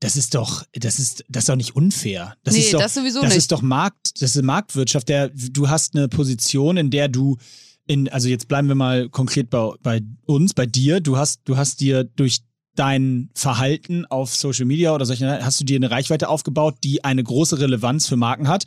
das 0.04 0.16
ist 0.16 0.34
doch, 0.34 0.66
das 0.74 0.98
ist, 0.98 1.24
das 1.30 1.44
ist 1.44 1.48
doch 1.48 1.56
nicht 1.56 1.76
unfair. 1.76 2.36
Das 2.42 2.52
nee, 2.52 2.60
ist 2.60 2.74
doch, 2.74 2.78
das 2.78 2.92
sowieso 2.92 3.22
das 3.22 3.30
nicht. 3.30 3.38
ist 3.38 3.52
doch 3.52 3.62
Markt, 3.62 4.20
das 4.20 4.36
ist 4.36 4.42
Marktwirtschaft. 4.42 5.08
Der, 5.08 5.30
du 5.30 5.70
hast 5.70 5.96
eine 5.96 6.08
Position, 6.08 6.76
in 6.76 6.90
der 6.90 7.08
du 7.08 7.38
in, 7.86 8.10
also 8.10 8.28
jetzt 8.28 8.46
bleiben 8.46 8.68
wir 8.68 8.74
mal 8.74 9.08
konkret 9.08 9.48
bei, 9.48 9.70
bei 9.82 10.02
uns, 10.26 10.52
bei 10.52 10.66
dir. 10.66 11.00
Du 11.00 11.16
hast, 11.16 11.40
du 11.46 11.56
hast 11.56 11.80
dir 11.80 12.04
durch 12.04 12.40
dein 12.74 13.30
Verhalten 13.34 14.04
auf 14.04 14.36
Social 14.36 14.66
Media 14.66 14.94
oder 14.94 15.06
solche, 15.06 15.42
hast 15.42 15.60
du 15.60 15.64
dir 15.64 15.76
eine 15.76 15.90
Reichweite 15.90 16.28
aufgebaut, 16.28 16.76
die 16.84 17.02
eine 17.02 17.24
große 17.24 17.58
Relevanz 17.58 18.06
für 18.06 18.16
Marken 18.16 18.46
hat. 18.46 18.64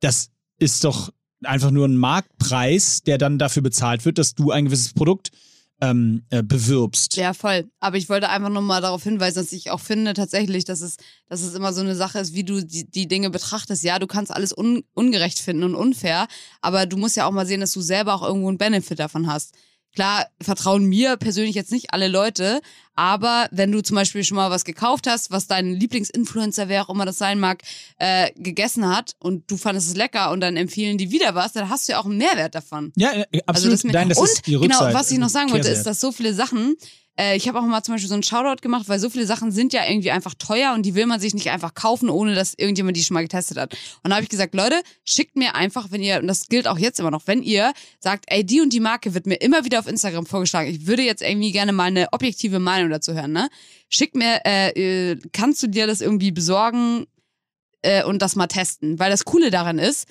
Das 0.00 0.30
ist 0.58 0.82
doch 0.82 1.12
einfach 1.44 1.70
nur 1.70 1.86
ein 1.86 1.98
Marktpreis, 1.98 3.02
der 3.02 3.18
dann 3.18 3.38
dafür 3.38 3.62
bezahlt 3.62 4.06
wird, 4.06 4.16
dass 4.16 4.34
du 4.34 4.50
ein 4.50 4.64
gewisses 4.64 4.94
Produkt 4.94 5.30
ähm, 5.80 6.24
äh, 6.30 6.42
bewirbst. 6.42 7.16
Ja, 7.16 7.34
voll. 7.34 7.70
Aber 7.80 7.96
ich 7.96 8.08
wollte 8.08 8.28
einfach 8.28 8.48
nur 8.48 8.62
mal 8.62 8.80
darauf 8.80 9.04
hinweisen, 9.04 9.36
dass 9.36 9.52
ich 9.52 9.70
auch 9.70 9.80
finde 9.80 10.14
tatsächlich, 10.14 10.64
dass 10.64 10.80
es, 10.80 10.96
dass 11.28 11.42
es 11.42 11.54
immer 11.54 11.72
so 11.72 11.80
eine 11.80 11.94
Sache 11.94 12.18
ist, 12.18 12.34
wie 12.34 12.44
du 12.44 12.64
die, 12.64 12.90
die 12.90 13.06
Dinge 13.06 13.30
betrachtest. 13.30 13.84
Ja, 13.84 13.98
du 13.98 14.06
kannst 14.06 14.32
alles 14.32 14.56
un, 14.56 14.84
ungerecht 14.94 15.38
finden 15.38 15.64
und 15.64 15.74
unfair, 15.74 16.26
aber 16.60 16.86
du 16.86 16.96
musst 16.96 17.16
ja 17.16 17.26
auch 17.26 17.32
mal 17.32 17.46
sehen, 17.46 17.60
dass 17.60 17.72
du 17.72 17.80
selber 17.80 18.14
auch 18.14 18.22
irgendwo 18.22 18.48
einen 18.48 18.58
Benefit 18.58 18.98
davon 18.98 19.26
hast. 19.30 19.54
Klar, 19.98 20.28
vertrauen 20.40 20.84
mir 20.84 21.16
persönlich 21.16 21.56
jetzt 21.56 21.72
nicht 21.72 21.92
alle 21.92 22.06
Leute, 22.06 22.60
aber 22.94 23.48
wenn 23.50 23.72
du 23.72 23.82
zum 23.82 23.96
Beispiel 23.96 24.22
schon 24.22 24.36
mal 24.36 24.48
was 24.48 24.64
gekauft 24.64 25.08
hast, 25.08 25.32
was 25.32 25.48
dein 25.48 25.74
Lieblingsinfluencer, 25.74 26.68
wer 26.68 26.84
auch 26.84 26.88
immer 26.88 27.04
das 27.04 27.18
sein 27.18 27.40
mag, 27.40 27.64
äh, 27.98 28.30
gegessen 28.36 28.88
hat 28.88 29.16
und 29.18 29.50
du 29.50 29.56
fandest 29.56 29.88
es 29.88 29.96
lecker 29.96 30.30
und 30.30 30.38
dann 30.38 30.56
empfehlen 30.56 30.98
die 30.98 31.10
wieder 31.10 31.34
was, 31.34 31.52
dann 31.52 31.68
hast 31.68 31.88
du 31.88 31.94
ja 31.94 31.98
auch 31.98 32.04
einen 32.04 32.16
Mehrwert 32.16 32.54
davon. 32.54 32.92
Ja, 32.94 33.10
äh, 33.12 33.40
absolut. 33.44 33.48
Also 33.48 33.70
das 33.70 33.82
Nein, 33.82 34.08
das 34.08 34.18
und 34.18 34.26
ist 34.26 34.46
die 34.46 34.52
genau, 34.52 34.78
was 34.92 35.10
ich 35.10 35.18
noch 35.18 35.30
sagen 35.30 35.50
wollte, 35.50 35.66
ist, 35.66 35.82
dass 35.82 35.98
so 35.98 36.12
viele 36.12 36.32
Sachen, 36.32 36.76
äh, 37.18 37.36
ich 37.36 37.48
habe 37.48 37.58
auch 37.58 37.64
mal 37.64 37.82
zum 37.82 37.94
Beispiel 37.94 38.08
so 38.08 38.14
einen 38.14 38.22
Shoutout 38.22 38.62
gemacht, 38.62 38.88
weil 38.88 38.98
so 38.98 39.10
viele 39.10 39.26
Sachen 39.26 39.50
sind 39.50 39.72
ja 39.72 39.84
irgendwie 39.88 40.10
einfach 40.10 40.34
teuer 40.34 40.72
und 40.74 40.84
die 40.86 40.94
will 40.94 41.06
man 41.06 41.20
sich 41.20 41.34
nicht 41.34 41.50
einfach 41.50 41.74
kaufen, 41.74 42.08
ohne 42.08 42.34
dass 42.34 42.54
irgendjemand 42.54 42.96
die 42.96 43.02
schon 43.02 43.14
mal 43.14 43.22
getestet 43.22 43.58
hat. 43.58 43.76
Und 44.02 44.10
da 44.10 44.16
habe 44.16 44.22
ich 44.22 44.28
gesagt, 44.28 44.54
Leute, 44.54 44.80
schickt 45.04 45.36
mir 45.36 45.54
einfach, 45.54 45.90
wenn 45.90 46.02
ihr, 46.02 46.20
und 46.20 46.28
das 46.28 46.48
gilt 46.48 46.68
auch 46.68 46.78
jetzt 46.78 47.00
immer 47.00 47.10
noch, 47.10 47.26
wenn 47.26 47.42
ihr 47.42 47.72
sagt, 47.98 48.24
ey, 48.28 48.44
die 48.44 48.60
und 48.60 48.72
die 48.72 48.80
Marke 48.80 49.14
wird 49.14 49.26
mir 49.26 49.36
immer 49.36 49.64
wieder 49.64 49.80
auf 49.80 49.88
Instagram 49.88 50.26
vorgeschlagen, 50.26 50.70
ich 50.70 50.86
würde 50.86 51.02
jetzt 51.02 51.22
irgendwie 51.22 51.52
gerne 51.52 51.72
mal 51.72 51.84
eine 51.84 52.12
objektive 52.12 52.60
Meinung 52.60 52.90
dazu 52.90 53.14
hören, 53.14 53.32
ne? 53.32 53.48
Schickt 53.88 54.14
mir, 54.14 54.40
äh, 54.44 55.12
äh, 55.12 55.18
kannst 55.32 55.62
du 55.62 55.66
dir 55.66 55.86
das 55.86 56.00
irgendwie 56.00 56.30
besorgen 56.30 57.06
äh, 57.82 58.04
und 58.04 58.20
das 58.20 58.36
mal 58.36 58.46
testen? 58.46 58.98
Weil 58.98 59.10
das 59.10 59.24
Coole 59.24 59.50
daran 59.50 59.78
ist, 59.78 60.06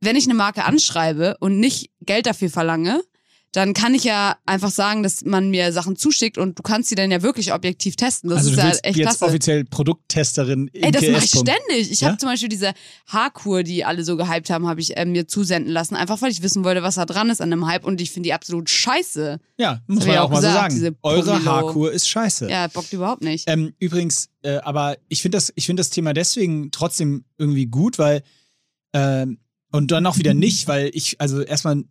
wenn 0.00 0.16
ich 0.16 0.24
eine 0.24 0.34
Marke 0.34 0.64
anschreibe 0.64 1.36
und 1.40 1.58
nicht 1.58 1.90
Geld 2.00 2.26
dafür 2.26 2.48
verlange, 2.48 3.02
dann 3.52 3.72
kann 3.72 3.94
ich 3.94 4.04
ja 4.04 4.36
einfach 4.44 4.70
sagen, 4.70 5.02
dass 5.02 5.24
man 5.24 5.48
mir 5.50 5.72
Sachen 5.72 5.96
zuschickt 5.96 6.36
und 6.36 6.58
du 6.58 6.62
kannst 6.62 6.90
sie 6.90 6.94
dann 6.94 7.10
ja 7.10 7.22
wirklich 7.22 7.52
objektiv 7.54 7.96
testen. 7.96 8.28
Das 8.28 8.40
also 8.40 8.50
ist 8.50 8.56
du 8.56 8.60
ja 8.60 8.66
willst 8.68 8.84
echt 8.84 8.96
jetzt 8.98 9.06
klasse. 9.06 9.24
offiziell 9.24 9.64
Produkttesterin 9.64 10.70
Ey, 10.74 10.90
das 10.90 11.02
mache 11.08 11.24
ich 11.24 11.30
ständig. 11.30 11.90
Ich 11.90 12.00
Ja? 12.00 12.08
habe 12.08 12.18
zum 12.18 12.28
Beispiel 12.28 12.48
diese 12.50 12.72
Haarkur, 13.06 13.62
die 13.62 13.84
alle 13.84 14.04
so 14.04 14.16
gehypt 14.16 14.50
haben, 14.50 14.66
habe 14.66 14.80
ich 14.80 14.96
äh, 14.96 15.04
mir 15.06 15.26
zusenden 15.28 15.72
lassen, 15.72 15.96
einfach 15.96 16.20
weil 16.20 16.30
ich 16.30 16.42
wissen 16.42 16.62
wollte, 16.64 16.82
was 16.82 16.96
da 16.96 17.06
dran 17.06 17.30
ist 17.30 17.40
an 17.40 17.50
dem 17.50 17.66
Hype 17.66 17.84
und 17.84 18.00
ich 18.00 18.10
finde 18.10 18.28
die 18.28 18.32
absolut 18.34 18.68
scheiße. 18.68 19.40
Ja, 19.56 19.80
muss 19.86 20.04
man 20.04 20.14
ich 20.14 20.18
auch, 20.18 20.24
auch 20.24 20.30
mal 20.30 20.42
so 20.42 20.46
gesagt, 20.48 20.72
sagen. 20.72 20.96
Eure. 21.02 21.44
Haarkur 21.44 21.90
ist 21.92 22.08
scheiße. 22.08 22.50
Ja, 22.50 22.66
bockt 22.66 22.92
überhaupt 22.92 23.22
nicht. 23.22 23.44
Ähm, 23.48 23.72
übrigens, 23.78 24.28
äh, 24.42 24.56
aber 24.58 24.96
ich 25.08 25.22
finde 25.22 25.36
das, 25.38 25.52
ich 25.56 25.66
finde 25.66 25.80
das 25.80 25.90
Thema 25.90 26.12
deswegen 26.12 26.70
trotzdem 26.70 27.24
irgendwie 27.38 27.66
gut, 27.66 27.98
weil 27.98 28.22
ähm, 28.92 29.38
und 29.70 29.90
dann 29.90 30.06
auch 30.06 30.18
wieder 30.18 30.34
nicht, 30.34 30.68
weil 30.68 30.90
ich, 30.92 31.20
also 31.20 31.40
erstmal, 31.40 31.84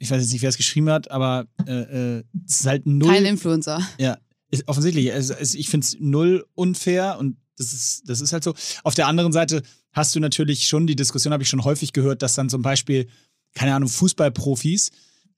ich 0.00 0.10
weiß 0.10 0.20
jetzt 0.20 0.32
nicht, 0.32 0.42
wer 0.42 0.48
es 0.48 0.56
geschrieben 0.56 0.88
hat, 0.90 1.10
aber 1.10 1.46
äh, 1.66 1.72
äh, 2.18 2.24
es 2.46 2.60
ist 2.60 2.66
halt 2.66 2.86
null. 2.86 3.12
Kein 3.12 3.26
Influencer. 3.26 3.86
Ja, 3.98 4.18
ist 4.50 4.66
offensichtlich. 4.66 5.12
Also, 5.12 5.34
ich 5.38 5.68
finde 5.68 5.84
es 5.84 5.96
null 6.00 6.46
unfair 6.54 7.18
und 7.20 7.36
das 7.58 7.74
ist, 7.74 8.08
das 8.08 8.22
ist 8.22 8.32
halt 8.32 8.42
so. 8.42 8.54
Auf 8.82 8.94
der 8.94 9.06
anderen 9.06 9.32
Seite 9.32 9.62
hast 9.92 10.14
du 10.14 10.20
natürlich 10.20 10.66
schon, 10.66 10.86
die 10.86 10.96
Diskussion 10.96 11.34
habe 11.34 11.42
ich 11.42 11.48
schon 11.50 11.64
häufig 11.64 11.92
gehört, 11.92 12.22
dass 12.22 12.34
dann 12.34 12.48
zum 12.48 12.62
Beispiel, 12.62 13.08
keine 13.54 13.74
Ahnung, 13.74 13.90
Fußballprofis 13.90 14.90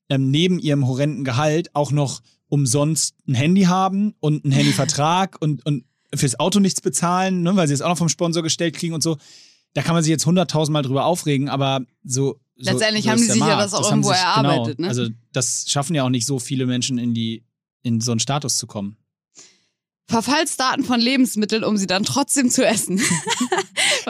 ähm, 0.09 0.31
neben 0.31 0.59
ihrem 0.59 0.87
horrenden 0.87 1.25
Gehalt 1.25 1.75
auch 1.75 1.91
noch 1.91 2.21
umsonst 2.47 3.15
ein 3.27 3.35
Handy 3.35 3.63
haben 3.63 4.15
und 4.21 4.45
einen 4.45 4.53
Handyvertrag 4.53 5.37
und, 5.41 5.65
und 5.65 5.83
fürs 6.15 6.39
Auto 6.39 6.61
nichts 6.61 6.79
bezahlen, 6.79 7.41
ne, 7.41 7.57
weil 7.57 7.67
sie 7.67 7.73
es 7.73 7.81
auch 7.81 7.89
noch 7.89 7.97
vom 7.97 8.09
Sponsor 8.09 8.43
gestellt 8.43 8.75
kriegen 8.75 8.93
und 8.93 9.03
so. 9.03 9.17
Da 9.73 9.81
kann 9.81 9.95
man 9.95 10.03
sich 10.03 10.11
jetzt 10.11 10.25
hunderttausendmal 10.25 10.83
drüber 10.83 11.05
aufregen, 11.05 11.49
aber 11.49 11.81
so. 12.05 12.39
So 12.55 12.71
Letztendlich 12.71 13.05
so 13.05 13.09
haben 13.11 13.19
ist 13.19 13.27
die 13.27 13.31
sich 13.31 13.39
ja 13.41 13.47
Markt. 13.47 13.61
das 13.63 13.73
auch 13.73 13.83
haben 13.85 13.99
irgendwo 13.99 14.09
sich- 14.09 14.17
erarbeitet, 14.19 14.77
genau, 14.77 14.85
ne? 14.85 14.89
Also 14.89 15.07
das 15.31 15.65
schaffen 15.67 15.95
ja 15.95 16.03
auch 16.03 16.09
nicht 16.09 16.25
so 16.25 16.39
viele 16.39 16.65
Menschen 16.65 16.97
in 16.97 17.13
die 17.13 17.43
in 17.81 17.99
so 18.01 18.11
einen 18.11 18.19
Status 18.19 18.57
zu 18.57 18.67
kommen. 18.67 18.97
Verfallsdaten 20.07 20.83
von 20.83 20.99
Lebensmitteln, 20.99 21.63
um 21.63 21.77
sie 21.77 21.87
dann 21.87 22.03
trotzdem 22.03 22.49
zu 22.49 22.65
essen. 22.65 23.01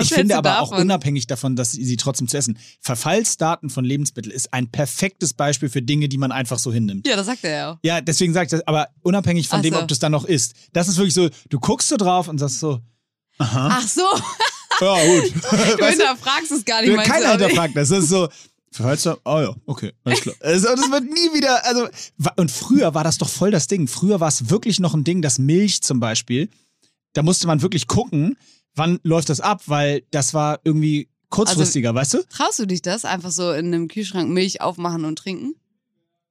Ich 0.01 0.09
finde 0.11 0.35
aber 0.37 0.59
auch 0.61 0.69
davon? 0.71 0.85
unabhängig 0.85 1.27
davon, 1.27 1.55
dass 1.55 1.73
sie 1.73 1.85
sie 1.85 1.97
trotzdem 1.97 2.27
zu 2.27 2.35
essen. 2.35 2.57
Verfallsdaten 2.79 3.69
von 3.69 3.85
Lebensmitteln 3.85 4.33
ist 4.33 4.51
ein 4.51 4.71
perfektes 4.71 5.35
Beispiel 5.35 5.69
für 5.69 5.83
Dinge, 5.83 6.09
die 6.09 6.17
man 6.17 6.31
einfach 6.31 6.57
so 6.57 6.73
hinnimmt. 6.73 7.07
Ja, 7.07 7.15
das 7.15 7.27
sagt 7.27 7.43
er 7.43 7.51
ja 7.55 7.71
auch. 7.73 7.77
Ja, 7.83 8.01
deswegen 8.01 8.33
sage 8.33 8.45
ich 8.45 8.49
das, 8.51 8.65
aber 8.67 8.87
unabhängig 9.03 9.47
von 9.49 9.59
Ach 9.59 9.61
dem, 9.61 9.75
so. 9.75 9.79
ob 9.81 9.87
du 9.87 9.93
es 9.93 9.99
dann 9.99 10.11
noch 10.11 10.25
isst. 10.25 10.55
Das 10.73 10.87
ist 10.87 10.97
wirklich 10.97 11.13
so, 11.13 11.29
du 11.49 11.59
guckst 11.59 11.89
so 11.89 11.97
drauf 11.97 12.27
und 12.27 12.39
sagst 12.39 12.59
so, 12.59 12.79
aha, 13.37 13.69
Ach 13.73 13.87
so, 13.87 14.01
ja 14.81 15.05
gut. 15.05 15.33
du 15.79 15.85
hinterfragst 15.85 16.51
es 16.51 16.65
gar 16.65 16.81
nicht. 16.81 16.95
meinst 16.95 17.11
keiner 17.11 17.31
hinterfragt 17.31 17.75
das. 17.75 17.89
Das 17.89 17.99
ist 18.03 18.09
so, 18.09 18.27
Verfallsdaten, 18.71 19.21
oh 19.25 19.39
ja, 19.39 19.55
okay, 19.65 19.91
alles 20.03 20.21
klar. 20.21 20.35
Also, 20.41 20.67
das 20.75 20.89
wird 20.91 21.03
nie 21.03 21.33
wieder, 21.37 21.65
also, 21.65 21.87
und 22.37 22.49
früher 22.51 22.93
war 22.93 23.03
das 23.03 23.17
doch 23.17 23.29
voll 23.29 23.51
das 23.51 23.67
Ding. 23.67 23.87
Früher 23.87 24.19
war 24.19 24.27
es 24.29 24.49
wirklich 24.49 24.79
noch 24.79 24.93
ein 24.93 25.03
Ding, 25.03 25.21
dass 25.21 25.37
Milch 25.39 25.81
zum 25.83 25.99
Beispiel, 25.99 26.49
da 27.13 27.21
musste 27.21 27.45
man 27.47 27.61
wirklich 27.61 27.87
gucken, 27.87 28.35
wann 28.75 28.99
läuft 29.03 29.29
das 29.29 29.39
ab, 29.39 29.61
weil 29.67 30.03
das 30.11 30.33
war 30.33 30.59
irgendwie 30.63 31.09
kurzfristiger, 31.29 31.93
weißt 31.93 32.15
du? 32.15 32.23
Traust 32.29 32.59
du 32.59 32.65
dich 32.65 32.81
das? 32.81 33.05
Einfach 33.05 33.31
so 33.31 33.51
in 33.51 33.67
einem 33.67 33.87
Kühlschrank 33.87 34.29
Milch 34.29 34.61
aufmachen 34.61 35.05
und 35.05 35.17
trinken? 35.17 35.55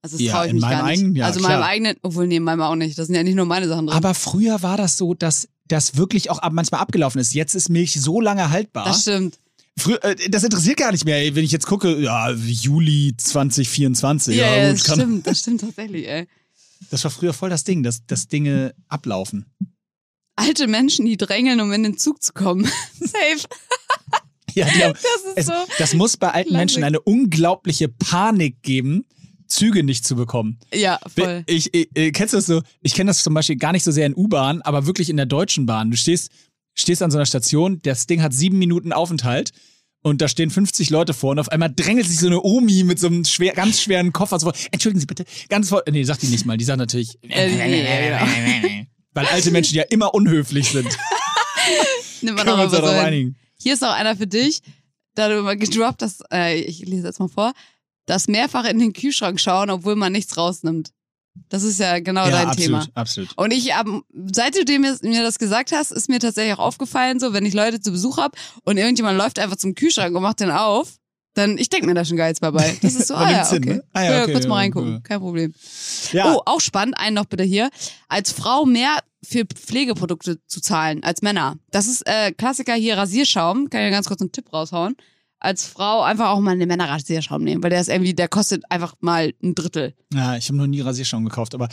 Also 0.02 0.16
das 0.16 0.26
Ja, 0.26 0.32
traue 0.32 0.44
ich 0.46 0.50
in 0.50 0.56
mich 0.56 0.62
meinem 0.62 0.78
gar 0.78 0.82
nicht. 0.82 0.98
eigenen, 0.98 1.16
ja, 1.16 1.26
also 1.26 1.38
klar. 1.38 1.52
meinem 1.52 1.62
eigenen, 1.62 1.96
obwohl 2.02 2.26
nee, 2.26 2.36
in 2.36 2.42
meinem 2.42 2.62
auch 2.62 2.74
nicht. 2.74 2.98
Das 2.98 3.06
sind 3.06 3.14
ja 3.14 3.22
nicht 3.22 3.36
nur 3.36 3.46
meine 3.46 3.68
Sachen 3.68 3.86
drin. 3.86 3.96
Aber 3.96 4.14
früher 4.14 4.62
war 4.62 4.76
das 4.76 4.96
so, 4.98 5.14
dass 5.14 5.48
das 5.68 5.96
wirklich 5.96 6.30
auch 6.30 6.38
ab- 6.38 6.52
manchmal 6.52 6.80
abgelaufen 6.80 7.20
ist. 7.20 7.34
Jetzt 7.34 7.54
ist 7.54 7.68
Milch 7.68 8.00
so 8.00 8.20
lange 8.20 8.50
haltbar. 8.50 8.84
das 8.84 9.02
stimmt. 9.02 9.38
Früher, 9.78 10.02
äh, 10.04 10.16
das 10.28 10.44
interessiert 10.44 10.76
gar 10.76 10.92
nicht 10.92 11.04
mehr. 11.06 11.16
ey. 11.16 11.34
Wenn 11.34 11.44
ich 11.44 11.52
jetzt 11.52 11.66
gucke, 11.66 11.98
ja, 11.98 12.30
Juli 12.30 13.14
2024. 13.16 14.36
Ja, 14.36 14.54
Ja, 14.56 14.68
gut, 14.70 14.78
das 14.80 14.84
kann, 14.84 14.94
stimmt, 14.98 15.26
das 15.26 15.38
stimmt 15.40 15.60
tatsächlich, 15.62 16.06
ey. 16.08 16.26
das 16.90 17.04
war 17.04 17.10
früher 17.10 17.32
voll 17.32 17.48
das 17.50 17.64
Ding, 17.64 17.82
dass, 17.82 18.04
dass 18.06 18.28
Dinge 18.28 18.74
ablaufen. 18.88 19.46
Alte 20.36 20.66
Menschen, 20.66 21.06
die 21.06 21.16
drängeln, 21.16 21.60
um 21.60 21.72
in 21.72 21.82
den 21.82 21.96
Zug 21.98 22.22
zu 22.22 22.32
kommen. 22.32 22.64
Safe. 23.00 23.46
Ja, 24.54 24.66
haben, 24.66 24.92
Das 24.92 25.02
ist 25.02 25.32
es, 25.36 25.46
so. 25.46 25.52
das 25.78 25.94
muss 25.94 26.16
bei 26.18 26.30
alten 26.30 26.50
Klassik. 26.50 26.58
Menschen 26.60 26.84
eine 26.84 27.00
unglaubliche 27.00 27.88
Panik 27.88 28.62
geben, 28.62 29.06
Züge 29.52 29.82
nicht 29.82 30.06
zu 30.06 30.16
bekommen. 30.16 30.58
Ja, 30.72 30.98
voll. 31.16 31.44
Ich, 31.46 31.72
ich, 31.74 31.88
äh, 31.94 32.10
kennst 32.12 32.32
du 32.34 32.38
das 32.38 32.46
so? 32.46 32.62
Ich 32.80 32.94
kenne 32.94 33.10
das 33.10 33.22
zum 33.22 33.34
Beispiel 33.34 33.56
gar 33.56 33.72
nicht 33.72 33.84
so 33.84 33.90
sehr 33.90 34.06
in 34.06 34.14
U-Bahn, 34.16 34.62
aber 34.62 34.86
wirklich 34.86 35.10
in 35.10 35.16
der 35.16 35.26
Deutschen 35.26 35.66
Bahn. 35.66 35.90
Du 35.90 35.96
stehst, 35.96 36.30
stehst 36.74 37.02
an 37.02 37.10
so 37.10 37.18
einer 37.18 37.26
Station, 37.26 37.80
das 37.82 38.06
Ding 38.06 38.22
hat 38.22 38.32
sieben 38.32 38.58
Minuten 38.58 38.92
Aufenthalt 38.92 39.52
und 40.02 40.20
da 40.20 40.28
stehen 40.28 40.50
50 40.50 40.90
Leute 40.90 41.14
vor 41.14 41.30
und 41.30 41.38
auf 41.38 41.48
einmal 41.50 41.72
drängelt 41.74 42.06
sich 42.06 42.18
so 42.18 42.26
eine 42.26 42.42
Omi 42.42 42.82
mit 42.84 42.98
so 42.98 43.06
einem 43.06 43.24
schwer, 43.24 43.52
ganz 43.52 43.80
schweren 43.80 44.12
Koffer 44.12 44.38
so 44.38 44.46
vor. 44.50 44.54
Entschuldigen 44.72 45.00
Sie 45.00 45.06
bitte, 45.06 45.24
ganz 45.48 45.68
vor. 45.68 45.82
Nee, 45.88 46.02
sagt 46.02 46.22
die 46.22 46.26
nicht 46.26 46.44
mal. 46.44 46.56
Die 46.56 46.64
sagt 46.64 46.78
natürlich. 46.78 47.18
Äh, 47.28 48.86
Weil 49.14 49.26
alte 49.26 49.50
Menschen 49.50 49.76
ja 49.76 49.84
immer 49.90 50.14
unhöflich 50.14 50.70
sind. 50.70 50.88
Nimm 52.22 52.34
mal 52.34 52.44
Können 52.44 52.58
wir 52.58 52.64
uns 52.64 52.72
darauf 52.72 52.98
einigen. 52.98 53.36
Hier 53.58 53.74
ist 53.74 53.82
noch 53.82 53.92
einer 53.92 54.16
für 54.16 54.26
dich, 54.26 54.60
da 55.14 55.28
du 55.28 55.38
immer 55.38 55.54
gedroppt 55.54 56.02
hast, 56.02 56.22
äh, 56.32 56.58
ich 56.58 56.80
lese 56.80 57.06
jetzt 57.06 57.20
mal 57.20 57.28
vor, 57.28 57.52
das 58.06 58.28
mehrfach 58.28 58.64
in 58.64 58.78
den 58.78 58.92
Kühlschrank 58.92 59.40
schauen, 59.40 59.70
obwohl 59.70 59.96
man 59.96 60.12
nichts 60.12 60.36
rausnimmt. 60.36 60.90
Das 61.48 61.62
ist 61.62 61.80
ja 61.80 61.98
genau 62.00 62.24
Ja, 62.26 62.30
dein 62.30 62.48
absolut, 62.48 62.82
Thema. 62.82 62.86
absolut. 62.94 63.30
Und 63.38 63.52
ich, 63.52 63.70
seit 64.32 64.54
du 64.54 64.78
mir 64.78 65.22
das 65.22 65.38
gesagt 65.38 65.72
hast, 65.72 65.90
ist 65.90 66.08
mir 66.08 66.18
tatsächlich 66.18 66.54
auch 66.54 66.58
aufgefallen, 66.58 67.20
so, 67.20 67.32
wenn 67.32 67.46
ich 67.46 67.54
Leute 67.54 67.80
zu 67.80 67.90
Besuch 67.90 68.18
hab 68.18 68.36
und 68.64 68.76
irgendjemand 68.76 69.16
läuft 69.16 69.38
einfach 69.38 69.56
zum 69.56 69.74
Kühlschrank 69.74 70.14
und 70.14 70.22
macht 70.22 70.40
den 70.40 70.50
auf, 70.50 70.98
dann, 71.34 71.56
ich 71.56 71.70
denke 71.70 71.86
mir 71.86 71.94
da 71.94 72.04
schon 72.04 72.18
nichts 72.18 72.42
mehr 72.42 72.52
bei. 72.52 72.76
Das 72.82 72.94
ist 72.94 73.08
so, 73.08 73.14
ah 73.14 73.30
ja, 73.30 73.46
okay. 73.46 73.60
ne? 73.60 73.84
Ah 73.94 74.02
ja, 74.04 74.22
okay, 74.22 74.32
kurz 74.32 74.46
mal 74.46 74.56
ja, 74.56 74.60
reingucken, 74.60 74.92
ja. 74.94 75.00
kein 75.00 75.20
Problem. 75.20 75.54
Ja, 76.12 76.34
Oh, 76.34 76.42
auch 76.44 76.60
spannend, 76.60 76.98
einen 76.98 77.14
noch 77.14 77.24
bitte 77.24 77.44
hier. 77.44 77.70
Als 78.08 78.32
Frau 78.32 78.66
mehr 78.66 78.98
für 79.24 79.46
Pflegeprodukte 79.46 80.44
zu 80.46 80.60
zahlen 80.60 81.02
als 81.02 81.22
Männer. 81.22 81.56
Das 81.70 81.86
ist 81.86 82.06
äh, 82.06 82.32
Klassiker 82.32 82.74
hier, 82.74 82.98
Rasierschaum. 82.98 83.70
Kann 83.70 83.80
ich 83.80 83.84
ja 83.86 83.90
ganz 83.90 84.06
kurz 84.08 84.20
einen 84.20 84.32
Tipp 84.32 84.52
raushauen. 84.52 84.96
Als 85.44 85.66
Frau 85.66 86.02
einfach 86.02 86.28
auch 86.28 86.38
mal 86.38 86.52
einen 86.52 86.68
Männerrasierschaum 86.68 87.42
nehmen, 87.42 87.64
weil 87.64 87.70
der 87.70 87.80
ist 87.80 87.88
irgendwie, 87.88 88.14
der 88.14 88.28
kostet 88.28 88.62
einfach 88.70 88.94
mal 89.00 89.34
ein 89.42 89.56
Drittel. 89.56 89.92
Ja, 90.14 90.36
ich 90.36 90.46
habe 90.46 90.56
noch 90.56 90.68
nie 90.68 90.80
Rasierschaum 90.80 91.24
gekauft, 91.24 91.56
aber 91.56 91.68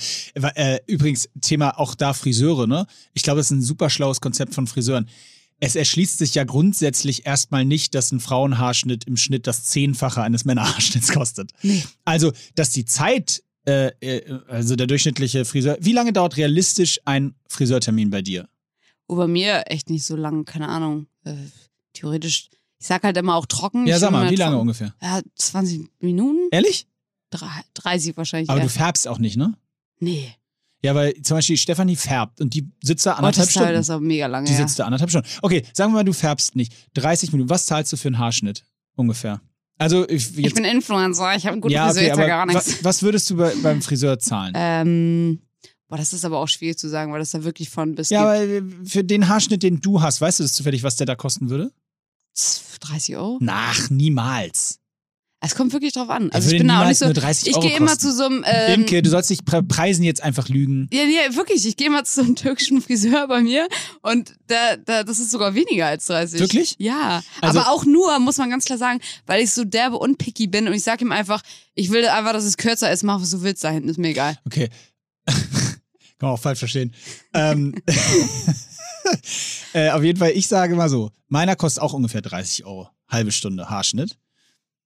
äh, 0.55 0.79
übrigens 0.87 1.29
Thema 1.39 1.79
auch 1.79 1.93
da 1.93 2.13
Friseure, 2.13 2.65
ne? 2.65 2.87
Ich 3.13 3.21
glaube, 3.21 3.37
das 3.37 3.51
ist 3.51 3.57
ein 3.57 3.61
super 3.61 3.91
schlaues 3.91 4.21
Konzept 4.21 4.55
von 4.55 4.65
Friseuren. 4.65 5.07
Es 5.59 5.75
erschließt 5.75 6.17
sich 6.17 6.33
ja 6.33 6.45
grundsätzlich 6.45 7.27
erstmal 7.27 7.63
nicht, 7.63 7.93
dass 7.93 8.11
ein 8.11 8.19
Frauenhaarschnitt 8.19 9.05
im 9.05 9.17
Schnitt 9.17 9.45
das 9.45 9.65
Zehnfache 9.65 10.23
eines 10.23 10.45
Männerhaarschnitts 10.45 11.11
kostet. 11.13 11.51
Nee. 11.61 11.83
Also, 12.05 12.31
dass 12.55 12.71
die 12.71 12.85
Zeit, 12.85 13.43
äh, 13.67 13.91
äh, 13.99 14.39
also 14.47 14.77
der 14.77 14.87
durchschnittliche 14.87 15.45
Friseur, 15.45 15.77
wie 15.79 15.93
lange 15.93 16.11
dauert 16.11 16.37
realistisch 16.37 16.99
ein 17.05 17.35
Friseurtermin 17.47 18.09
bei 18.09 18.23
dir? 18.23 18.49
Oh, 19.07 19.15
bei 19.15 19.27
mir 19.27 19.65
echt 19.67 19.91
nicht 19.91 20.05
so 20.05 20.15
lang, 20.15 20.45
keine 20.45 20.69
Ahnung. 20.69 21.05
Äh, 21.23 21.35
theoretisch, 21.93 22.49
ich 22.79 22.87
sag 22.87 23.03
halt 23.03 23.17
immer 23.17 23.35
auch 23.35 23.45
trocken. 23.45 23.85
Ja, 23.87 23.95
Ich 23.95 24.01
sag 24.01 24.11
mal, 24.11 24.29
wie 24.31 24.35
lange 24.35 24.51
trocken. 24.53 24.61
ungefähr? 24.61 24.93
Ja, 25.01 25.21
20 25.35 25.87
Minuten? 25.99 26.47
Ehrlich? 26.51 26.87
Drei- 27.29 27.47
30 27.75 28.17
wahrscheinlich. 28.17 28.49
Aber 28.49 28.59
eher. 28.59 28.65
du 28.65 28.71
färbst 28.71 29.07
auch 29.07 29.19
nicht, 29.19 29.37
ne? 29.37 29.53
nee. 29.99 30.33
Ja, 30.81 30.95
weil 30.95 31.13
zum 31.23 31.35
Beispiel 31.35 31.57
Stefanie 31.57 31.97
färbt 31.97 32.39
und 32.39 32.53
die 32.53 32.71
sitzt 32.81 33.05
da 33.05 33.15
anderthalb 33.15 33.49
Stunden. 33.49 33.73
das 33.73 33.89
auch 33.89 33.99
mega 33.99 34.27
lange. 34.27 34.45
Die 34.47 34.53
ja. 34.53 34.59
sitzt 34.59 34.79
da 34.79 34.85
anderthalb 34.85 35.09
Stunden. 35.09 35.27
Okay, 35.41 35.65
sagen 35.73 35.91
wir 35.91 35.95
mal, 35.95 36.03
du 36.05 36.13
färbst 36.13 36.55
nicht. 36.55 36.73
30 36.93 37.33
Minuten. 37.33 37.49
Was 37.49 37.65
zahlst 37.65 37.91
du 37.91 37.97
für 37.97 38.07
einen 38.07 38.17
Haarschnitt? 38.17 38.63
Ungefähr. 38.95 39.41
Also, 39.77 40.07
ich, 40.07 40.37
Ich 40.37 40.53
bin 40.53 40.63
Influencer, 40.63 41.35
ich 41.35 41.43
habe 41.45 41.53
einen 41.53 41.61
guten 41.61 41.73
ja, 41.73 41.87
Friseur, 41.87 42.03
okay, 42.03 42.11
aber 42.13 42.27
gar 42.27 42.45
nichts. 42.45 42.75
wa- 42.79 42.83
was 42.83 43.03
würdest 43.03 43.29
du 43.29 43.35
bei, 43.35 43.53
beim 43.61 43.81
Friseur 43.81 44.19
zahlen? 44.19 44.53
Ähm, 44.55 45.41
boah, 45.89 45.97
das 45.97 46.13
ist 46.13 46.23
aber 46.23 46.39
auch 46.39 46.47
schwierig 46.47 46.77
zu 46.77 46.87
sagen, 46.87 47.11
weil 47.11 47.19
das 47.19 47.31
da 47.31 47.43
wirklich 47.43 47.69
von 47.69 47.95
bis 47.95 48.09
ja, 48.09 48.21
aber 48.21 48.45
für 48.85 49.03
den 49.03 49.27
Haarschnitt, 49.27 49.63
den 49.63 49.81
du 49.81 50.01
hast, 50.01 50.21
weißt 50.21 50.39
du 50.39 50.43
das 50.43 50.53
zufällig, 50.53 50.83
was 50.83 50.95
der 50.95 51.07
da 51.07 51.15
kosten 51.15 51.49
würde? 51.49 51.73
30 52.81 53.17
Euro? 53.17 53.37
Nach, 53.41 53.89
niemals. 53.89 54.79
Es 55.41 55.55
kommt 55.55 55.71
wirklich 55.71 55.93
drauf 55.93 56.09
an. 56.09 56.29
Also 56.33 56.51
ich 56.51 56.57
bin 56.57 56.67
da 56.67 56.83
auch 56.83 56.87
nicht 56.87 56.97
so. 56.97 57.05
nur 57.05 57.13
30 57.13 57.47
Ich 57.47 57.59
gehe 57.61 57.77
immer 57.77 57.97
zu 57.97 58.13
so 58.13 58.25
einem. 58.25 58.43
Ähm, 58.45 58.81
Imke, 58.81 59.01
du 59.01 59.09
sollst 59.09 59.29
dich 59.29 59.45
pre 59.45 59.63
preisen 59.63 60.03
jetzt 60.03 60.21
einfach 60.21 60.49
lügen. 60.49 60.89
ja, 60.91 61.03
ja, 61.03 61.33
wirklich. 61.33 61.65
Ich 61.65 61.77
gehe 61.77 61.89
mal 61.89 62.03
zu 62.03 62.15
so 62.15 62.21
einem 62.23 62.35
türkischen 62.35 62.81
Friseur 62.81 63.25
bei 63.29 63.41
mir 63.41 63.69
und 64.01 64.33
da, 64.47 64.75
da, 64.75 65.03
das 65.05 65.19
ist 65.19 65.31
sogar 65.31 65.55
weniger 65.55 65.87
als 65.87 66.07
30. 66.07 66.41
Wirklich? 66.41 66.75
Ja. 66.77 67.23
Also- 67.39 67.59
aber 67.59 67.71
auch 67.71 67.85
nur, 67.85 68.19
muss 68.19 68.37
man 68.37 68.49
ganz 68.49 68.65
klar 68.65 68.77
sagen, 68.77 68.99
weil 69.27 69.41
ich 69.41 69.53
so 69.53 69.63
derbe 69.63 69.97
und 69.97 70.17
picky 70.17 70.47
bin 70.47 70.67
und 70.67 70.73
ich 70.73 70.83
sage 70.83 71.05
ihm 71.05 71.13
einfach, 71.13 71.41
ich 71.73 71.89
will 71.89 72.05
einfach, 72.09 72.33
dass 72.33 72.43
es 72.43 72.57
kürzer 72.57 72.91
ist, 72.91 73.03
mach 73.03 73.21
was 73.21 73.29
du 73.31 73.41
willst 73.41 73.63
da 73.63 73.69
hinten, 73.69 73.87
ist 73.87 73.97
mir 73.97 74.09
egal. 74.09 74.37
Okay. 74.45 74.67
Kann 75.25 76.27
man 76.27 76.31
auch 76.31 76.39
falsch 76.39 76.59
verstehen. 76.59 76.93
ähm, 77.33 77.75
äh, 79.73 79.89
auf 79.91 80.03
jeden 80.03 80.19
Fall, 80.19 80.31
ich 80.31 80.47
sage 80.47 80.75
mal 80.75 80.89
so, 80.89 81.11
meiner 81.27 81.55
kostet 81.55 81.83
auch 81.83 81.93
ungefähr 81.93 82.21
30 82.21 82.65
Euro. 82.65 82.89
Halbe 83.07 83.31
Stunde 83.31 83.69
Haarschnitt. 83.69 84.17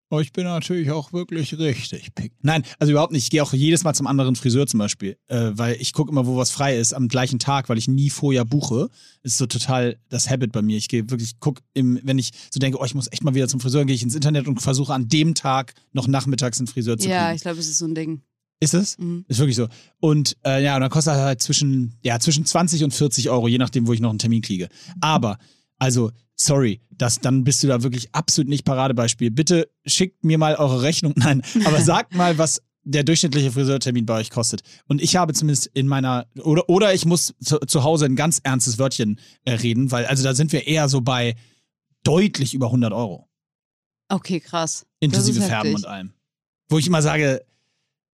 Aber 0.09 0.21
ich 0.21 0.31
bin 0.31 0.43
natürlich 0.43 0.91
auch 0.91 1.11
wirklich 1.11 1.57
richtig 1.57 2.13
pick. 2.13 2.33
Nein, 2.43 2.63
also 2.77 2.91
überhaupt 2.91 3.13
nicht. 3.13 3.23
Ich 3.23 3.29
gehe 3.31 3.41
auch 3.41 3.51
jedes 3.51 3.83
Mal 3.83 3.95
zum 3.95 4.05
anderen 4.05 4.35
Friseur 4.35 4.67
zum 4.67 4.77
Beispiel, 4.77 5.17
äh, 5.27 5.49
weil 5.53 5.75
ich 5.81 5.91
gucke 5.91 6.11
immer, 6.11 6.27
wo 6.27 6.37
was 6.37 6.51
frei 6.51 6.77
ist, 6.77 6.93
am 6.93 7.07
gleichen 7.07 7.39
Tag, 7.39 7.67
weil 7.67 7.79
ich 7.79 7.87
nie 7.87 8.11
vorher 8.11 8.45
buche. 8.45 8.89
Ist 9.23 9.39
so 9.39 9.47
total 9.47 9.97
das 10.09 10.29
Habit 10.29 10.51
bei 10.51 10.61
mir. 10.61 10.77
Ich 10.77 10.87
gehe 10.87 11.09
wirklich, 11.09 11.39
guck 11.39 11.61
im, 11.73 11.99
wenn 12.03 12.19
ich 12.19 12.29
so 12.51 12.59
denke, 12.59 12.77
oh, 12.79 12.85
ich 12.85 12.93
muss 12.93 13.11
echt 13.11 13.23
mal 13.23 13.33
wieder 13.33 13.47
zum 13.47 13.59
Friseur, 13.59 13.85
gehe 13.85 13.95
ich 13.95 14.03
ins 14.03 14.13
Internet 14.13 14.47
und 14.47 14.61
versuche 14.61 14.93
an 14.93 15.07
dem 15.07 15.33
Tag 15.33 15.73
noch 15.93 16.07
nachmittags 16.07 16.59
einen 16.59 16.67
Friseur 16.67 16.95
zu 16.99 17.09
Ja, 17.09 17.23
kriegen. 17.25 17.35
ich 17.37 17.41
glaube, 17.41 17.57
es 17.59 17.67
ist 17.67 17.79
so 17.79 17.85
ein 17.85 17.95
Ding. 17.95 18.21
Ist 18.59 18.73
es? 18.73 18.97
Mhm. 18.97 19.25
Ist 19.27 19.39
wirklich 19.39 19.55
so. 19.55 19.67
Und 19.99 20.37
äh, 20.45 20.63
ja, 20.63 20.75
und 20.75 20.81
dann 20.81 20.89
kostet 20.89 21.15
er 21.15 21.23
halt 21.23 21.41
zwischen, 21.41 21.95
ja, 22.01 22.19
zwischen 22.19 22.45
20 22.45 22.83
und 22.83 22.93
40 22.93 23.29
Euro, 23.29 23.47
je 23.47 23.57
nachdem, 23.57 23.87
wo 23.87 23.93
ich 23.93 23.99
noch 23.99 24.09
einen 24.09 24.19
Termin 24.19 24.41
kriege. 24.41 24.69
Aber, 25.01 25.37
also, 25.79 26.11
sorry, 26.35 26.81
das, 26.89 27.19
dann 27.19 27.43
bist 27.43 27.63
du 27.63 27.67
da 27.67 27.83
wirklich 27.83 28.13
absolut 28.13 28.49
nicht 28.49 28.65
Paradebeispiel. 28.65 29.31
Bitte 29.31 29.69
schickt 29.85 30.23
mir 30.23 30.37
mal 30.37 30.55
eure 30.55 30.81
Rechnung. 30.81 31.13
Nein, 31.17 31.41
aber 31.65 31.81
sagt 31.81 32.13
mal, 32.15 32.37
was 32.37 32.61
der 32.85 33.03
durchschnittliche 33.03 33.51
Friseurtermin 33.51 34.05
bei 34.05 34.19
euch 34.19 34.29
kostet. 34.29 34.61
Und 34.87 35.01
ich 35.01 35.15
habe 35.15 35.33
zumindest 35.33 35.67
in 35.67 35.87
meiner, 35.87 36.27
oder, 36.41 36.69
oder 36.69 36.93
ich 36.93 37.05
muss 37.05 37.33
zu, 37.41 37.59
zu 37.59 37.83
Hause 37.83 38.05
ein 38.05 38.15
ganz 38.15 38.39
ernstes 38.43 38.77
Wörtchen 38.77 39.19
äh, 39.45 39.53
reden, 39.53 39.91
weil, 39.91 40.05
also 40.05 40.23
da 40.23 40.33
sind 40.35 40.51
wir 40.51 40.67
eher 40.67 40.89
so 40.89 41.01
bei 41.01 41.35
deutlich 42.03 42.53
über 42.53 42.67
100 42.67 42.91
Euro. 42.91 43.29
Okay, 44.09 44.39
krass. 44.39 44.85
Inklusive 44.99 45.41
Färben 45.41 45.75
und 45.75 45.85
allem. 45.85 46.13
Wo 46.69 46.77
ich 46.77 46.87
immer 46.87 47.01
sage, 47.01 47.45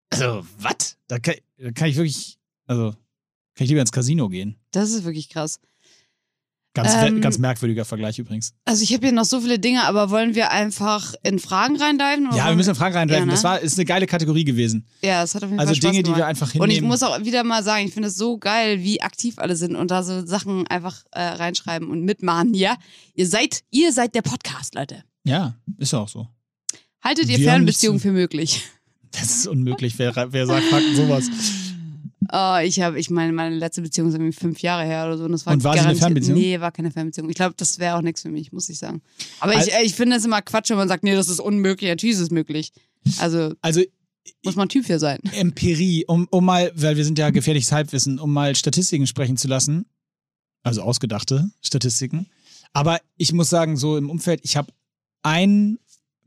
also, 0.10 0.46
was? 0.60 0.98
Da 1.08 1.20
kann, 1.20 1.36
da 1.58 1.72
kann 1.72 1.90
ich 1.90 1.96
wirklich, 1.96 2.38
also, 2.68 2.92
kann 2.92 3.64
ich 3.66 3.70
lieber 3.70 3.82
ins 3.82 3.92
Casino 3.92 4.30
gehen. 4.30 4.56
Das 4.72 4.92
ist 4.92 5.04
wirklich 5.04 5.30
krass. 5.30 5.60
Ganz, 6.76 6.94
Ähm, 6.94 7.20
ganz 7.20 7.40
merkwürdiger 7.40 7.84
Vergleich 7.84 8.20
übrigens. 8.20 8.54
Also 8.64 8.84
ich 8.84 8.94
habe 8.94 9.08
hier 9.08 9.12
noch 9.12 9.26
so 9.26 9.42
viele 9.42 9.58
Dinge, 9.58 9.84
aber 9.86 10.12
wollen 10.12 10.36
wir 10.36 10.52
einfach 10.52 11.16
in 11.24 11.40
Fragen 11.40 11.76
reindiven? 11.78 12.30
Ja, 12.38 12.48
wir 12.50 12.56
müssen 12.56 12.70
in 12.70 12.76
Fragen 12.76 12.96
reingreifen. 12.96 13.22
Ja, 13.24 13.26
ne? 13.26 13.32
Das 13.32 13.44
war, 13.44 13.60
ist 13.60 13.78
eine 13.80 13.86
geile 13.86 14.06
Kategorie 14.06 14.44
gewesen. 14.46 14.86
Ja, 15.02 15.24
es 15.24 15.34
hat 15.34 15.44
auf 15.44 15.50
jeden 15.50 15.60
Also 15.60 15.70
Fall 15.74 15.76
Spaß 15.78 15.92
Dinge, 15.92 16.04
die 16.04 16.12
gemacht. 16.12 16.20
wir 16.20 16.28
einfach 16.28 16.46
Und 16.54 16.70
ich 16.70 16.76
hinnehmen. 16.76 16.88
muss 16.88 17.02
auch 17.02 17.20
wieder 17.26 17.44
mal 17.44 17.64
sagen, 17.64 17.88
ich 17.88 17.94
finde 17.94 18.10
es 18.10 18.16
so 18.16 18.38
geil, 18.38 18.82
wie 18.84 19.02
aktiv 19.02 19.40
alle 19.40 19.56
sind 19.56 19.76
und 19.76 19.90
da 19.90 20.04
so 20.04 20.24
Sachen 20.28 20.68
einfach 20.68 21.04
äh, 21.12 21.22
reinschreiben 21.22 21.90
und 21.90 22.04
mitmachen. 22.04 22.54
Ja, 22.54 22.78
ihr 23.16 23.28
seid, 23.28 23.64
ihr 23.72 23.92
seid 23.92 24.14
der 24.14 24.22
Podcast, 24.22 24.76
Leute. 24.76 25.04
ja, 25.24 25.56
ist 25.80 25.92
ja 25.92 26.00
auch 26.00 26.08
so. 26.10 26.28
Haltet 27.04 27.30
ihr 27.30 27.40
Wir 27.40 27.46
Fernbeziehungen 27.46 28.00
für 28.00 28.12
möglich? 28.12 28.64
Das 29.12 29.24
ist 29.38 29.48
unmöglich. 29.48 29.98
Wer, 29.98 30.14
wer 30.32 30.46
sagt 30.48 30.66
Fakten 30.66 30.96
sowas? 30.96 31.30
Oh, 32.32 32.58
ich 32.64 32.80
habe, 32.82 33.00
ich 33.00 33.10
meine, 33.10 33.34
meine 33.34 33.56
letzte 33.56 33.82
Beziehung 33.82 34.10
ist 34.10 34.14
irgendwie 34.14 34.34
fünf 34.34 34.62
Jahre 34.62 34.84
her 34.86 35.06
oder 35.08 35.18
so. 35.18 35.24
Und, 35.26 35.32
das 35.32 35.46
war 35.48 35.54
Und 35.54 35.64
war 35.64 35.74
sie 35.74 35.80
eine 35.80 35.96
Fernbeziehung? 35.96 36.38
Nee, 36.38 36.60
war 36.60 36.72
keine 36.72 36.92
Fernbeziehung. 36.92 37.28
Ich 37.30 37.36
glaube, 37.36 37.56
das 37.58 37.80
wäre 37.80 37.96
auch 37.96 38.02
nichts 38.04 38.22
für 38.22 38.30
mich, 38.30 38.52
muss 38.52 38.70
ich 38.70 38.78
sagen. 38.78 39.02
Aber 39.40 39.56
Al- 39.56 39.68
ich, 39.68 39.74
ich 39.84 39.96
finde 39.96 40.18
es 40.18 40.26
immer 40.26 40.42
Quatsch, 40.44 40.70
wenn 40.70 40.78
man 40.78 40.88
sagt, 40.88 41.04
nee, 41.04 41.16
das 41.16 41.28
ist 41.28 41.40
unmöglich. 41.40 41.90
Natürlich 41.90 42.16
ist 42.18 42.22
es 42.22 42.30
möglich. 42.32 42.72
Also 43.18 43.54
Also 43.62 43.82
muss 44.44 44.56
man 44.56 44.70
Typ 44.70 44.86
für 44.86 45.00
sein. 45.00 45.20
Empirie, 45.32 46.06
um, 46.06 46.28
um 46.30 46.46
mal, 46.46 46.72
weil 46.76 46.98
wir 46.98 47.04
sind 47.06 47.18
ja 47.18 47.32
gefährliches 47.32 47.72
Halbwissen, 47.72 48.20
um 48.20 48.32
mal 48.32 48.56
Statistiken 48.56 49.08
sprechen 49.08 49.38
zu 49.38 49.48
lassen. 49.48 49.86
Also 50.62 50.84
ausgedachte 50.84 51.50
Statistiken. 51.62 52.28
Aber 52.74 53.00
ich 53.18 53.34
muss 53.34 53.50
sagen, 53.50 53.76
so 53.76 53.98
im 53.98 54.10
Umfeld, 54.10 54.42
ich 54.44 54.56
habe 54.56 54.72
ein 55.24 55.80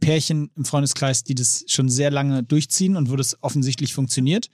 Pärchen 0.03 0.50
im 0.57 0.64
Freundeskreis, 0.66 1.24
die 1.24 1.34
das 1.34 1.64
schon 1.68 1.88
sehr 1.88 2.11
lange 2.11 2.42
durchziehen 2.42 2.96
und 2.96 3.09
wo 3.11 3.16
das 3.16 3.38
offensichtlich 3.42 3.94
funktioniert. 3.94 4.48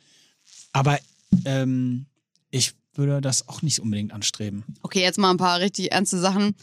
Aber 0.73 0.99
ähm, 1.45 2.07
ich 2.51 2.75
würde 2.95 3.21
das 3.21 3.49
auch 3.49 3.63
nicht 3.63 3.81
unbedingt 3.81 4.13
anstreben. 4.13 4.63
Okay, 4.83 5.01
jetzt 5.01 5.19
mal 5.19 5.31
ein 5.31 5.37
paar 5.39 5.59
richtig 5.61 5.91
ernste 5.91 6.19
Sachen. 6.19 6.55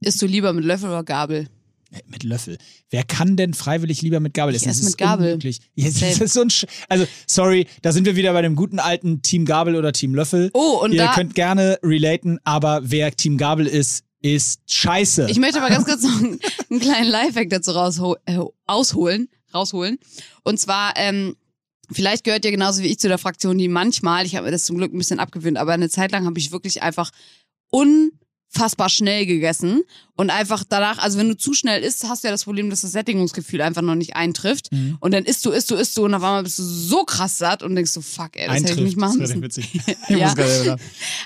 Isst 0.00 0.22
du 0.22 0.26
lieber 0.26 0.52
mit 0.52 0.64
Löffel 0.64 0.88
oder 0.88 1.02
Gabel? 1.02 1.48
Äh, 1.90 2.00
Mit 2.06 2.22
Löffel. 2.22 2.58
Wer 2.90 3.02
kann 3.02 3.36
denn 3.36 3.54
freiwillig 3.54 4.02
lieber 4.02 4.20
mit 4.20 4.34
Gabel 4.34 4.54
Ich 4.54 4.62
essen? 4.62 4.70
esse 4.70 4.80
Das 4.80 4.88
ist 4.90 4.92
mit 4.92 4.98
Gabel. 4.98 5.26
Unmöglich. 5.32 5.60
Das 5.76 6.20
ist 6.20 6.34
so 6.34 6.42
ein 6.42 6.50
Sch 6.50 6.66
also, 6.88 7.06
sorry, 7.26 7.66
da 7.82 7.92
sind 7.92 8.04
wir 8.04 8.14
wieder 8.14 8.32
bei 8.32 8.42
dem 8.42 8.54
guten 8.56 8.78
alten 8.78 9.22
Team 9.22 9.44
Gabel 9.44 9.74
oder 9.74 9.92
Team 9.92 10.14
Löffel. 10.14 10.50
Oh, 10.52 10.80
und 10.82 10.92
Ihr 10.92 11.08
könnt 11.14 11.34
gerne 11.34 11.78
relaten, 11.82 12.38
aber 12.44 12.82
wer 12.84 13.10
Team 13.16 13.38
Gabel 13.38 13.66
ist, 13.66 14.04
ist 14.20 14.60
scheiße. 14.66 15.28
Ich 15.30 15.38
möchte 15.38 15.60
aber 15.60 15.70
ganz 15.70 15.84
kurz 15.84 16.02
noch 16.02 16.18
einen, 16.18 16.40
einen 16.70 16.80
kleinen 16.80 17.10
Lifehack 17.10 17.50
dazu 17.50 17.70
raushol 17.72 18.16
äh, 18.26 18.38
ausholen, 18.66 19.28
rausholen. 19.54 19.98
Und 20.42 20.58
zwar, 20.58 20.94
ähm, 20.96 21.36
vielleicht 21.90 22.24
gehört 22.24 22.44
ihr 22.44 22.50
genauso 22.50 22.82
wie 22.82 22.88
ich 22.88 22.98
zu 22.98 23.08
der 23.08 23.18
Fraktion, 23.18 23.58
die 23.58 23.68
manchmal, 23.68 24.26
ich 24.26 24.36
habe 24.36 24.46
mir 24.46 24.52
das 24.52 24.64
zum 24.64 24.76
Glück 24.76 24.92
ein 24.92 24.98
bisschen 24.98 25.20
abgewöhnt, 25.20 25.56
aber 25.56 25.72
eine 25.72 25.88
Zeit 25.88 26.12
lang 26.12 26.26
habe 26.26 26.38
ich 26.38 26.52
wirklich 26.52 26.82
einfach 26.82 27.10
unfassbar 28.54 28.88
schnell 28.88 29.26
gegessen 29.26 29.82
und 30.16 30.30
einfach 30.30 30.64
danach, 30.68 30.98
also 30.98 31.18
wenn 31.18 31.28
du 31.28 31.36
zu 31.36 31.52
schnell 31.54 31.82
isst, 31.82 32.02
hast 32.08 32.24
du 32.24 32.28
ja 32.28 32.32
das 32.32 32.44
Problem, 32.44 32.70
dass 32.70 32.80
das 32.80 32.92
Sättigungsgefühl 32.92 33.60
einfach 33.60 33.82
noch 33.82 33.94
nicht 33.94 34.16
eintrifft. 34.16 34.72
Mhm. 34.72 34.96
Und 35.00 35.12
dann 35.14 35.24
isst 35.24 35.44
du, 35.44 35.50
isst 35.50 35.70
du, 35.70 35.76
isst 35.76 35.96
du 35.96 36.04
und 36.06 36.14
auf 36.14 36.22
einmal 36.24 36.42
bist 36.42 36.58
du 36.58 36.62
so 36.64 37.04
krass 37.04 37.38
satt 37.38 37.62
und 37.62 37.76
denkst 37.76 37.92
so, 37.92 38.00
fuck, 38.00 38.30
ey, 38.34 38.46
das 38.46 38.56
hätte 38.56 38.64
ich 38.64 38.70
Eintrifft. 38.70 38.80
nicht 38.86 38.96
machen 38.96 39.20
das 39.20 39.28
müssen. 39.30 39.42
witzig. 39.42 39.72
Ich 40.08 40.16
Ja. 40.16 40.28
muss 40.28 40.34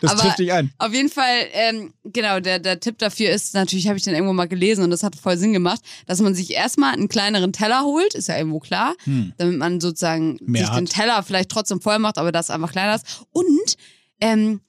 Das 0.00 0.10
Aber- 0.12 0.20
trifft 0.20 0.40
dich 0.40 0.52
ein. 0.52 0.72
Auf 0.78 0.92
jeden 0.92 1.08
Fall, 1.08 1.46
ähm, 1.52 1.94
genau, 2.04 2.40
der, 2.40 2.58
der 2.58 2.80
Tipp 2.80 2.98
dafür 2.98 3.30
ist, 3.30 3.54
natürlich 3.54 3.86
habe 3.88 3.96
ich 3.96 4.02
den 4.04 4.14
irgendwo 4.14 4.32
mal 4.34 4.48
gelesen 4.48 4.84
und 4.84 4.90
das 4.90 5.02
hat 5.02 5.16
voll 5.16 5.38
Sinn 5.38 5.52
gemacht, 5.52 5.80
dass 6.06 6.20
man 6.20 6.34
sich 6.34 6.50
erstmal 6.50 6.92
einen 6.92 7.08
kleineren 7.08 7.52
Teller 7.52 7.82
holt, 7.84 8.14
ist 8.14 8.28
ja 8.28 8.36
irgendwo 8.36 8.58
klar, 8.60 8.94
Hm. 9.04 9.32
damit 9.38 9.56
man 9.58 9.80
sozusagen 9.80 10.38
Mehr 10.42 10.66
sich 10.66 10.74
den 10.74 10.86
hat. 10.86 10.92
Teller 10.92 11.22
vielleicht 11.22 11.50
trotzdem 11.50 11.80
voll 11.80 11.98
macht, 11.98 12.18
aber 12.18 12.32
das 12.32 12.50
einfach 12.50 12.72
kleiner 12.72 12.96
ist. 12.96 13.22
Und, 13.32 13.76
ähm, 14.20 14.60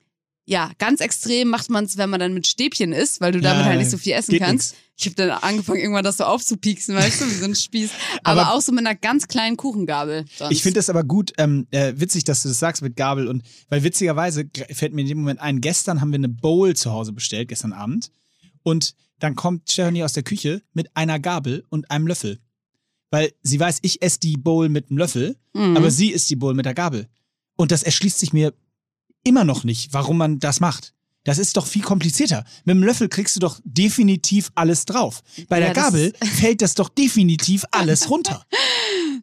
ja, 0.45 0.71
ganz 0.77 0.99
extrem 0.99 1.47
macht 1.49 1.69
man 1.69 1.85
es, 1.85 1.95
wenn 1.97 2.09
man 2.09 2.19
dann 2.19 2.33
mit 2.33 2.47
Stäbchen 2.47 2.91
isst, 2.91 3.21
weil 3.21 3.31
du 3.31 3.39
damit 3.39 3.59
Ja, 3.61 3.65
halt 3.65 3.79
nicht 3.79 3.89
so 3.91 3.97
viel 3.97 4.11
essen 4.13 4.37
kannst. 4.39 4.71
nix. 4.73 4.83
Ich 4.95 5.05
habe 5.05 5.15
dann 5.15 5.29
angefangen, 5.31 5.79
irgendwann 5.79 6.03
das 6.03 6.17
so 6.17 6.25
aufzupieksen, 6.25 6.93
weißt 6.95 7.21
du, 7.21 7.25
wie 7.25 7.33
so 7.33 7.45
ein 7.45 7.55
Spieß. 7.55 7.89
Aber, 8.23 8.41
Aber- 8.41 8.53
auch 8.53 8.61
so 8.61 8.71
mit 8.71 8.85
einer 8.85 8.95
ganz 8.95 9.27
kleinen 9.27 9.55
Kuchengabel. 9.57 10.25
Sonst. 10.37 10.51
Ich 10.51 10.61
finde 10.61 10.81
es 10.81 10.89
aber 10.89 11.03
gut, 11.03 11.31
ähm, 11.37 11.65
äh, 11.71 11.93
witzig, 11.95 12.25
dass 12.25 12.43
du 12.43 12.49
das 12.49 12.59
sagst 12.59 12.81
mit 12.81 12.95
Gabel 12.95 13.27
und 13.27 13.43
weil 13.69 13.83
witzigerweise 13.83 14.45
fällt 14.71 14.93
mir 14.93 15.01
in 15.01 15.07
dem 15.07 15.17
Moment 15.19 15.39
ein, 15.39 15.61
gestern 15.61 15.99
haben 16.01 16.11
wir 16.11 16.17
eine 16.19 16.29
Bowl 16.29 16.75
zu 16.75 16.91
Hause 16.91 17.11
bestellt, 17.13 17.47
gestern 17.47 17.73
Abend. 17.73 18.11
Und 18.63 18.93
dann 19.19 19.35
kommt 19.35 19.71
Stefanie 19.71 20.03
aus 20.03 20.13
der 20.13 20.23
Küche 20.23 20.61
mit 20.73 20.89
einer 20.95 21.19
Gabel 21.19 21.63
und 21.69 21.89
einem 21.89 22.05
Löffel. 22.07 22.39
Weil 23.11 23.31
sie 23.43 23.59
weiß, 23.59 23.79
ich 23.83 24.01
esse 24.01 24.19
die 24.19 24.37
Bowl 24.37 24.69
mit 24.69 24.89
einem 24.89 24.97
Löffel, 24.97 25.37
Mhm. 25.53 25.77
aber 25.77 25.89
sie 25.91 26.09
isst 26.11 26.29
die 26.29 26.35
Bowl 26.35 26.53
mit 26.53 26.65
der 26.65 26.73
Gabel. 26.73 27.07
Und 27.55 27.71
das 27.71 27.83
erschließt 27.83 28.19
sich 28.19 28.33
mir 28.33 28.53
immer 29.23 29.43
noch 29.43 29.63
nicht, 29.63 29.93
warum 29.93 30.17
man 30.17 30.39
das 30.39 30.59
macht. 30.59 30.93
Das 31.25 31.37
ist 31.37 31.55
doch 31.55 31.65
viel 31.65 31.81
komplizierter. 31.83 32.43
Mit 32.65 32.75
dem 32.75 32.83
Löffel 32.83 33.07
kriegst 33.07 33.35
du 33.37 33.39
doch 33.39 33.59
definitiv 33.63 34.51
alles 34.55 34.83
drauf. 34.85 35.21
Bei 35.47 35.59
Ja, 35.59 35.67
der 35.67 35.73
Gabel 35.73 36.13
fällt 36.35 36.61
das 36.61 36.75
doch 36.75 36.89
definitiv 36.89 37.63
alles 37.71 38.09
runter. 38.09 38.45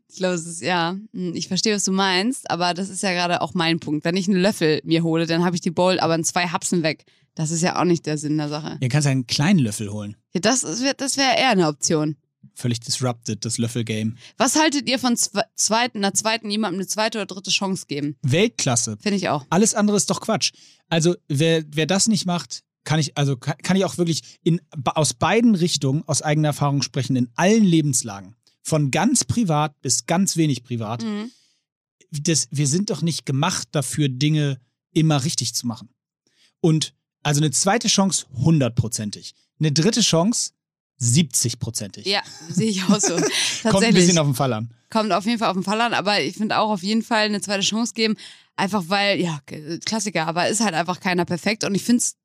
Ich 0.09 0.16
glaube, 0.16 0.34
es 0.34 0.46
ist, 0.46 0.62
ja, 0.62 0.96
hm, 1.12 1.34
ich 1.34 1.48
verstehe, 1.48 1.74
was 1.76 1.84
du 1.84 1.92
meinst, 1.92 2.51
aber 2.51 2.72
das 2.72 2.88
ist 2.88 3.03
ja 3.03 3.12
gerade 3.12 3.42
auch 3.42 3.53
mein 3.53 3.80
Punkt. 3.80 4.05
Wenn 4.07 4.16
ich 4.16 4.28
einen 4.28 4.40
Löffel 4.40 4.80
mir 4.84 5.03
hole, 5.03 5.26
dann 5.26 5.44
habe 5.44 5.57
ich 5.57 5.61
die 5.61 5.70
Bowl 5.70 6.01
aber 6.01 6.14
in 6.14 6.24
zwei 6.24 6.46
Hapsen 6.48 6.82
weg. 6.82 7.05
Das 7.34 7.51
ist 7.51 7.61
ja 7.62 7.78
auch 7.78 7.84
nicht 7.84 8.07
der 8.07 8.16
Sinn 8.18 8.38
der 8.38 8.48
Sache. 8.48 8.78
Ihr 8.80 8.88
kannst 8.88 9.07
einen 9.07 9.26
kleinen 9.26 9.59
Löffel 9.61 9.92
holen. 9.92 10.16
Ja, 10.32 10.40
das 10.40 10.62
ist- 10.62 10.82
das 10.96 11.16
wäre 11.18 11.36
eher 11.38 11.51
eine 11.51 11.68
Option. 11.68 12.16
Völlig 12.55 12.80
disrupted, 12.80 13.44
das 13.44 13.59
Löffelgame. 13.59 14.14
Was 14.36 14.57
haltet 14.57 14.88
ihr 14.88 14.98
von 14.98 15.16
zwe 15.16 15.42
zweiten, 15.55 15.98
einer 15.98 16.14
zweiten, 16.14 16.51
jemandem 16.51 16.80
eine 16.80 16.86
zweite 16.86 17.18
oder 17.18 17.26
dritte 17.26 17.51
Chance 17.51 17.86
geben? 17.86 18.16
Weltklasse. 18.22 18.96
Finde 19.01 19.16
ich 19.16 19.28
auch. 19.28 19.46
Alles 19.51 19.74
andere 19.74 19.96
ist 19.96 20.11
doch 20.11 20.20
Quatsch. 20.20 20.53
Also, 20.88 21.16
wer, 21.28 21.64
wer 21.68 21.86
das 21.86 22.09
nicht 22.09 22.26
macht, 22.26 22.62
kann 22.84 22.98
ich, 22.98 23.16
also 23.16 23.36
kann, 23.36 23.57
kann 23.59 23.76
ich 23.76 23.84
auch 23.84 23.98
wirklich 23.98 24.22
in, 24.42 24.61
aus 24.84 25.14
beiden 25.14 25.55
Richtungen 25.55 26.03
aus 26.07 26.22
eigener 26.22 26.48
Erfahrung 26.48 26.82
sprechen, 26.82 27.16
in 27.16 27.30
allen 27.36 27.64
Lebenslagen. 27.64 28.36
Von 28.62 28.90
ganz 28.90 29.24
privat 29.24 29.80
bis 29.80 30.07
ganz 30.07 30.36
wenig 30.36 30.64
privat. 30.64 31.03
Mhm. 31.03 31.30
Das, 32.11 32.48
wir 32.51 32.66
sind 32.66 32.90
doch 32.90 33.03
nicht 33.03 33.24
gemacht 33.24 33.68
dafür, 33.72 34.09
Dinge 34.09 34.61
immer 34.92 35.24
richtig 35.24 35.55
zu 35.55 35.66
machen. 35.66 35.90
Und 36.61 36.94
also 37.22 37.40
eine 37.40 37.51
zweite 37.51 37.88
Chance 37.88 38.26
hundertprozentig. 38.34 39.34
Eine 39.59 39.72
dritte 39.72 40.01
Chance 40.01 40.53
70-prozentig. 41.01 42.07
Ja, 42.09 42.22
sehe 42.48 42.68
ich 42.70 42.82
auch 42.84 43.01
so. 43.01 43.16
Kommt 43.70 43.84
ein 43.84 43.94
bisschen 43.94 44.18
auf 44.18 44.26
den 44.26 44.34
Fall 44.34 44.53
an. 44.53 44.70
kommt 44.90 45.12
auf 45.12 45.24
jeden 45.24 45.38
Fall 45.38 45.48
auf 45.48 45.57
den 45.57 45.62
Fall 45.62 45.80
an, 45.80 45.94
aber 45.94 46.20
ich 46.20 46.36
finde 46.36 46.59
auch 46.59 46.70
auf 46.70 46.82
jeden 46.82 47.03
Fall 47.03 47.24
eine 47.26 47.40
zweite 47.40 47.62
Chance 47.62 47.94
geben, 47.94 48.16
einfach 48.57 48.84
weil, 48.88 49.20
ja, 49.20 49.40
K- 49.46 49.78
Klassiker, 49.84 50.26
aber 50.26 50.48
ist 50.48 50.61
halt 50.61 50.74
einfach 50.74 51.01
keiner 51.01 51.24
perfekt 51.24 51.64
und 51.64 51.74
ich 51.74 51.82
finde 51.84 52.03
es 52.03 52.16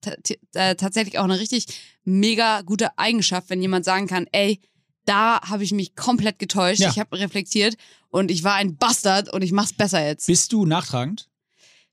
äh, 0.54 0.76
tatsächlich 0.76 1.18
auch 1.20 1.24
eine 1.24 1.40
richtig 1.40 1.68
mega 2.04 2.62
gute 2.62 2.98
Eigenschaft, 2.98 3.50
wenn 3.50 3.62
jemand 3.62 3.86
sagen 3.86 4.08
kann, 4.08 4.28
ey, 4.32 4.60
da 5.06 5.40
habe 5.42 5.64
ich 5.64 5.72
mich 5.72 5.96
komplett 5.96 6.40
getäuscht, 6.40 6.82
Ja. 6.82 6.90
ich 6.90 7.00
habe 7.00 7.18
reflektiert 7.20 7.76
und 8.10 8.32
ich 8.32 8.44
war 8.44 8.56
ein 8.56 8.76
Bastard 8.78 9.32
und 9.32 9.44
ich 9.44 9.52
mach's 9.52 9.74
besser 9.74 10.04
jetzt. 10.06 10.26
Bist 10.28 10.52
du 10.52 10.66
nachtragend? 10.66 11.30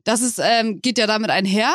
Das 0.05 0.21
ist, 0.23 0.41
ähm, 0.43 0.81
geht 0.81 0.99
ja 0.99 1.07
damit 1.07 1.31
einher. 1.31 1.75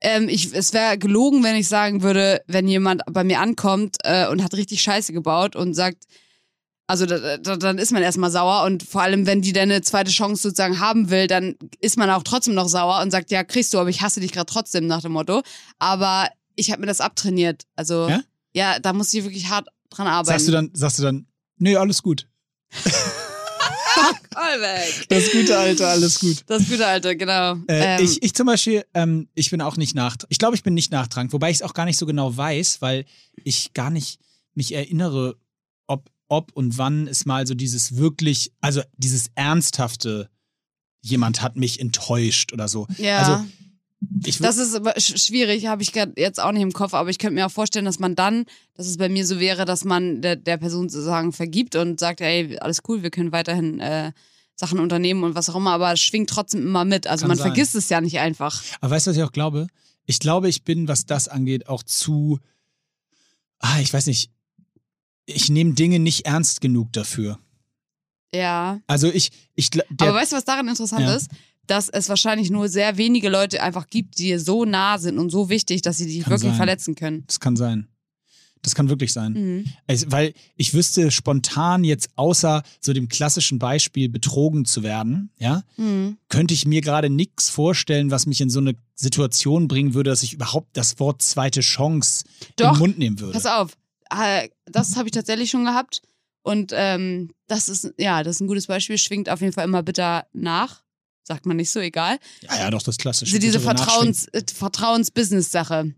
Ähm, 0.00 0.28
ich, 0.28 0.54
es 0.54 0.72
wäre 0.72 0.96
gelogen, 0.98 1.42
wenn 1.42 1.56
ich 1.56 1.68
sagen 1.68 2.02
würde, 2.02 2.42
wenn 2.46 2.68
jemand 2.68 3.02
bei 3.10 3.24
mir 3.24 3.40
ankommt 3.40 3.96
äh, 4.04 4.28
und 4.28 4.42
hat 4.44 4.54
richtig 4.54 4.80
Scheiße 4.80 5.12
gebaut 5.12 5.56
und 5.56 5.74
sagt, 5.74 6.04
also 6.86 7.04
da, 7.04 7.36
da, 7.36 7.56
dann 7.56 7.76
ist 7.78 7.92
man 7.92 8.02
erstmal 8.02 8.30
sauer 8.30 8.64
und 8.64 8.82
vor 8.82 9.02
allem, 9.02 9.26
wenn 9.26 9.42
die 9.42 9.52
dann 9.52 9.70
eine 9.70 9.82
zweite 9.82 10.10
Chance 10.10 10.42
sozusagen 10.42 10.80
haben 10.80 11.10
will, 11.10 11.26
dann 11.26 11.56
ist 11.80 11.98
man 11.98 12.08
auch 12.10 12.22
trotzdem 12.22 12.54
noch 12.54 12.68
sauer 12.68 13.02
und 13.02 13.10
sagt, 13.10 13.30
ja, 13.30 13.44
kriegst 13.44 13.74
du, 13.74 13.78
aber 13.78 13.90
ich 13.90 14.00
hasse 14.00 14.20
dich 14.20 14.32
gerade 14.32 14.50
trotzdem 14.50 14.86
nach 14.86 15.02
dem 15.02 15.12
Motto. 15.12 15.42
Aber 15.78 16.28
ich 16.54 16.70
habe 16.70 16.80
mir 16.80 16.86
das 16.86 17.00
abtrainiert. 17.02 17.64
Also 17.76 18.08
Ja? 18.08 18.22
ja, 18.54 18.78
da 18.78 18.92
muss 18.94 19.12
ich 19.12 19.22
wirklich 19.24 19.48
hart 19.50 19.68
dran 19.90 20.06
arbeiten. 20.06 20.28
Sagst 20.28 20.48
du 20.48 20.52
dann, 20.52 20.70
sagst 20.72 20.98
du 20.98 21.02
dann, 21.02 21.26
nee, 21.58 21.76
alles 21.76 22.02
gut. 22.02 22.26
Callback. 24.34 25.08
Das 25.08 25.30
gute 25.32 25.56
Alter, 25.58 25.88
alles 25.88 26.20
gut. 26.20 26.44
Das 26.46 26.68
gute 26.68 26.86
Alte, 26.86 27.16
genau. 27.16 27.54
Äh, 27.68 27.96
Ähm, 27.98 28.04
ich, 28.04 28.22
ich 28.22 28.34
zum 28.34 28.46
Beispiel, 28.46 28.84
ähm, 28.94 29.28
ich 29.34 29.50
bin 29.50 29.60
auch 29.60 29.76
nicht 29.76 29.94
nachtragend. 29.94 30.30
Ich 30.30 30.38
glaube, 30.38 30.54
ich 30.56 30.62
bin 30.62 30.74
nicht 30.74 30.92
nachtragend, 30.92 31.32
wobei 31.32 31.50
ich 31.50 31.56
es 31.56 31.62
auch 31.62 31.74
gar 31.74 31.84
nicht 31.84 31.98
so 31.98 32.06
genau 32.06 32.36
weiß, 32.36 32.80
weil 32.80 33.04
ich 33.44 33.72
gar 33.74 33.90
nicht 33.90 34.20
mich 34.54 34.72
erinnere, 34.74 35.36
ob, 35.86 36.10
ob 36.28 36.52
und 36.52 36.78
wann 36.78 37.06
es 37.08 37.26
mal 37.26 37.46
so 37.46 37.54
dieses 37.54 37.96
wirklich, 37.96 38.52
also 38.60 38.82
dieses 38.96 39.30
ernsthafte, 39.34 40.28
jemand 41.00 41.42
hat 41.42 41.56
mich 41.56 41.80
enttäuscht 41.80 42.52
oder 42.52 42.68
so. 42.68 42.86
ja. 42.98 43.18
Also, 43.18 43.44
Das 44.00 44.56
ist 44.58 44.74
aber 44.74 44.92
sch- 44.96 45.18
schwierig, 45.18 45.66
habe 45.66 45.82
ich 45.82 45.92
jetzt 46.16 46.40
auch 46.40 46.52
nicht 46.52 46.62
im 46.62 46.72
Kopf, 46.72 46.94
aber 46.94 47.10
ich 47.10 47.18
könnte 47.18 47.34
mir 47.34 47.46
auch 47.46 47.50
vorstellen, 47.50 47.84
dass 47.84 47.98
man 47.98 48.14
dann, 48.14 48.44
dass 48.74 48.86
es 48.86 48.96
bei 48.96 49.08
mir 49.08 49.26
so 49.26 49.40
wäre, 49.40 49.64
dass 49.64 49.84
man 49.84 50.22
der, 50.22 50.36
der 50.36 50.56
Person 50.56 50.88
sozusagen 50.88 51.32
vergibt 51.32 51.74
und 51.74 51.98
sagt, 51.98 52.20
ey, 52.20 52.58
alles 52.58 52.82
cool, 52.88 53.02
wir 53.02 53.10
können 53.10 53.32
weiterhin 53.32 53.80
äh, 53.80 54.12
Sachen 54.54 54.78
unternehmen 54.78 55.24
und 55.24 55.34
was 55.34 55.50
auch 55.50 55.56
immer, 55.56 55.72
aber 55.72 55.92
es 55.92 56.00
schwingt 56.00 56.30
trotzdem 56.30 56.62
immer 56.62 56.84
mit. 56.84 57.06
Also 57.06 57.22
Kann 57.22 57.28
man 57.28 57.38
sein. 57.38 57.48
vergisst 57.48 57.74
es 57.74 57.88
ja 57.88 58.00
nicht 58.00 58.18
einfach. 58.20 58.62
Aber 58.80 58.92
weißt 58.94 59.06
du, 59.06 59.10
was 59.10 59.16
ich 59.16 59.22
auch 59.24 59.32
glaube? 59.32 59.66
Ich 60.06 60.20
glaube, 60.20 60.48
ich 60.48 60.62
bin, 60.62 60.86
was 60.88 61.04
das 61.04 61.26
angeht, 61.28 61.68
auch 61.68 61.82
zu. 61.82 62.38
Ah, 63.58 63.78
ich 63.80 63.92
weiß 63.92 64.06
nicht. 64.06 64.30
Ich 65.26 65.48
nehme 65.50 65.74
Dinge 65.74 65.98
nicht 65.98 66.24
ernst 66.24 66.60
genug 66.60 66.92
dafür. 66.92 67.38
Ja. 68.34 68.80
Also 68.86 69.08
ich, 69.08 69.30
ich 69.54 69.70
der, 69.70 69.84
aber 69.98 70.14
weißt 70.14 70.32
du, 70.32 70.36
was 70.36 70.44
daran 70.44 70.68
interessant 70.68 71.02
Ja. 71.02 71.14
ist? 71.14 71.30
Dass 71.68 71.88
es 71.88 72.08
wahrscheinlich 72.08 72.50
nur 72.50 72.68
sehr 72.68 72.96
wenige 72.96 73.28
Leute 73.28 73.62
einfach 73.62 73.86
gibt, 73.88 74.18
die 74.18 74.24
dir 74.24 74.40
so 74.40 74.64
nah 74.64 74.98
sind 74.98 75.18
und 75.18 75.30
so 75.30 75.48
wichtig, 75.48 75.82
dass 75.82 75.98
sie 75.98 76.06
dich 76.06 76.22
Kann 76.24 76.32
wirklich 76.32 76.50
sein. 76.50 76.56
verletzen 76.56 76.94
können. 76.96 77.22
das 77.28 77.38
kann 77.38 77.54
sein. 77.56 77.86
Das 78.62 78.74
kann 78.74 78.88
wirklich 78.88 79.12
sein. 79.12 79.32
Mhm. 79.34 79.64
Es, 79.86 80.10
weil 80.10 80.34
ich 80.56 80.74
wüsste 80.74 81.12
spontan 81.12 81.84
jetzt 81.84 82.08
außer 82.16 82.64
so 82.80 82.92
dem 82.92 83.06
klassischen 83.08 83.60
Beispiel 83.60 84.08
betrogen 84.08 84.64
zu 84.64 84.82
werden, 84.82 85.30
ja, 85.38 85.62
Mhm. 85.76 86.16
könnte 86.28 86.54
ich 86.54 86.66
mir 86.66 86.80
gerade 86.80 87.08
nichts 87.08 87.48
vorstellen, 87.50 88.10
was 88.10 88.26
mich 88.26 88.40
in 88.40 88.50
so 88.50 88.58
eine 88.58 88.74
Situation 88.96 89.68
bringen 89.68 89.94
würde, 89.94 90.10
dass 90.10 90.24
ich 90.24 90.32
überhaupt 90.32 90.76
das 90.76 90.98
Wort 90.98 91.22
zweite 91.22 91.60
Chance 91.60 92.24
Doch. 92.56 92.72
im 92.72 92.78
Mund 92.80 92.98
nehmen 92.98 93.20
würde. 93.20 93.34
Pass 93.34 93.46
auf, 93.46 93.76
äh, 94.10 94.48
das 94.66 94.96
habe 94.96 95.06
ich 95.06 95.12
tatsächlich 95.12 95.50
schon 95.50 95.64
gehabt. 95.64 96.02
Und 96.42 96.72
ähm, 96.74 97.30
das 97.46 97.68
ist, 97.68 97.92
ja, 97.98 98.24
das 98.24 98.36
ist 98.36 98.40
ein 98.40 98.48
gutes 98.48 98.66
Beispiel, 98.66 98.98
schwingt 98.98 99.28
auf 99.28 99.40
jeden 99.40 99.52
Fall 99.52 99.66
immer 99.66 99.82
bitter 99.84 100.26
nach. 100.32 100.82
Sagt 101.28 101.46
man 101.46 101.56
nicht 101.56 101.70
so, 101.70 101.78
egal. 101.78 102.18
Ja, 102.42 102.58
ja, 102.58 102.70
doch, 102.70 102.82
das 102.82 102.96
klassische. 102.98 103.30
Also 103.36 103.38
diese. 103.46 103.60
Vertrauens, 103.60 104.26
äh, 104.32 104.42
Vertrauens-Business-Sache. 104.52 105.94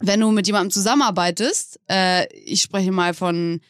Wenn 0.00 0.18
du 0.20 0.30
mit 0.32 0.46
jemandem 0.48 0.72
zusammenarbeitest, 0.72 1.78
äh, 1.88 2.26
ich 2.34 2.62
spreche 2.62 2.90
mal 2.90 3.14
von 3.14 3.60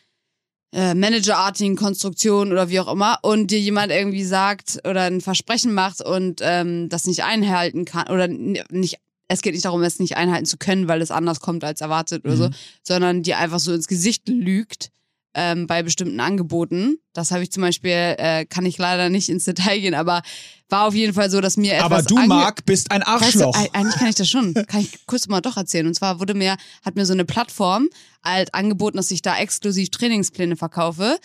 äh, 0.73 0.95
Managerartigen 0.95 1.77
Konstruktionen 1.77 2.53
oder 2.53 2.71
wie 2.71 2.81
auch 2.81 2.91
immer, 2.91 3.19
und 3.23 3.51
dir 3.51 3.61
jemand 3.61 3.93
irgendwie 3.93 4.25
sagt 4.25 4.79
oder 4.89 5.03
ein 5.03 5.21
Versprechen 5.21 5.75
macht 5.75 6.01
und 6.01 6.41
ähm, 6.43 6.89
das 6.89 7.07
nicht 7.07 7.25
einhalten 7.25 7.85
kann 7.85 8.09
oder 8.09 8.29
nicht, 8.29 8.99
es 9.29 9.43
geht 9.43 9.53
nicht 9.53 9.67
darum, 9.67 9.83
es 9.83 9.99
nicht 9.99 10.17
einhalten 10.17 10.47
zu 10.47 10.57
können, 10.57 10.89
weil 10.89 11.03
es 11.03 11.11
anders 11.11 11.41
kommt 11.41 11.65
als 11.65 11.81
erwartet 11.83 12.25
oder 12.25 12.37
so, 12.37 12.49
Mhm. 12.49 12.55
sondern 12.83 13.23
dir 13.23 13.39
einfach 13.39 13.59
so 13.59 13.73
ins 13.75 13.87
Gesicht 13.89 14.29
lügt 14.29 14.91
ähm, 15.35 15.67
bei 15.67 15.83
bestimmten 15.83 16.21
Angeboten. 16.21 16.97
Das 17.15 17.31
habe 17.31 17.43
ich 17.43 17.51
zum 17.53 17.63
Beispiel, 17.63 17.91
äh, 18.19 18.45
kann 18.47 18.67
ich 18.67 18.79
leider 18.79 19.09
nicht 19.09 19.29
ins 19.29 19.45
Detail 19.45 19.79
gehen, 19.81 19.95
aber 19.95 20.23
war 20.69 20.87
auf 20.89 20.95
jeden 20.95 21.13
Fall 21.15 21.31
so, 21.31 21.41
dass 21.41 21.57
mir 21.57 21.75
etwas 21.75 21.85
Aber 21.85 22.03
du, 22.03 22.17
Marc, 22.27 22.65
bist 22.65 22.91
ein 22.91 23.01
Weißt 23.03 23.35
du, 23.37 23.47
Arschloch. 23.49 23.57
ei- 23.57 23.69
eigentlich 23.73 23.97
kann 23.97 24.09
ich 24.09 24.15
das 24.15 24.29
schon. 24.29 24.55
Kann 24.55 24.81
ich 24.81 25.07
kurz 25.07 25.29
mal 25.29 25.41
doch 25.41 25.57
erzählen. 25.57 25.87
Und 25.87 25.95
zwar 25.95 26.19
wurde 26.21 26.35
mir, 26.35 26.57
hat 26.85 26.97
mir 26.97 27.05
so 27.07 27.13
eine 27.13 27.25
Plattform 27.27 27.89
halt 28.25 28.55
angeboten, 28.55 28.97
dass 28.97 29.11
ich 29.11 29.21
da 29.23 29.37
exklusiv 29.39 29.91
Trainingspläne 29.91 30.57
verkaufe. 30.57 31.19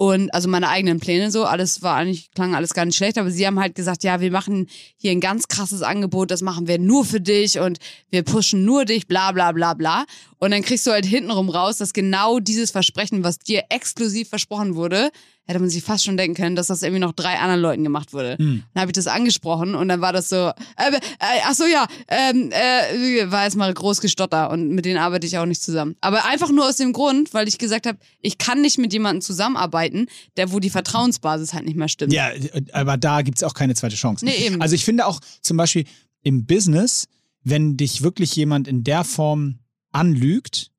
Und 0.00 0.32
also 0.32 0.48
meine 0.48 0.70
eigenen 0.70 0.98
Pläne 0.98 1.30
so, 1.30 1.44
alles 1.44 1.82
war 1.82 1.96
eigentlich, 1.96 2.30
klang 2.32 2.54
alles 2.54 2.72
gar 2.72 2.86
nicht 2.86 2.96
schlecht, 2.96 3.18
aber 3.18 3.30
sie 3.30 3.46
haben 3.46 3.60
halt 3.60 3.74
gesagt, 3.74 4.02
ja, 4.02 4.22
wir 4.22 4.30
machen 4.30 4.66
hier 4.96 5.10
ein 5.10 5.20
ganz 5.20 5.46
krasses 5.46 5.82
Angebot, 5.82 6.30
das 6.30 6.40
machen 6.40 6.66
wir 6.66 6.78
nur 6.78 7.04
für 7.04 7.20
dich 7.20 7.58
und 7.58 7.78
wir 8.08 8.22
pushen 8.22 8.64
nur 8.64 8.86
dich, 8.86 9.08
bla 9.08 9.32
bla 9.32 9.52
bla 9.52 9.74
bla. 9.74 10.06
Und 10.38 10.52
dann 10.52 10.62
kriegst 10.62 10.86
du 10.86 10.90
halt 10.90 11.04
hintenrum 11.04 11.50
raus, 11.50 11.76
dass 11.76 11.92
genau 11.92 12.38
dieses 12.40 12.70
Versprechen, 12.70 13.24
was 13.24 13.40
dir 13.40 13.64
exklusiv 13.68 14.30
versprochen 14.30 14.74
wurde, 14.74 15.10
hätte 15.46 15.58
man 15.58 15.68
sich 15.68 15.82
fast 15.82 16.04
schon 16.04 16.16
denken 16.16 16.36
können, 16.36 16.56
dass 16.56 16.68
das 16.68 16.82
irgendwie 16.82 17.00
noch 17.00 17.12
drei 17.12 17.38
anderen 17.38 17.60
Leuten 17.60 17.82
gemacht 17.82 18.12
wurde. 18.12 18.36
Hm. 18.38 18.62
Dann 18.72 18.80
habe 18.80 18.90
ich 18.90 18.94
das 18.94 19.06
angesprochen 19.06 19.74
und 19.74 19.88
dann 19.88 20.00
war 20.00 20.12
das 20.12 20.28
so, 20.28 20.36
äh, 20.36 20.92
äh, 20.92 21.00
ach 21.44 21.54
so 21.54 21.64
ja, 21.64 21.86
ähm, 22.08 22.50
äh, 22.52 23.30
war 23.30 23.44
jetzt 23.44 23.56
mal 23.56 23.72
groß 23.72 24.00
gestotter 24.00 24.50
und 24.50 24.68
mit 24.70 24.84
denen 24.84 24.98
arbeite 24.98 25.26
ich 25.26 25.36
auch 25.38 25.46
nicht 25.46 25.62
zusammen. 25.62 25.96
Aber 26.00 26.24
einfach 26.26 26.50
nur 26.50 26.68
aus 26.68 26.76
dem 26.76 26.92
Grund, 26.92 27.34
weil 27.34 27.48
ich 27.48 27.58
gesagt 27.58 27.86
habe, 27.86 27.98
ich 28.20 28.38
kann 28.38 28.60
nicht 28.60 28.78
mit 28.78 28.92
jemandem 28.92 29.22
zusammenarbeiten, 29.22 30.06
der 30.36 30.52
wo 30.52 30.60
die 30.60 30.70
Vertrauensbasis 30.70 31.52
halt 31.52 31.64
nicht 31.64 31.76
mehr 31.76 31.88
stimmt. 31.88 32.12
Ja, 32.12 32.30
aber 32.72 32.96
da 32.96 33.22
gibt's 33.22 33.42
auch 33.42 33.54
keine 33.54 33.74
zweite 33.74 33.96
Chance. 33.96 34.24
Nee, 34.24 34.46
eben. 34.46 34.62
Also 34.62 34.74
ich 34.74 34.84
finde 34.84 35.06
auch 35.06 35.20
zum 35.42 35.56
Beispiel 35.56 35.84
im 36.22 36.46
Business, 36.46 37.06
wenn 37.42 37.76
dich 37.76 38.02
wirklich 38.02 38.36
jemand 38.36 38.68
in 38.68 38.84
der 38.84 39.04
Form 39.04 39.58
anlügt, 39.92 40.69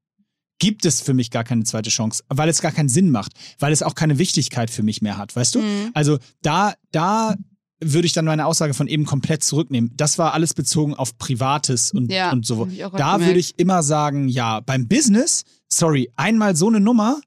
gibt 0.61 0.85
es 0.85 1.01
für 1.01 1.15
mich 1.15 1.31
gar 1.31 1.43
keine 1.43 1.63
zweite 1.63 1.89
Chance, 1.89 2.23
weil 2.29 2.47
es 2.47 2.61
gar 2.61 2.71
keinen 2.71 2.87
Sinn 2.87 3.09
macht, 3.09 3.33
weil 3.57 3.73
es 3.73 3.81
auch 3.81 3.95
keine 3.95 4.19
Wichtigkeit 4.19 4.69
für 4.69 4.83
mich 4.83 5.01
mehr 5.01 5.17
hat, 5.17 5.35
weißt 5.35 5.55
du? 5.55 5.59
Mhm. 5.59 5.89
Also 5.95 6.19
da, 6.43 6.75
da 6.91 7.35
würde 7.83 8.05
ich 8.05 8.13
dann 8.13 8.25
meine 8.25 8.45
Aussage 8.45 8.75
von 8.75 8.87
eben 8.87 9.05
komplett 9.05 9.43
zurücknehmen. 9.43 9.91
Das 9.97 10.19
war 10.19 10.35
alles 10.35 10.53
bezogen 10.53 10.93
auf 10.93 11.17
Privates 11.17 11.91
und, 11.91 12.11
Ja, 12.11 12.31
und 12.31 12.45
so. 12.45 12.67
Da 12.95 13.19
würde 13.19 13.39
ich 13.39 13.57
immer 13.57 13.81
sagen, 13.81 14.27
ja, 14.27 14.59
beim 14.59 14.87
Business, 14.87 15.45
sorry, 15.67 16.11
einmal 16.15 16.55
so 16.55 16.67
eine 16.67 16.79
Nummer, 16.79 17.19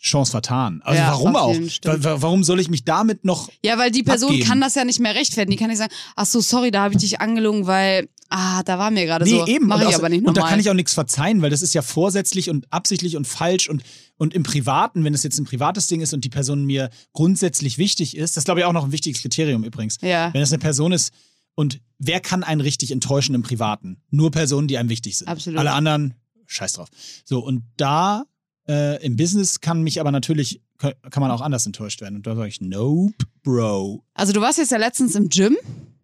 Chance 0.00 0.30
vertan. 0.32 0.80
Also 0.82 1.00
Ja, 1.00 1.10
warum 1.10 1.36
auch? 1.36 1.54
Warum 1.84 2.42
soll 2.42 2.58
ich 2.58 2.68
mich 2.70 2.84
damit 2.84 3.24
noch 3.24 3.50
Ja, 3.62 3.78
weil 3.78 3.90
die 3.90 4.02
Person 4.02 4.30
abgeben. 4.30 4.48
kann 4.48 4.60
das 4.60 4.74
ja 4.74 4.84
nicht 4.84 4.98
mehr 4.98 5.14
rechtfertigen. 5.14 5.52
Die 5.52 5.56
kann 5.58 5.68
nicht 5.68 5.78
sagen, 5.78 5.92
ach 6.16 6.26
so, 6.26 6.40
sorry, 6.40 6.70
da 6.70 6.82
habe 6.82 6.94
ich 6.94 7.00
dich 7.00 7.20
angelogen, 7.20 7.66
weil, 7.66 8.08
ah, 8.32 8.62
da 8.64 8.78
war 8.78 8.90
mir 8.90 9.04
gerade 9.06 9.24
Nee, 9.24 9.38
so. 9.38 9.46
eben. 9.46 9.66
Mache 9.66 9.84
und 9.84 9.90
ich 9.90 9.96
aber 9.96 10.08
nicht 10.08 10.24
Und 10.26 10.36
da 10.36 10.48
kann 10.48 10.58
ich 10.58 10.68
auch 10.70 10.74
nichts 10.74 10.94
verzeihen, 10.94 11.42
weil 11.42 11.50
das 11.50 11.62
ist 11.62 11.74
ja 11.74 11.82
vorsätzlich 11.82 12.50
und 12.50 12.66
absichtlich 12.72 13.16
und 13.16 13.26
falsch 13.26 13.68
und, 13.68 13.82
und 14.16 14.34
im 14.34 14.42
Privaten, 14.42 15.04
wenn 15.04 15.14
es 15.14 15.22
jetzt 15.22 15.38
ein 15.38 15.44
privates 15.44 15.86
Ding 15.86 16.00
ist 16.00 16.12
und 16.14 16.24
die 16.24 16.28
Person 16.28 16.64
mir 16.64 16.90
grundsätzlich 17.12 17.78
wichtig 17.78 18.16
ist, 18.16 18.36
das 18.36 18.42
ist, 18.42 18.44
glaube 18.46 18.60
ich 18.60 18.66
auch 18.66 18.72
noch 18.72 18.84
ein 18.84 18.92
wichtiges 18.92 19.22
Kriterium 19.22 19.64
übrigens. 19.64 19.98
ja, 20.00 20.32
Wenn 20.32 20.42
es 20.42 20.52
eine 20.52 20.58
Person 20.60 20.92
ist 20.92 21.12
und 21.54 21.80
wer 21.98 22.20
kann 22.20 22.42
einen 22.42 22.60
richtig 22.60 22.90
enttäuschen 22.90 23.34
im 23.34 23.42
Privaten? 23.42 24.02
Nur 24.10 24.30
Personen, 24.30 24.68
die 24.68 24.78
einem 24.78 24.88
wichtig 24.88 25.18
sind. 25.18 25.28
Absolut. 25.28 25.58
Alle 25.58 25.72
anderen, 25.72 26.14
scheiß 26.46 26.72
drauf. 26.74 26.88
So, 27.24 27.40
und 27.40 27.62
da 27.76 28.24
äh, 28.68 29.04
im 29.04 29.16
Business 29.16 29.60
kann 29.60 29.82
mich 29.82 30.00
aber 30.00 30.10
natürlich, 30.12 30.62
kann 30.78 30.94
man 31.20 31.30
auch 31.30 31.40
anders 31.40 31.66
enttäuscht 31.66 32.00
werden. 32.00 32.16
Und 32.16 32.26
da 32.26 32.34
sage 32.34 32.48
ich, 32.48 32.60
nope, 32.60 33.14
Bro. 33.42 34.04
also 34.14 34.32
du 34.32 34.40
warst 34.40 34.58
jetzt 34.58 34.72
ja 34.72 34.78
letztens 34.78 35.14
im 35.14 35.28
Gym. 35.28 35.56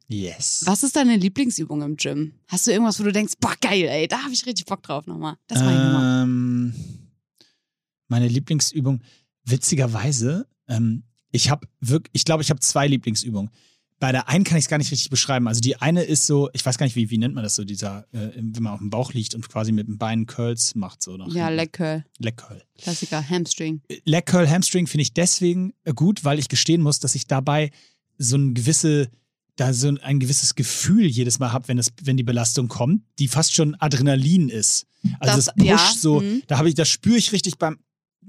Yes. 0.09 0.63
Was 0.65 0.83
ist 0.83 0.97
deine 0.97 1.17
Lieblingsübung 1.17 1.83
im 1.83 1.97
Gym? 1.97 2.33
Hast 2.49 2.67
du 2.67 2.71
irgendwas, 2.71 2.99
wo 2.99 3.05
du 3.05 3.13
denkst, 3.13 3.35
boah, 3.41 3.55
geil, 3.61 3.85
ey, 3.89 4.09
da 4.09 4.23
habe 4.23 4.33
ich 4.33 4.47
richtig 4.47 4.65
Bock 4.65 4.83
drauf 4.83 5.07
nochmal. 5.07 5.37
Das 5.47 5.61
mach 5.61 5.71
ich 5.71 5.77
nochmal. 5.77 6.23
Ähm, 6.25 6.75
meine 8.09 8.27
Lieblingsübung, 8.29 9.03
witzigerweise, 9.45 10.47
ähm, 10.67 11.05
ich 11.31 11.51
habe 11.51 11.69
wirklich, 11.81 12.11
ich 12.15 12.25
glaube, 12.25 12.43
ich 12.43 12.49
habe 12.51 12.61
zwei 12.61 12.87
Lieblingsübungen. 12.87 13.51
Bei 14.01 14.13
der 14.13 14.29
einen 14.29 14.45
kann 14.45 14.57
ich 14.57 14.65
es 14.65 14.71
gar 14.71 14.79
nicht 14.79 14.93
richtig 14.93 15.11
beschreiben. 15.11 15.49
Also 15.49 15.61
die 15.61 15.77
eine 15.77 16.05
ist 16.05 16.25
so, 16.27 16.49
ich 16.53 16.65
weiß 16.65 16.79
gar 16.79 16.87
nicht, 16.87 16.95
wie, 16.95 17.11
wie 17.11 17.19
nennt 17.19 17.35
man 17.35 17.43
das 17.43 17.57
so, 17.57 17.65
dieser, 17.65 18.07
äh, 18.13 18.31
wenn 18.37 18.63
man 18.63 18.73
auf 18.73 18.79
dem 18.79 18.91
Bauch 18.91 19.13
liegt 19.13 19.35
und 19.35 19.47
quasi 19.49 19.73
mit 19.73 19.89
den 19.89 19.99
Beinen 19.99 20.27
Curls 20.27 20.75
macht, 20.77 21.03
so 21.03 21.17
nach 21.17 21.29
Ja. 21.35 21.49
Leg 21.49 21.73
Curl. 21.73 22.05
Leg 22.19 22.37
Curl. 22.37 22.63
Klassiker, 22.79 23.29
Hamstring. 23.29 23.83
Leg 24.05 24.25
Curl 24.25 24.49
Hamstring 24.49 24.87
finde 24.87 25.03
ich 25.03 25.13
deswegen 25.13 25.75
äh, 25.85 25.93
gut, 25.93 26.25
weil 26.25 26.39
ich 26.39 26.49
gestehen 26.49 26.81
muss, 26.81 27.01
dass 27.01 27.15
ich 27.17 27.27
dabei 27.27 27.73
so 28.19 28.37
ein 28.37 28.55
gewisse, 28.55 29.11
da 29.59 29.73
so 29.73 29.93
ein, 30.03 30.21
gewisses 30.21 30.55
Gefühl 30.55 31.07
jedes 31.07 31.39
Mal 31.41 31.53
habe, 31.53 31.69
wenn 31.69 31.79
es, 31.79 31.89
wenn 32.03 32.17
die 32.17 32.23
Belastung 32.23 32.69
kommt, 32.69 33.03
die 33.19 33.29
fast 33.29 33.55
schon 33.55 33.75
Adrenalin 33.75 34.49
ist. 34.49 34.87
Also 35.19 35.37
Das- 35.37 35.49
es 35.49 35.55
pusht 35.55 35.67
ja, 35.69 35.93
so, 35.99 36.21
mhm. 36.21 36.43
da 36.47 36.59
habe 36.59 36.69
ich, 36.69 36.75
das 36.75 36.89
spüre 36.89 37.17
ich 37.17 37.33
richtig 37.33 37.59
beim, 37.59 37.79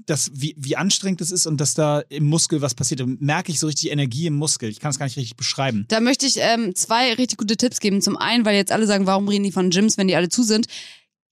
das, 0.06 0.30
wie, 0.34 0.56
wie 0.58 0.76
anstrengend 0.76 1.20
es 1.20 1.30
ist 1.30 1.46
und 1.46 1.60
dass 1.60 1.74
da 1.74 2.00
im 2.08 2.24
Muskel 2.26 2.62
was 2.62 2.74
passiert. 2.74 3.00
Da 3.00 3.06
merke 3.06 3.52
ich 3.52 3.60
so 3.60 3.68
richtig 3.68 3.92
Energie 3.92 4.26
im 4.26 4.34
Muskel. 4.34 4.68
Ich 4.70 4.80
kann 4.80 4.90
es 4.90 4.98
gar 4.98 5.06
nicht 5.06 5.16
richtig 5.16 5.36
beschreiben. 5.36 5.84
Da 5.88 6.00
möchte 6.00 6.26
ich 6.26 6.36
ähm, 6.38 6.74
zwei 6.74 7.12
richtig 7.14 7.38
gute 7.38 7.56
Tipps 7.56 7.78
geben. 7.80 8.02
Zum 8.02 8.16
einen, 8.16 8.44
weil 8.44 8.56
jetzt 8.56 8.72
alle 8.72 8.86
sagen, 8.86 9.06
warum 9.06 9.28
reden 9.28 9.44
die 9.44 9.52
von 9.52 9.70
Gyms, 9.70 9.98
wenn 9.98 10.08
die 10.08 10.16
alle 10.16 10.28
zu 10.28 10.42
sind, 10.42 10.66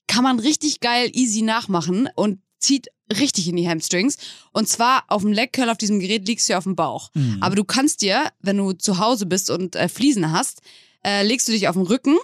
kann 0.07 0.23
man 0.23 0.39
richtig 0.39 0.81
geil 0.81 1.11
easy 1.13 1.43
nachmachen 1.43 2.09
und 2.15 2.41
zieht 2.61 2.89
richtig 3.13 3.49
in 3.49 3.57
die 3.57 3.69
Hamstrings. 3.69 4.17
Und 4.53 4.69
zwar 4.69 5.05
auf 5.09 5.23
dem 5.23 5.33
Leg 5.33 5.53
Curl 5.53 5.71
auf 5.71 5.79
diesem 5.79 6.01
Gerät 6.01 6.27
liegst 6.27 6.49
du 6.49 6.53
ja 6.53 6.59
auf 6.59 6.65
dem 6.65 6.77
Bauch. 6.77 7.11
Mhm. 7.15 7.39
Aber 7.41 7.55
du 7.57 7.65
kannst 7.65 8.03
dir, 8.03 8.31
wenn 8.41 8.57
du 8.57 8.73
zu 8.73 8.99
Hause 8.99 9.27
bist 9.27 9.51
und 9.51 9.77
äh, 9.77 9.89
Fliesen 9.89 10.33
hast, 10.33 10.61
äh, 11.05 11.23
legst 11.23 11.49
du 11.49 11.53
dich 11.53 11.69
auf 11.69 11.75
den 11.77 11.87
Rücken, 11.87 12.17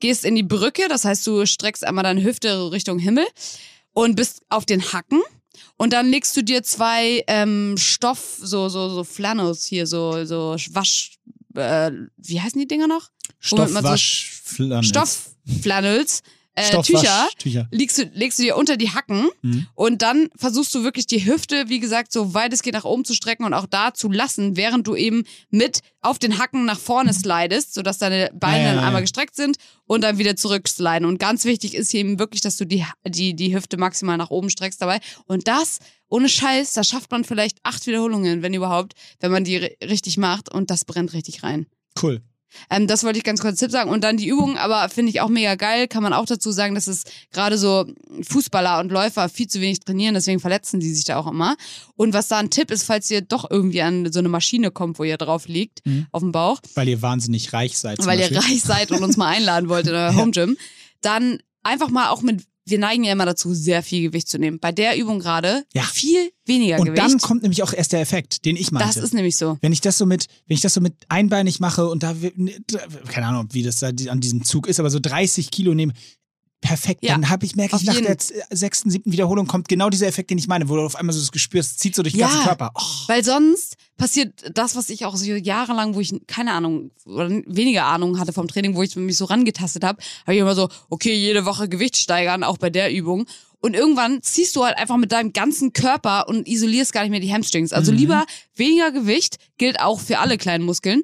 gehst 0.00 0.24
in 0.24 0.34
die 0.34 0.42
Brücke, 0.42 0.88
das 0.88 1.04
heißt, 1.04 1.26
du 1.26 1.46
streckst 1.46 1.84
einmal 1.84 2.04
deine 2.04 2.22
Hüfte 2.22 2.72
Richtung 2.72 2.98
Himmel 2.98 3.26
und 3.92 4.16
bist 4.16 4.42
auf 4.48 4.64
den 4.64 4.92
Hacken. 4.92 5.20
Und 5.76 5.92
dann 5.92 6.10
legst 6.10 6.36
du 6.36 6.42
dir 6.42 6.62
zwei 6.62 7.24
ähm, 7.26 7.74
Stoff, 7.78 8.38
so, 8.40 8.68
so, 8.68 8.88
so 8.90 9.04
Flannels 9.04 9.64
hier, 9.64 9.86
so, 9.86 10.24
so 10.24 10.56
Wasch, 10.70 11.18
äh, 11.54 11.90
wie 12.16 12.40
heißen 12.40 12.60
die 12.60 12.68
Dinger 12.68 12.86
noch? 12.86 13.08
man 13.72 13.82
so- 13.82 13.96
Stoffwaschflannen. 14.82 16.06
Äh, 16.60 16.82
Tücher, 16.82 17.28
Tücher. 17.38 17.68
legst 17.70 17.98
du, 17.98 18.02
legst 18.14 18.38
du 18.38 18.42
dir 18.44 18.56
unter 18.56 18.76
die 18.76 18.90
Hacken 18.90 19.28
Mhm. 19.42 19.66
und 19.74 20.02
dann 20.02 20.28
versuchst 20.36 20.74
du 20.74 20.82
wirklich 20.84 21.06
die 21.06 21.24
Hüfte, 21.26 21.64
wie 21.68 21.80
gesagt, 21.80 22.12
so 22.12 22.34
weit 22.34 22.52
es 22.52 22.62
geht 22.62 22.74
nach 22.74 22.84
oben 22.84 23.04
zu 23.04 23.14
strecken 23.14 23.44
und 23.44 23.54
auch 23.54 23.66
da 23.66 23.94
zu 23.94 24.10
lassen, 24.10 24.56
während 24.56 24.86
du 24.86 24.94
eben 24.96 25.24
mit 25.50 25.80
auf 26.02 26.18
den 26.18 26.38
Hacken 26.38 26.64
nach 26.64 26.78
vorne 26.78 27.12
slidest, 27.12 27.74
sodass 27.74 27.98
deine 27.98 28.30
Beine 28.34 28.58
Ja, 28.58 28.62
ja, 28.62 28.68
dann 28.74 28.80
ja. 28.82 28.86
einmal 28.86 29.02
gestreckt 29.02 29.36
sind 29.36 29.56
und 29.86 30.02
dann 30.02 30.18
wieder 30.18 30.36
zurücksliden. 30.36 31.06
Und 31.06 31.18
ganz 31.18 31.44
wichtig 31.44 31.74
ist 31.74 31.90
hier 31.90 32.00
eben 32.00 32.18
wirklich, 32.18 32.40
dass 32.40 32.56
du 32.56 32.64
die, 32.64 32.84
die, 33.06 33.34
die 33.34 33.54
Hüfte 33.54 33.76
maximal 33.76 34.16
nach 34.16 34.30
oben 34.30 34.48
streckst 34.50 34.80
dabei. 34.80 35.00
Und 35.26 35.46
das, 35.48 35.78
ohne 36.08 36.28
Scheiß, 36.28 36.72
da 36.72 36.84
schafft 36.84 37.10
man 37.10 37.24
vielleicht 37.24 37.58
acht 37.64 37.86
Wiederholungen, 37.86 38.42
wenn 38.42 38.54
überhaupt, 38.54 38.94
wenn 39.20 39.30
man 39.30 39.44
die 39.44 39.58
ri- 39.58 39.88
richtig 39.88 40.16
macht 40.16 40.50
und 40.50 40.70
das 40.70 40.84
brennt 40.84 41.12
richtig 41.12 41.42
rein. 41.42 41.66
Cool. 42.00 42.22
Ähm, 42.70 42.86
das 42.86 43.04
wollte 43.04 43.18
ich 43.18 43.24
ganz 43.24 43.40
kurz 43.40 43.58
Tipp 43.58 43.70
sagen. 43.70 43.90
Und 43.90 44.02
dann 44.04 44.16
die 44.16 44.28
Übung, 44.28 44.56
aber 44.58 44.88
finde 44.88 45.10
ich 45.10 45.20
auch 45.20 45.28
mega 45.28 45.54
geil. 45.54 45.88
Kann 45.88 46.02
man 46.02 46.12
auch 46.12 46.26
dazu 46.26 46.50
sagen, 46.52 46.74
dass 46.74 46.86
es 46.86 47.04
gerade 47.32 47.58
so 47.58 47.86
Fußballer 48.22 48.80
und 48.80 48.90
Läufer 48.90 49.28
viel 49.28 49.46
zu 49.48 49.60
wenig 49.60 49.80
trainieren, 49.80 50.14
deswegen 50.14 50.40
verletzen 50.40 50.80
die 50.80 50.92
sich 50.92 51.04
da 51.04 51.16
auch 51.16 51.26
immer. 51.26 51.56
Und 51.96 52.12
was 52.14 52.28
da 52.28 52.38
ein 52.38 52.50
Tipp 52.50 52.70
ist, 52.70 52.84
falls 52.84 53.10
ihr 53.10 53.20
doch 53.22 53.50
irgendwie 53.50 53.82
an 53.82 54.10
so 54.12 54.18
eine 54.18 54.28
Maschine 54.28 54.70
kommt, 54.70 54.98
wo 54.98 55.04
ihr 55.04 55.16
drauf 55.16 55.48
liegt, 55.48 55.84
Mhm. 55.86 56.06
auf 56.12 56.20
dem 56.22 56.32
Bauch, 56.32 56.60
Weil 56.74 56.88
ihr 56.88 57.00
wahnsinnig 57.02 57.52
reich 57.52 57.78
seid. 57.78 58.04
weil 58.06 58.18
ihr 58.18 58.28
Beispiel. 58.30 58.38
reich 58.52 58.62
seid 58.62 58.90
und 58.90 59.02
uns 59.02 59.16
mal 59.16 59.28
einladen 59.28 59.68
wollt 59.68 59.86
in 59.86 59.94
euer 59.94 60.14
Home 60.16 60.30
Gym, 60.32 60.56
dann 61.00 61.38
einfach 61.62 61.88
mal 61.90 62.08
auch 62.10 62.22
mit, 62.22 62.42
wir 62.70 62.78
neigen 62.78 63.04
ja 63.04 63.12
immer 63.12 63.26
dazu, 63.26 63.52
sehr 63.54 63.82
viel 63.82 64.02
Gewicht 64.02 64.28
zu 64.28 64.38
nehmen. 64.38 64.58
Bei 64.60 64.72
der 64.72 64.96
Übung 64.96 65.18
gerade 65.20 65.64
Ja. 65.74 65.82
viel 65.82 66.30
weniger 66.46 66.78
Und 66.78 66.86
Gewicht. 66.86 67.02
dann 67.02 67.18
kommt 67.18 67.42
nämlich 67.42 67.62
auch 67.62 67.72
erst 67.72 67.92
der 67.92 68.00
Effekt, 68.00 68.44
den 68.44 68.56
ich 68.56 68.70
meinte. 68.72 68.88
das 68.88 68.96
ist 69.02 69.14
nämlich 69.14 69.36
so. 69.36 69.58
wenn 69.60 69.72
ich 69.72 69.80
das 69.80 69.98
so 69.98 70.06
mit, 70.06 70.26
wenn 70.46 70.54
ich 70.54 70.60
das 70.60 70.74
so 70.74 70.80
mit 70.80 70.94
einbeinig 71.08 71.60
mache 71.60 71.88
und 71.88 72.02
da, 72.02 72.14
keine 73.08 73.26
Ahnung, 73.26 73.48
wie 73.52 73.62
das 73.62 73.76
da 73.76 73.88
an 73.88 74.20
diesem 74.20 74.44
Zug 74.44 74.66
ist, 74.68 74.80
aber 74.80 74.90
so 74.90 74.98
30 75.00 75.50
Kilo 75.50 75.74
nehme, 75.74 75.92
perfekt. 76.60 77.02
Ja, 77.04 77.12
dann 77.12 77.28
habe 77.30 77.46
ich, 77.46 77.56
merke 77.56 77.76
ich, 77.76 77.84
nach 77.84 77.94
jeden. 77.94 78.06
der 78.06 78.18
z- 78.18 78.34
sechsten, 78.50 78.90
siebten 78.90 79.12
Wiederholung 79.12 79.46
kommt 79.46 79.68
genau 79.68 79.88
dieser 79.90 80.06
Effekt, 80.06 80.30
den 80.30 80.38
ich 80.38 80.46
meine, 80.48 80.68
wo 80.68 80.76
du 80.76 80.82
auf 80.82 80.96
einmal 80.96 81.12
so 81.14 81.20
das 81.20 81.32
Gespür 81.32 81.60
hast, 81.60 81.78
zieht 81.80 81.94
so 81.94 82.02
durch 82.02 82.12
den 82.14 82.20
Ja. 82.20 82.28
ganzen 82.28 82.44
Körper. 82.44 82.70
Oh. 82.74 82.80
Weil 83.08 83.24
sonst 83.24 83.76
passiert 83.96 84.32
das, 84.54 84.76
was 84.76 84.90
ich 84.90 85.04
auch 85.06 85.16
so 85.16 85.24
jahrelang, 85.24 85.94
wo 85.94 86.00
ich 86.00 86.12
keine 86.26 86.52
Ahnung 86.52 86.90
oder 87.06 87.28
weniger 87.30 87.84
Ahnung 87.86 88.18
hatte 88.18 88.32
vom 88.32 88.48
Training, 88.48 88.74
wo 88.74 88.82
ich 88.82 88.94
mich 88.96 89.16
so 89.16 89.24
rangetastet 89.26 89.84
habe, 89.84 90.02
habe 90.22 90.34
ich 90.34 90.40
immer 90.40 90.54
so, 90.54 90.68
okay, 90.88 91.14
jede 91.14 91.44
Woche 91.44 91.68
Gewicht 91.68 91.96
steigern, 91.96 92.44
auch 92.44 92.58
bei 92.58 92.70
der 92.70 92.92
Übung. 92.92 93.26
Und 93.62 93.74
irgendwann 93.74 94.22
ziehst 94.22 94.56
du 94.56 94.64
halt 94.64 94.78
einfach 94.78 94.96
mit 94.96 95.12
deinem 95.12 95.34
ganzen 95.34 95.74
Körper 95.74 96.28
und 96.28 96.48
isolierst 96.48 96.94
gar 96.94 97.02
nicht 97.02 97.10
mehr 97.10 97.20
die 97.20 97.32
Hamstrings. 97.32 97.72
Also 97.74 97.92
Mhm. 97.92 97.98
lieber 97.98 98.24
weniger 98.54 98.90
Gewicht, 98.90 99.36
gilt 99.58 99.80
auch 99.80 100.00
für 100.00 100.18
alle 100.18 100.38
kleinen 100.38 100.64
Muskeln. 100.64 101.02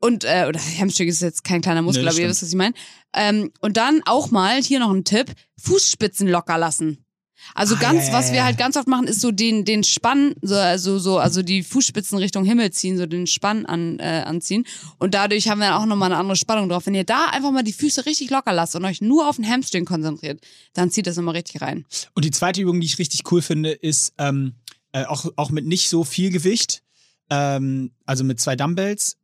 Und, 0.00 0.24
äh, 0.24 0.46
oder 0.48 0.60
Hamstring 0.78 1.08
ist 1.08 1.22
jetzt 1.22 1.44
kein 1.44 1.60
kleiner 1.60 1.82
Muskel, 1.82 2.04
Nee, 2.04 2.10
aber 2.10 2.18
ihr 2.18 2.28
wisst, 2.28 2.42
was 2.42 2.50
ich 2.50 2.54
meine. 2.54 2.74
Ähm, 3.14 3.50
und 3.60 3.76
dann 3.76 4.02
auch 4.04 4.30
mal, 4.30 4.62
hier 4.62 4.80
noch 4.80 4.92
ein 4.92 5.04
Tipp, 5.04 5.32
Fußspitzen 5.58 6.28
locker 6.28 6.58
lassen. 6.58 7.06
Also 7.54 7.76
Ah, 7.76 7.78
ganz, 7.78 8.08
ja, 8.08 8.12
was 8.12 8.32
wir 8.32 8.44
halt 8.44 8.58
ganz 8.58 8.76
oft 8.76 8.88
machen, 8.88 9.06
ist 9.06 9.20
so 9.20 9.30
den, 9.30 9.64
den 9.64 9.84
Spann, 9.84 10.34
so, 10.42 10.54
also, 10.56 10.98
so, 10.98 11.18
also 11.18 11.42
die 11.42 11.62
Fußspitzen 11.62 12.18
Richtung 12.18 12.44
Himmel 12.44 12.70
ziehen, 12.72 12.96
so 12.96 13.06
den 13.06 13.26
Spann 13.26 13.66
an, 13.66 13.98
äh, 13.98 14.22
anziehen. 14.26 14.64
Und 14.98 15.14
dadurch 15.14 15.48
haben 15.48 15.58
wir 15.58 15.68
dann 15.68 15.80
auch 15.80 15.86
nochmal 15.86 16.10
eine 16.10 16.18
andere 16.20 16.36
Spannung 16.36 16.68
drauf. 16.68 16.86
Wenn 16.86 16.94
ihr 16.94 17.04
da 17.04 17.26
einfach 17.26 17.52
mal 17.52 17.62
die 17.62 17.72
Füße 17.72 18.06
richtig 18.06 18.30
locker 18.30 18.52
lasst 18.52 18.74
und 18.74 18.84
euch 18.84 19.00
nur 19.00 19.28
auf 19.28 19.36
den 19.36 19.48
Hamstring 19.48 19.84
konzentriert, 19.84 20.40
dann 20.74 20.90
zieht 20.90 21.06
das 21.06 21.16
nochmal 21.16 21.36
richtig 21.36 21.60
rein. 21.60 21.84
Und 22.14 22.24
die 22.24 22.30
zweite 22.30 22.60
Übung, 22.60 22.80
die 22.80 22.86
ich 22.86 22.98
richtig 22.98 23.30
cool 23.30 23.42
finde, 23.42 23.72
ist 23.72 24.14
ähm, 24.18 24.54
äh, 24.92 25.04
auch, 25.04 25.26
auch 25.36 25.50
mit 25.50 25.66
nicht 25.66 25.88
so 25.88 26.04
viel 26.04 26.30
Gewicht, 26.30 26.82
ähm, 27.30 27.92
also 28.06 28.24
mit 28.24 28.40
zwei 28.40 28.56
Dumbbells 28.56 29.18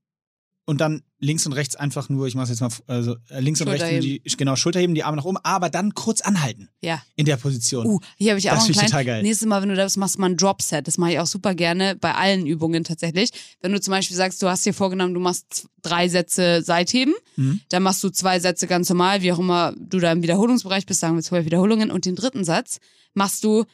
und 0.64 0.80
dann 0.80 1.02
links 1.18 1.44
und 1.46 1.52
rechts 1.52 1.74
einfach 1.76 2.08
nur, 2.08 2.26
ich 2.26 2.34
mache 2.34 2.48
jetzt 2.50 2.60
mal, 2.60 2.68
also 2.86 3.16
äh, 3.30 3.40
links 3.40 3.60
und 3.60 3.68
rechts 3.68 3.88
die, 4.04 4.22
genau, 4.36 4.54
Schulterheben, 4.56 4.94
die 4.94 5.02
Arme 5.04 5.16
nach 5.16 5.24
oben, 5.24 5.38
aber 5.42 5.70
dann 5.70 5.94
kurz 5.94 6.20
anhalten 6.20 6.68
Ja. 6.80 7.02
in 7.16 7.26
der 7.26 7.36
Position. 7.36 7.86
Uh, 7.86 7.98
hier 8.16 8.30
habe 8.32 8.38
ich 8.38 8.48
auch 8.50 8.54
Das 8.54 8.64
einen 8.64 8.72
kleinen. 8.74 8.88
total 8.88 9.04
geil. 9.04 9.22
Nächstes 9.22 9.46
Mal, 9.48 9.60
wenn 9.62 9.68
du 9.70 9.74
das 9.76 9.96
machst, 9.96 10.18
mal 10.18 10.26
ein 10.30 10.36
Drop-Set. 10.36 10.86
Das 10.86 10.98
mache 10.98 11.12
ich 11.12 11.18
auch 11.18 11.26
super 11.26 11.54
gerne 11.54 11.96
bei 11.96 12.14
allen 12.14 12.46
Übungen 12.46 12.84
tatsächlich. 12.84 13.30
Wenn 13.60 13.72
du 13.72 13.80
zum 13.80 13.90
Beispiel 13.92 14.16
sagst, 14.16 14.42
du 14.42 14.48
hast 14.48 14.64
dir 14.64 14.74
vorgenommen, 14.74 15.14
du 15.14 15.20
machst 15.20 15.66
drei 15.82 16.08
Sätze 16.08 16.62
Seitheben, 16.62 17.14
Mhm. 17.36 17.60
dann 17.70 17.82
machst 17.82 18.02
du 18.04 18.10
zwei 18.10 18.38
Sätze 18.40 18.66
ganz 18.66 18.88
normal, 18.88 19.22
wie 19.22 19.32
auch 19.32 19.38
immer 19.38 19.74
du 19.76 19.98
da 20.00 20.12
im 20.12 20.22
Wiederholungsbereich 20.22 20.86
bist, 20.86 21.00
sagen 21.00 21.16
wir 21.16 21.22
zwölf 21.22 21.44
Wiederholungen. 21.44 21.90
Und 21.90 22.04
den 22.04 22.14
dritten 22.14 22.44
Satz 22.44 22.78
machst 23.14 23.42
du 23.44 23.64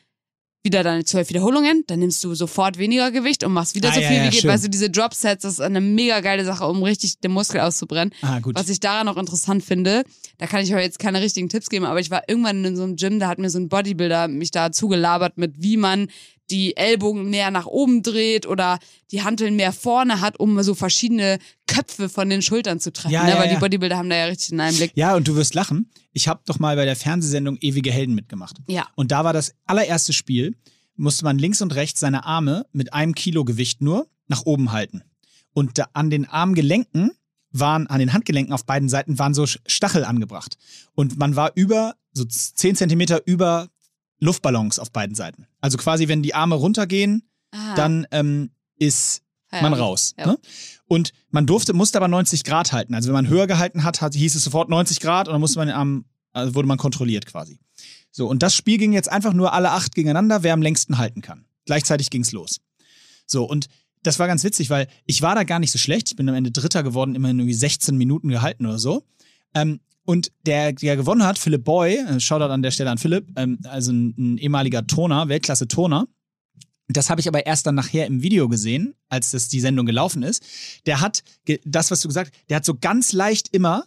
wieder 0.65 0.83
deine 0.83 1.05
zwölf 1.05 1.29
Wiederholungen, 1.29 1.85
dann 1.87 2.01
nimmst 2.01 2.23
du 2.25 2.35
sofort 2.35 2.79
weniger 2.79 3.11
Gewicht 3.11 3.45
und 3.45 3.53
machst 3.53 3.75
wieder 3.75 3.91
Ah, 3.91 3.95
so 3.95 4.01
ja, 4.01 4.09
viel 4.09 4.17
ja, 4.19 4.25
wie 4.25 4.31
geht. 4.31 4.41
schön. 4.43 4.51
Weißt 4.51 4.65
du, 4.65 4.69
diese 4.69 4.91
Drop-Sets, 4.91 5.43
das 5.43 5.53
ist 5.55 5.61
eine 5.61 5.81
mega 5.81 6.21
geile 6.21 6.45
Sache, 6.45 6.67
um 6.67 6.83
richtig 6.83 7.21
den 7.21 7.31
Muskel 7.33 7.61
auszubrennen. 7.61 8.13
Ah, 8.23 8.41
gut. 8.41 8.57
Was 8.57 8.69
ich 8.69 8.81
daran 8.81 9.07
noch 9.07 9.17
interessant 9.17 9.65
finde, 9.65 10.03
da 10.39 10.47
kann 10.47 10.63
ich 10.63 10.75
euch 10.75 10.83
jetzt 10.83 10.99
keine 10.99 11.21
richtigen 11.21 11.49
Tipps 11.49 11.69
geben, 11.69 11.85
aber 11.85 12.01
ich 12.01 12.11
war 12.11 12.23
irgendwann 12.29 12.65
in 12.65 12.77
so 12.77 12.85
einem 12.85 12.97
Gym, 12.97 13.19
da 13.19 13.29
hat 13.29 13.39
mir 13.39 13.51
so 13.51 13.59
ein 13.59 13.69
Bodybuilder 13.69 14.29
mich 14.29 14.51
da 14.51 14.73
zugelabert 14.73 15.37
mit, 15.37 15.63
wie 15.63 15.77
man 15.77 16.09
die 16.51 16.77
Ellbogen 16.77 17.29
mehr 17.29 17.51
nach 17.51 17.67
oben 17.67 18.03
dreht 18.03 18.47
oder 18.47 18.79
die 19.11 19.23
Hanteln 19.23 19.57
mehr 19.57 19.73
vorne 19.73 20.21
hat, 20.21 20.41
um 20.41 20.63
so 20.63 20.75
verschiedene 20.75 21.39
Köpfe 21.67 22.09
von 22.09 22.31
den 22.31 22.41
Schultern 22.41 22.81
zu 22.81 22.93
treffen. 22.93 23.13
Ja, 23.13 23.25
ne? 23.25 23.31
ja, 23.31 23.39
Weil 23.39 23.49
ja. 23.49 23.55
die 23.55 23.61
Bodybuilder 23.61 23.99
haben 23.99 24.09
da 24.09 24.17
ja 24.17 24.25
richtig 24.27 24.53
einen 24.53 24.61
Einblick. 24.61 24.93
Ja, 24.95 25.15
und 25.15 25.29
du 25.29 25.37
wirst 25.37 25.55
lachen. 25.55 25.91
Ich 26.13 26.29
habe 26.29 26.41
doch 26.47 26.59
mal 26.59 26.77
bei 26.77 26.85
der 26.85 26.97
Fernsehsendung 26.97 27.59
Ewige 27.61 27.91
Helden 27.91 28.15
mitgemacht. 28.15 28.57
Ja. 28.67 28.87
Und 28.95 29.11
da 29.11 29.25
war 29.25 29.33
das 29.33 29.55
allererste 29.67 30.13
Spiel, 30.13 30.57
musste 30.97 31.25
man 31.25 31.39
links 31.39 31.61
und 31.61 31.75
rechts 31.75 32.01
seine 32.01 32.25
Arme 32.25 32.67
mit 32.73 32.95
einem 32.95 33.15
Kilo 33.15 33.45
Gewicht 33.45 33.83
nur 33.83 34.09
nach 34.27 34.47
oben 34.47 34.73
halten. 34.73 35.03
Und 35.53 35.79
da 35.79 35.89
an 35.93 36.11
den 36.11 36.27
Armgelenken 36.27 37.13
waren, 37.51 37.87
an 37.87 37.99
den 37.99 38.13
Handgelenken 38.13 38.53
auf 38.53 38.67
beiden 38.67 38.89
Seiten 38.89 39.19
waren 39.19 39.35
so 39.35 39.47
Stachel 39.47 40.05
angebracht. 40.05 40.57
Und 40.95 41.19
man 41.19 41.37
war 41.37 41.53
über, 41.55 41.95
so 42.13 42.25
10 42.25 42.77
Zentimeter 42.77 43.27
über 43.27 43.69
Luftballons 44.21 44.79
auf 44.79 44.91
beiden 44.91 45.15
Seiten. 45.15 45.47
Also 45.61 45.79
quasi, 45.79 46.09
wenn 46.09 46.23
die 46.23 46.35
Arme 46.35 46.55
runtergehen, 46.57 47.23
Ah, 47.51 47.75
dann 47.77 48.07
ähm, 48.11 48.51
ist 48.77 49.23
man 49.51 49.61
Feierabend. 49.61 49.81
raus. 49.81 50.15
Ja. 50.19 50.27
Ne? 50.27 50.39
Und 50.87 51.13
man 51.31 51.47
durfte, 51.47 51.73
musste 51.73 51.97
aber 51.99 52.09
90 52.09 52.45
Grad 52.45 52.73
halten. 52.73 52.95
Also 52.95 53.09
wenn 53.09 53.15
man 53.15 53.29
höher 53.29 53.47
gehalten 53.47 53.85
hat, 53.85 54.03
hat 54.03 54.15
hieß 54.15 54.35
es 54.35 54.45
sofort 54.45 54.69
90 54.69 55.01
Grad 55.01 55.29
und 55.29 55.33
dann 55.33 55.41
musste 55.41 55.59
man 55.59 55.69
den 55.69 55.77
Arm, 55.77 56.05
also 56.33 56.55
wurde 56.55 56.69
man 56.69 56.77
kontrolliert 56.77 57.25
quasi. 57.25 57.59
So, 58.11 58.27
und 58.29 58.43
das 58.43 58.55
Spiel 58.55 58.77
ging 58.79 58.93
jetzt 58.93 59.11
einfach 59.11 59.33
nur 59.33 59.53
alle 59.55 59.71
acht 59.71 59.95
gegeneinander, 59.95 60.43
wer 60.43 60.53
am 60.53 60.61
längsten 60.61 60.99
halten 60.99 61.23
kann. 61.23 61.47
Gleichzeitig 61.65 62.11
ging's 62.11 62.33
los. 62.33 62.61
So, 63.25 63.45
und 63.45 63.69
das 64.03 64.19
war 64.19 64.27
ganz 64.27 64.45
witzig, 64.45 64.71
weil 64.71 64.89
ich 65.07 65.23
war 65.23 65.35
da 65.35 65.45
gar 65.45 65.59
nicht 65.59 65.73
so 65.73 65.79
schlecht. 65.79 66.09
Ich 66.11 66.17
bin 66.17 66.29
am 66.29 66.35
Ende 66.35 66.51
Dritter 66.51 66.83
geworden, 66.83 67.15
immerhin 67.15 67.39
irgendwie 67.39 67.55
16 67.55 67.97
Minuten 67.97 68.29
gehalten 68.29 68.67
oder 68.67 68.79
so. 68.79 69.05
Ähm, 69.55 69.81
und 70.05 70.33
der, 70.47 70.73
der 70.73 70.97
gewonnen 70.97 71.25
hat, 71.25 71.39
Philipp 71.39 71.65
Boy, 71.65 71.97
äh, 71.97 72.21
Shoutout 72.21 72.53
an 72.53 72.63
der 72.63 72.71
Stelle 72.71 72.91
an 72.91 72.99
Philipp, 72.99 73.29
ähm, 73.37 73.59
also 73.65 73.93
ein, 73.93 74.15
ein 74.17 74.39
ehemaliger 74.39 74.87
Turner, 74.87 75.29
Weltklasse-Turner, 75.29 76.07
das 76.89 77.11
habe 77.11 77.21
ich 77.21 77.29
aber 77.29 77.45
erst 77.45 77.67
dann 77.67 77.75
nachher 77.75 78.07
im 78.07 78.23
Video 78.23 78.49
gesehen, 78.49 78.95
als 79.09 79.31
das 79.31 79.49
die 79.49 79.61
Sendung 79.61 79.85
gelaufen 79.85 80.23
ist. 80.23 80.43
Der 80.87 81.01
hat, 81.01 81.23
das, 81.65 81.91
was 81.91 82.01
du 82.01 82.09
gesagt 82.09 82.33
hast, 82.33 82.49
der 82.49 82.57
hat 82.57 82.65
so 82.65 82.75
ganz 82.75 83.13
leicht 83.13 83.49
immer 83.53 83.85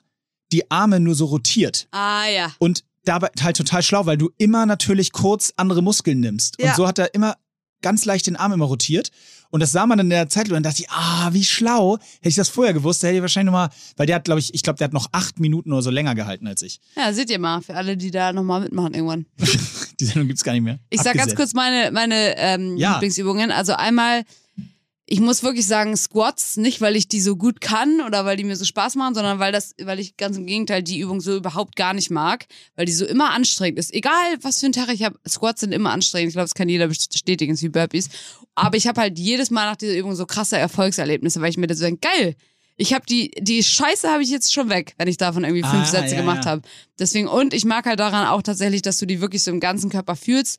die 0.51 0.69
Arme 0.69 0.99
nur 0.99 1.15
so 1.15 1.25
rotiert. 1.25 1.87
Ah 1.91 2.27
ja. 2.27 2.53
Und 2.59 2.83
dabei 3.03 3.29
halt 3.41 3.57
total 3.57 3.81
schlau, 3.81 4.05
weil 4.05 4.17
du 4.17 4.29
immer 4.37 4.65
natürlich 4.65 5.11
kurz 5.11 5.53
andere 5.57 5.81
Muskeln 5.81 6.19
nimmst. 6.19 6.57
Ja. 6.59 6.69
Und 6.69 6.75
so 6.75 6.87
hat 6.87 6.99
er 6.99 7.13
immer 7.15 7.37
ganz 7.81 8.05
leicht 8.05 8.27
den 8.27 8.35
Arm 8.35 8.51
immer 8.53 8.65
rotiert. 8.65 9.09
Und 9.51 9.59
das 9.59 9.71
sah 9.71 9.85
man 9.85 9.99
in 9.99 10.09
der 10.09 10.27
Zeit 10.29 10.47
und 10.47 10.53
dann 10.53 10.63
dachte 10.63 10.81
ich, 10.81 10.89
ah, 10.89 11.29
wie 11.33 11.43
schlau. 11.45 11.97
Hätte 12.17 12.29
ich 12.29 12.35
das 12.35 12.49
vorher 12.49 12.73
gewusst, 12.73 13.03
hätte 13.03 13.15
ich 13.15 13.21
wahrscheinlich 13.21 13.51
nochmal, 13.51 13.69
weil 13.97 14.07
der 14.07 14.15
hat, 14.15 14.23
glaube 14.23 14.39
ich, 14.39 14.53
ich 14.53 14.63
glaube, 14.63 14.77
der 14.77 14.85
hat 14.85 14.93
noch 14.93 15.07
acht 15.11 15.39
Minuten 15.39 15.71
oder 15.71 15.81
so 15.81 15.89
länger 15.91 16.15
gehalten 16.15 16.47
als 16.47 16.61
ich. 16.63 16.79
Ja, 16.95 17.13
seht 17.13 17.29
ihr 17.29 17.37
mal, 17.39 17.61
für 17.61 17.75
alle, 17.75 17.97
die 17.97 18.11
da 18.11 18.33
nochmal 18.33 18.61
mitmachen 18.61 18.93
irgendwann. 18.93 19.25
Die 19.99 20.05
Sendung 20.05 20.27
gibt's 20.27 20.43
gar 20.43 20.53
nicht 20.53 20.63
mehr. 20.63 20.79
Ich 20.89 20.99
sag 20.99 21.13
ganz 21.13 21.31
Abgesetzt. 21.31 21.35
kurz 21.37 21.53
meine, 21.53 21.91
meine 21.91 22.35
ähm, 22.37 22.75
Ja. 22.77 22.93
Lieblingsübungen. 22.93 23.51
Also 23.51 23.73
einmal, 23.73 24.23
ich 25.11 25.19
muss 25.19 25.43
wirklich 25.43 25.67
sagen, 25.67 25.97
Squats, 25.97 26.55
nicht 26.55 26.79
weil 26.79 26.95
ich 26.95 27.09
die 27.09 27.19
so 27.19 27.35
gut 27.35 27.59
kann 27.59 27.99
oder 27.99 28.23
weil 28.23 28.37
die 28.37 28.45
mir 28.45 28.55
so 28.55 28.63
Spaß 28.63 28.95
machen, 28.95 29.13
sondern 29.13 29.39
weil 29.39 29.51
das, 29.51 29.75
weil 29.81 29.99
ich 29.99 30.15
ganz 30.15 30.37
im 30.37 30.45
Gegenteil 30.45 30.83
die 30.83 30.99
Übung 30.99 31.19
so 31.19 31.35
überhaupt 31.35 31.75
gar 31.75 31.93
nicht 31.93 32.09
mag, 32.09 32.45
weil 32.77 32.85
die 32.85 32.93
so 32.93 33.03
immer 33.03 33.31
anstrengend 33.31 33.77
ist. 33.77 33.93
Egal, 33.93 34.37
was 34.39 34.61
für 34.61 34.67
ein 34.67 34.71
Tag 34.71 34.87
ich 34.87 35.03
habe, 35.03 35.19
Squats 35.27 35.59
sind 35.59 35.73
immer 35.73 35.91
anstrengend. 35.91 36.29
Ich 36.29 36.35
glaube, 36.35 36.45
das 36.45 36.53
kann 36.53 36.69
jeder 36.69 36.87
bestätigen, 36.87 37.55
ist 37.55 37.61
wie 37.61 37.67
Burpees. 37.67 38.07
Aber 38.55 38.77
ich 38.77 38.87
habe 38.87 39.01
halt 39.01 39.19
jedes 39.19 39.51
Mal 39.51 39.65
nach 39.65 39.75
dieser 39.75 39.97
Übung 39.97 40.15
so 40.15 40.25
krasse 40.25 40.57
Erfolgserlebnisse, 40.57 41.41
weil 41.41 41.49
ich 41.49 41.57
mir 41.57 41.67
das 41.67 41.79
so 41.79 41.83
denke, 41.83 42.07
geil. 42.07 42.35
Ich 42.77 42.93
habe 42.93 43.05
die, 43.05 43.31
die 43.37 43.63
Scheiße 43.63 44.09
habe 44.09 44.23
ich 44.23 44.29
jetzt 44.29 44.53
schon 44.53 44.69
weg, 44.69 44.93
wenn 44.97 45.09
ich 45.09 45.17
davon 45.17 45.43
irgendwie 45.43 45.63
fünf 45.63 45.89
Ah, 45.89 45.91
Sätze 45.91 46.15
ja, 46.15 46.21
gemacht 46.21 46.45
ja. 46.45 46.51
habe. 46.51 46.61
Deswegen, 46.97 47.27
und 47.27 47.53
ich 47.53 47.65
mag 47.65 47.85
halt 47.85 47.99
daran 47.99 48.27
auch 48.27 48.43
tatsächlich, 48.43 48.81
dass 48.81 48.97
du 48.97 49.05
die 49.05 49.19
wirklich 49.19 49.43
so 49.43 49.51
im 49.51 49.59
ganzen 49.59 49.89
Körper 49.89 50.15
fühlst. 50.15 50.57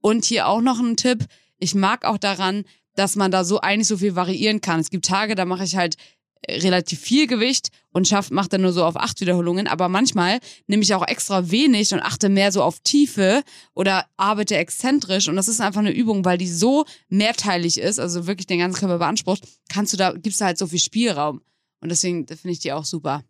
Und 0.00 0.24
hier 0.24 0.48
auch 0.48 0.60
noch 0.60 0.80
ein 0.80 0.96
Tipp. 0.96 1.24
Ich 1.60 1.76
mag 1.76 2.04
auch 2.04 2.18
daran, 2.18 2.64
dass 2.94 3.16
man 3.16 3.30
da 3.30 3.44
so 3.44 3.60
eigentlich 3.60 3.88
so 3.88 3.96
viel 3.98 4.16
variieren 4.16 4.60
kann. 4.60 4.80
Es 4.80 4.90
gibt 4.90 5.04
Tage, 5.04 5.34
da 5.34 5.44
mache 5.44 5.64
ich 5.64 5.76
halt 5.76 5.96
äh, 6.42 6.58
relativ 6.60 7.00
viel 7.00 7.26
Gewicht 7.26 7.68
und 7.92 8.08
schafft, 8.08 8.30
macht 8.30 8.52
dann 8.52 8.62
nur 8.62 8.72
so 8.72 8.84
auf 8.84 8.96
acht 8.96 9.20
Wiederholungen. 9.20 9.66
Aber 9.66 9.88
manchmal 9.88 10.40
nehme 10.66 10.82
ich 10.82 10.94
auch 10.94 11.06
extra 11.06 11.50
wenig 11.50 11.92
und 11.92 12.00
achte 12.00 12.28
mehr 12.28 12.52
so 12.52 12.62
auf 12.62 12.80
Tiefe 12.80 13.42
oder 13.74 14.06
arbeite 14.16 14.56
exzentrisch. 14.56 15.28
Und 15.28 15.36
das 15.36 15.48
ist 15.48 15.60
einfach 15.60 15.80
eine 15.80 15.92
Übung, 15.92 16.24
weil 16.24 16.38
die 16.38 16.48
so 16.48 16.84
mehrteilig 17.08 17.78
ist, 17.78 17.98
also 17.98 18.26
wirklich 18.26 18.46
den 18.46 18.58
ganzen 18.58 18.80
Körper 18.80 18.98
beansprucht, 18.98 19.42
kannst 19.68 19.92
du 19.92 19.96
da, 19.96 20.12
gibst 20.12 20.40
du 20.40 20.44
halt 20.44 20.58
so 20.58 20.66
viel 20.66 20.80
Spielraum. 20.80 21.42
Und 21.80 21.88
deswegen 21.90 22.26
finde 22.26 22.50
ich 22.50 22.60
die 22.60 22.72
auch 22.72 22.84
super. 22.84 23.24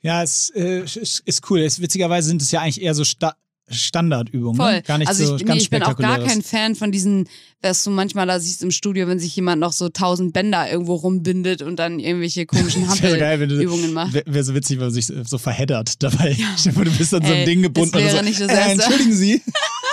Ja, 0.00 0.22
es 0.22 0.50
äh, 0.50 0.82
ist, 0.84 1.22
ist 1.24 1.50
cool. 1.50 1.60
Es, 1.60 1.80
witzigerweise 1.80 2.28
sind 2.28 2.42
es 2.42 2.50
ja 2.50 2.60
eigentlich 2.60 2.80
eher 2.80 2.94
so 2.94 3.04
Sta 3.04 3.34
Standardübungen. 3.68 4.56
Voll. 4.56 4.74
Ne? 4.74 4.82
Gar 4.82 4.98
nicht 4.98 5.08
also 5.08 5.26
so 5.26 5.36
ich, 5.36 5.44
ganz 5.44 5.56
nee, 5.56 5.62
ich 5.62 5.70
bin 5.70 5.82
auch 5.82 5.96
gar 5.96 6.18
kein 6.20 6.42
Fan 6.42 6.76
von 6.76 6.92
diesen, 6.92 7.28
was 7.62 7.82
du 7.82 7.90
manchmal 7.90 8.26
da 8.26 8.38
siehst 8.38 8.62
im 8.62 8.70
Studio, 8.70 9.08
wenn 9.08 9.18
sich 9.18 9.34
jemand 9.34 9.60
noch 9.60 9.72
so 9.72 9.88
tausend 9.88 10.32
Bänder 10.32 10.70
irgendwo 10.70 10.94
rumbindet 10.94 11.62
und 11.62 11.76
dann 11.76 11.98
irgendwelche 11.98 12.46
komischen 12.46 12.86
Das 12.86 13.02
wäre 13.02 13.14
so 13.14 13.18
geil, 13.18 13.40
wenn 13.40 13.48
du, 13.48 13.56
Hampelübungen 13.56 13.92
macht. 13.92 14.14
Wäre 14.14 14.24
wär 14.26 14.44
so 14.44 14.54
witzig, 14.54 14.78
wenn 14.78 14.86
man 14.86 14.94
sich 14.94 15.06
so 15.06 15.38
verheddert 15.38 16.02
dabei. 16.02 16.36
Dir 16.64 16.72
vor, 16.72 16.84
du 16.84 16.92
bist 16.92 17.12
an 17.12 17.22
so 17.22 17.28
einem 17.28 17.40
Ey, 17.40 17.44
Ding 17.44 17.62
gebunden 17.62 17.92
das 17.92 18.12
und 18.12 18.18
so. 18.18 18.24
nicht 18.24 18.40
das 18.40 18.48
äh, 18.52 18.72
entschuldigen 18.72 19.12
Sie, 19.12 19.42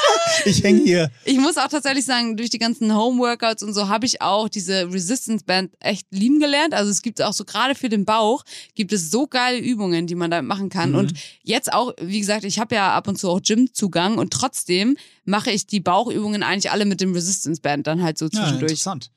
ich 0.45 0.63
hänge 0.63 0.81
hier. 0.83 1.11
Ich 1.25 1.37
muss 1.37 1.57
auch 1.57 1.67
tatsächlich 1.67 2.05
sagen, 2.05 2.37
durch 2.37 2.49
die 2.49 2.57
ganzen 2.59 2.95
Homeworkouts 2.95 3.63
und 3.63 3.73
so 3.73 3.87
habe 3.87 4.05
ich 4.05 4.21
auch 4.21 4.49
diese 4.49 4.91
Resistance 4.91 5.45
Band 5.45 5.73
echt 5.79 6.07
lieben 6.11 6.39
gelernt. 6.39 6.73
Also 6.73 6.91
es 6.91 7.01
gibt 7.01 7.21
auch 7.21 7.33
so 7.33 7.45
gerade 7.45 7.75
für 7.75 7.89
den 7.89 8.05
Bauch 8.05 8.43
gibt 8.75 8.93
es 8.93 9.11
so 9.11 9.27
geile 9.27 9.57
Übungen, 9.59 10.07
die 10.07 10.15
man 10.15 10.31
da 10.31 10.41
machen 10.41 10.69
kann. 10.69 10.91
Mhm. 10.91 10.97
Und 10.97 11.13
jetzt 11.43 11.71
auch, 11.71 11.93
wie 12.01 12.19
gesagt, 12.19 12.43
ich 12.43 12.59
habe 12.59 12.75
ja 12.75 12.93
ab 12.93 13.07
und 13.07 13.17
zu 13.17 13.29
auch 13.29 13.41
Gymzugang 13.41 14.17
und 14.17 14.31
trotzdem 14.31 14.97
mache 15.25 15.51
ich 15.51 15.67
die 15.67 15.79
Bauchübungen 15.79 16.43
eigentlich 16.43 16.71
alle 16.71 16.85
mit 16.85 17.01
dem 17.01 17.13
Resistance 17.13 17.61
Band 17.61 17.87
dann 17.87 18.01
halt 18.03 18.17
so 18.17 18.25
Ja, 18.25 18.31
zwischendurch. 18.31 18.71
interessant. 18.71 19.11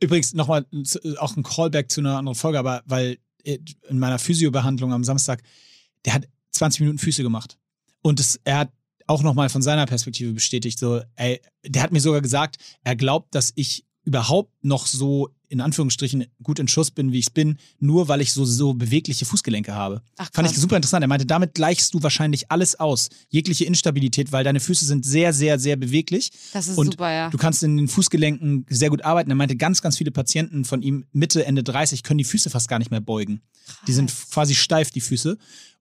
Übrigens 0.00 0.32
nochmal 0.34 0.64
auch 1.18 1.36
ein 1.36 1.42
Callback 1.42 1.90
zu 1.90 2.00
einer 2.00 2.16
anderen 2.18 2.36
Folge, 2.36 2.58
aber 2.58 2.82
weil 2.86 3.18
äh, 3.44 3.58
in 3.88 3.98
meiner 3.98 4.18
Physiobehandlung 4.18 4.92
am 4.92 5.02
Samstag, 5.04 5.42
der 6.04 6.14
hat 6.14 6.28
20 6.52 6.80
Minuten 6.80 6.98
Füße 6.98 7.22
gemacht. 7.22 7.58
Und 8.02 8.20
es, 8.20 8.38
er 8.44 8.58
hat 8.58 8.70
auch 9.06 9.22
nochmal 9.22 9.48
von 9.48 9.62
seiner 9.62 9.86
Perspektive 9.86 10.32
bestätigt, 10.32 10.78
so, 10.78 11.00
ey, 11.16 11.40
der 11.64 11.82
hat 11.82 11.92
mir 11.92 12.00
sogar 12.00 12.20
gesagt, 12.20 12.56
er 12.82 12.96
glaubt, 12.96 13.34
dass 13.34 13.52
ich 13.54 13.84
überhaupt 14.04 14.52
noch 14.62 14.86
so 14.86 15.30
in 15.48 15.60
Anführungsstrichen 15.60 16.26
gut 16.42 16.58
in 16.58 16.68
Schuss 16.68 16.90
bin, 16.90 17.12
wie 17.12 17.18
ich 17.18 17.26
es 17.26 17.30
bin, 17.30 17.58
nur 17.78 18.08
weil 18.08 18.20
ich 18.20 18.32
so, 18.32 18.44
so 18.44 18.74
bewegliche 18.74 19.24
Fußgelenke 19.24 19.74
habe. 19.74 20.02
Ach, 20.16 20.28
Fand 20.32 20.46
ich 20.48 20.54
krass. 20.54 20.62
super 20.62 20.76
interessant. 20.76 21.04
Er 21.04 21.08
meinte, 21.08 21.26
damit 21.26 21.54
gleichst 21.54 21.94
du 21.94 22.02
wahrscheinlich 22.02 22.50
alles 22.50 22.78
aus. 22.80 23.10
Jegliche 23.28 23.64
Instabilität, 23.64 24.32
weil 24.32 24.44
deine 24.44 24.60
Füße 24.60 24.84
sind 24.84 25.04
sehr, 25.04 25.32
sehr, 25.32 25.58
sehr 25.58 25.76
beweglich. 25.76 26.32
Das 26.52 26.66
ist 26.68 26.78
Und 26.78 26.92
super, 26.92 27.12
ja. 27.12 27.30
Du 27.30 27.38
kannst 27.38 27.62
in 27.62 27.76
den 27.76 27.88
Fußgelenken 27.88 28.66
sehr 28.68 28.90
gut 28.90 29.04
arbeiten. 29.04 29.30
Er 29.30 29.36
meinte, 29.36 29.56
ganz, 29.56 29.82
ganz 29.82 29.98
viele 29.98 30.10
Patienten 30.10 30.64
von 30.64 30.82
ihm 30.82 31.04
Mitte, 31.12 31.44
Ende 31.46 31.62
30 31.62 32.02
können 32.02 32.18
die 32.18 32.24
Füße 32.24 32.50
fast 32.50 32.68
gar 32.68 32.78
nicht 32.78 32.90
mehr 32.90 33.00
beugen. 33.00 33.40
Die 33.86 33.92
sind 33.92 34.12
quasi 34.30 34.54
steif, 34.54 34.90
die 34.90 35.00
Füße. 35.00 35.38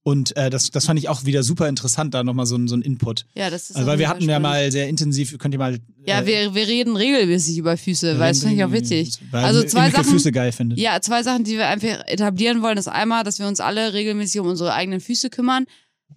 Und 0.08 0.38
äh, 0.38 0.52
das, 0.52 0.70
das 0.70 0.86
fand 0.86 1.00
ich 1.00 1.10
auch 1.10 1.26
wieder 1.26 1.42
super 1.42 1.68
interessant, 1.68 2.14
da 2.14 2.24
nochmal 2.24 2.46
so, 2.46 2.56
ein- 2.56 2.68
so 2.68 2.76
ein 2.76 2.84
Input. 2.84 3.26
Ja, 3.34 3.50
das 3.50 3.72
ist 3.72 3.76
Also, 3.76 3.88
weil 3.88 3.98
wir 3.98 4.08
hatten 4.08 4.20
Fall 4.22 4.30
ja 4.30 4.36
spannend. 4.36 4.44
mal 4.66 4.72
sehr 4.72 4.88
intensiv, 4.88 5.36
könnt 5.40 5.56
ihr 5.56 5.58
mal. 5.58 5.80
Ja, 6.06 6.22
äh, 6.22 6.26
wir, 6.28 6.54
wir 6.54 6.68
reden 6.68 6.96
regelmäßig 6.96 7.58
über 7.58 7.76
Füße, 7.76 8.20
weil 8.20 8.30
das 8.32 8.42
finde 8.42 8.56
ich 8.56 8.64
auch 8.64 8.72
witzig. 8.72 9.18
Weil 9.32 9.44
Also 9.44 9.64
zwei 9.64 9.90
Sachen. 9.90 10.04
Füße 10.06 10.32
geil 10.32 10.52
findet. 10.52 10.78
Ja, 10.78 11.02
zwei 11.02 11.24
Sachen, 11.24 11.44
die 11.44 11.54
wir 11.58 11.68
einfach 11.70 12.06
etablieren 12.06 12.62
wollen, 12.62 12.78
ist 12.78 12.88
einmal, 12.88 13.24
dass 13.24 13.40
wir 13.40 13.48
uns 13.48 13.60
alle 13.60 13.94
regelmäßig 13.94 14.40
um 14.42 14.46
unsere 14.48 14.74
eigenen 14.74 15.02
Füße 15.02 15.32
kümmern 15.32 15.66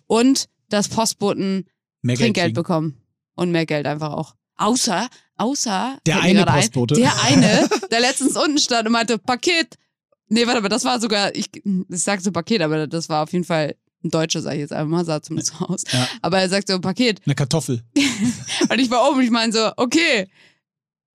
und 0.07 0.45
dass 0.69 0.89
Postboten 0.89 1.65
Mehr 2.03 2.17
Trinkgeld 2.17 2.53
bekommen. 2.55 3.01
Und 3.37 3.53
mehr 3.53 3.65
Geld 3.65 3.87
einfach 3.87 4.13
auch. 4.13 4.35
Außer, 4.57 5.09
außer. 5.39 5.99
Der 6.05 6.21
eine 6.21 6.45
Postbote. 6.45 6.95
Ein, 6.97 7.01
der 7.01 7.23
eine, 7.25 7.69
der 7.91 8.01
letztens 8.01 8.37
unten 8.37 8.59
stand 8.59 8.87
und 8.87 8.93
meinte, 8.93 9.17
Paket. 9.17 9.77
Nee, 10.29 10.47
warte 10.47 10.61
mal, 10.61 10.69
das 10.69 10.85
war 10.85 11.01
sogar, 11.01 11.35
ich, 11.35 11.47
ich 11.55 12.03
sag 12.03 12.21
so 12.21 12.33
Paket, 12.33 12.63
aber 12.63 12.87
das 12.87 13.09
war 13.09 13.23
auf 13.23 13.33
jeden 13.33 13.45
Fall 13.45 13.75
ein 14.05 14.11
Deutscher, 14.11 14.43
sag 14.43 14.55
ich 14.55 14.61
jetzt 14.61 14.73
einfach 14.73 14.89
mal, 14.91 15.05
sah 15.05 15.23
zumindest 15.23 15.55
so 15.59 15.65
aus. 15.67 15.85
Ja. 15.91 16.09
Aber 16.23 16.39
er 16.39 16.49
sagt 16.49 16.69
so, 16.69 16.79
Paket. 16.81 17.21
Eine 17.25 17.35
Kartoffel. 17.35 17.83
Und 18.71 18.79
ich 18.79 18.91
war 18.91 19.09
oben 19.09 19.19
und 19.19 19.25
ich 19.25 19.31
meine 19.31 19.53
so, 19.53 19.73
okay. 19.77 20.29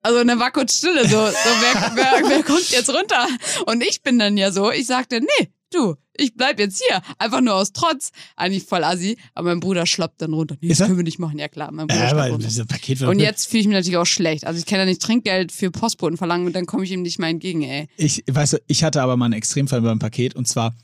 Also 0.01 0.20
eine 0.20 0.38
war 0.38 0.51
kurz 0.51 0.78
Stille, 0.78 1.03
so, 1.03 1.28
so 1.28 1.49
wer, 1.61 1.91
wer, 1.95 2.30
wer 2.30 2.43
kommt 2.43 2.70
jetzt 2.72 2.89
runter? 2.89 3.28
Und 3.68 3.82
ich 3.82 4.01
bin 4.01 4.20
dann 4.20 4.36
ja 4.36 4.51
so, 4.51 4.70
ich 4.72 4.86
sagte, 4.86 5.22
nee, 5.22 5.49
du, 5.72 5.95
ich 6.16 6.36
bleib 6.36 6.59
jetzt 6.59 6.82
hier. 6.88 7.01
Einfach 7.18 7.41
nur 7.41 7.55
aus 7.55 7.74
Trotz. 7.74 8.11
Eigentlich 8.36 8.64
voll 8.64 8.84
assi. 8.84 9.18
Aber 9.34 9.49
mein 9.49 9.59
Bruder 9.59 9.86
schlappt 9.86 10.22
dann 10.22 10.34
runter. 10.34 10.55
Nee, 10.61 10.70
das 10.70 10.80
können 10.80 10.97
wir 10.97 11.03
nicht 11.03 11.20
machen. 11.20 11.39
Ja 11.39 11.47
klar, 11.47 11.72
mein 11.72 11.88
Bruder 11.88 12.09
schlappt 12.09 12.14
aber 12.14 12.30
runter. 12.30 12.66
Paket 12.66 13.01
Und 13.01 13.20
jetzt 13.20 13.47
fühle 13.47 13.61
ich 13.61 13.68
mich 13.68 13.76
natürlich 13.76 13.97
auch 13.97 14.05
schlecht. 14.05 14.45
Also 14.45 14.59
ich 14.59 14.66
kann 14.66 14.80
ja 14.80 14.86
nicht 14.86 15.01
Trinkgeld 15.01 15.51
für 15.51 15.72
Postboten 15.72 16.18
verlangen 16.18 16.47
und 16.47 16.55
dann 16.55 16.66
komme 16.66 16.84
ich 16.84 16.91
ihm 16.91 17.01
nicht 17.01 17.20
mal 17.20 17.30
entgegen, 17.30 17.64
ey. 17.64 17.88
Ich, 17.97 18.24
weißt 18.30 18.53
du, 18.53 18.57
ich 18.68 18.84
hatte 18.84 19.01
aber 19.01 19.18
mal 19.18 19.26
einen 19.26 19.34
Extremfall 19.34 19.82
beim 19.82 19.99
Paket 19.99 20.36
und 20.36 20.47
zwar 20.47 20.76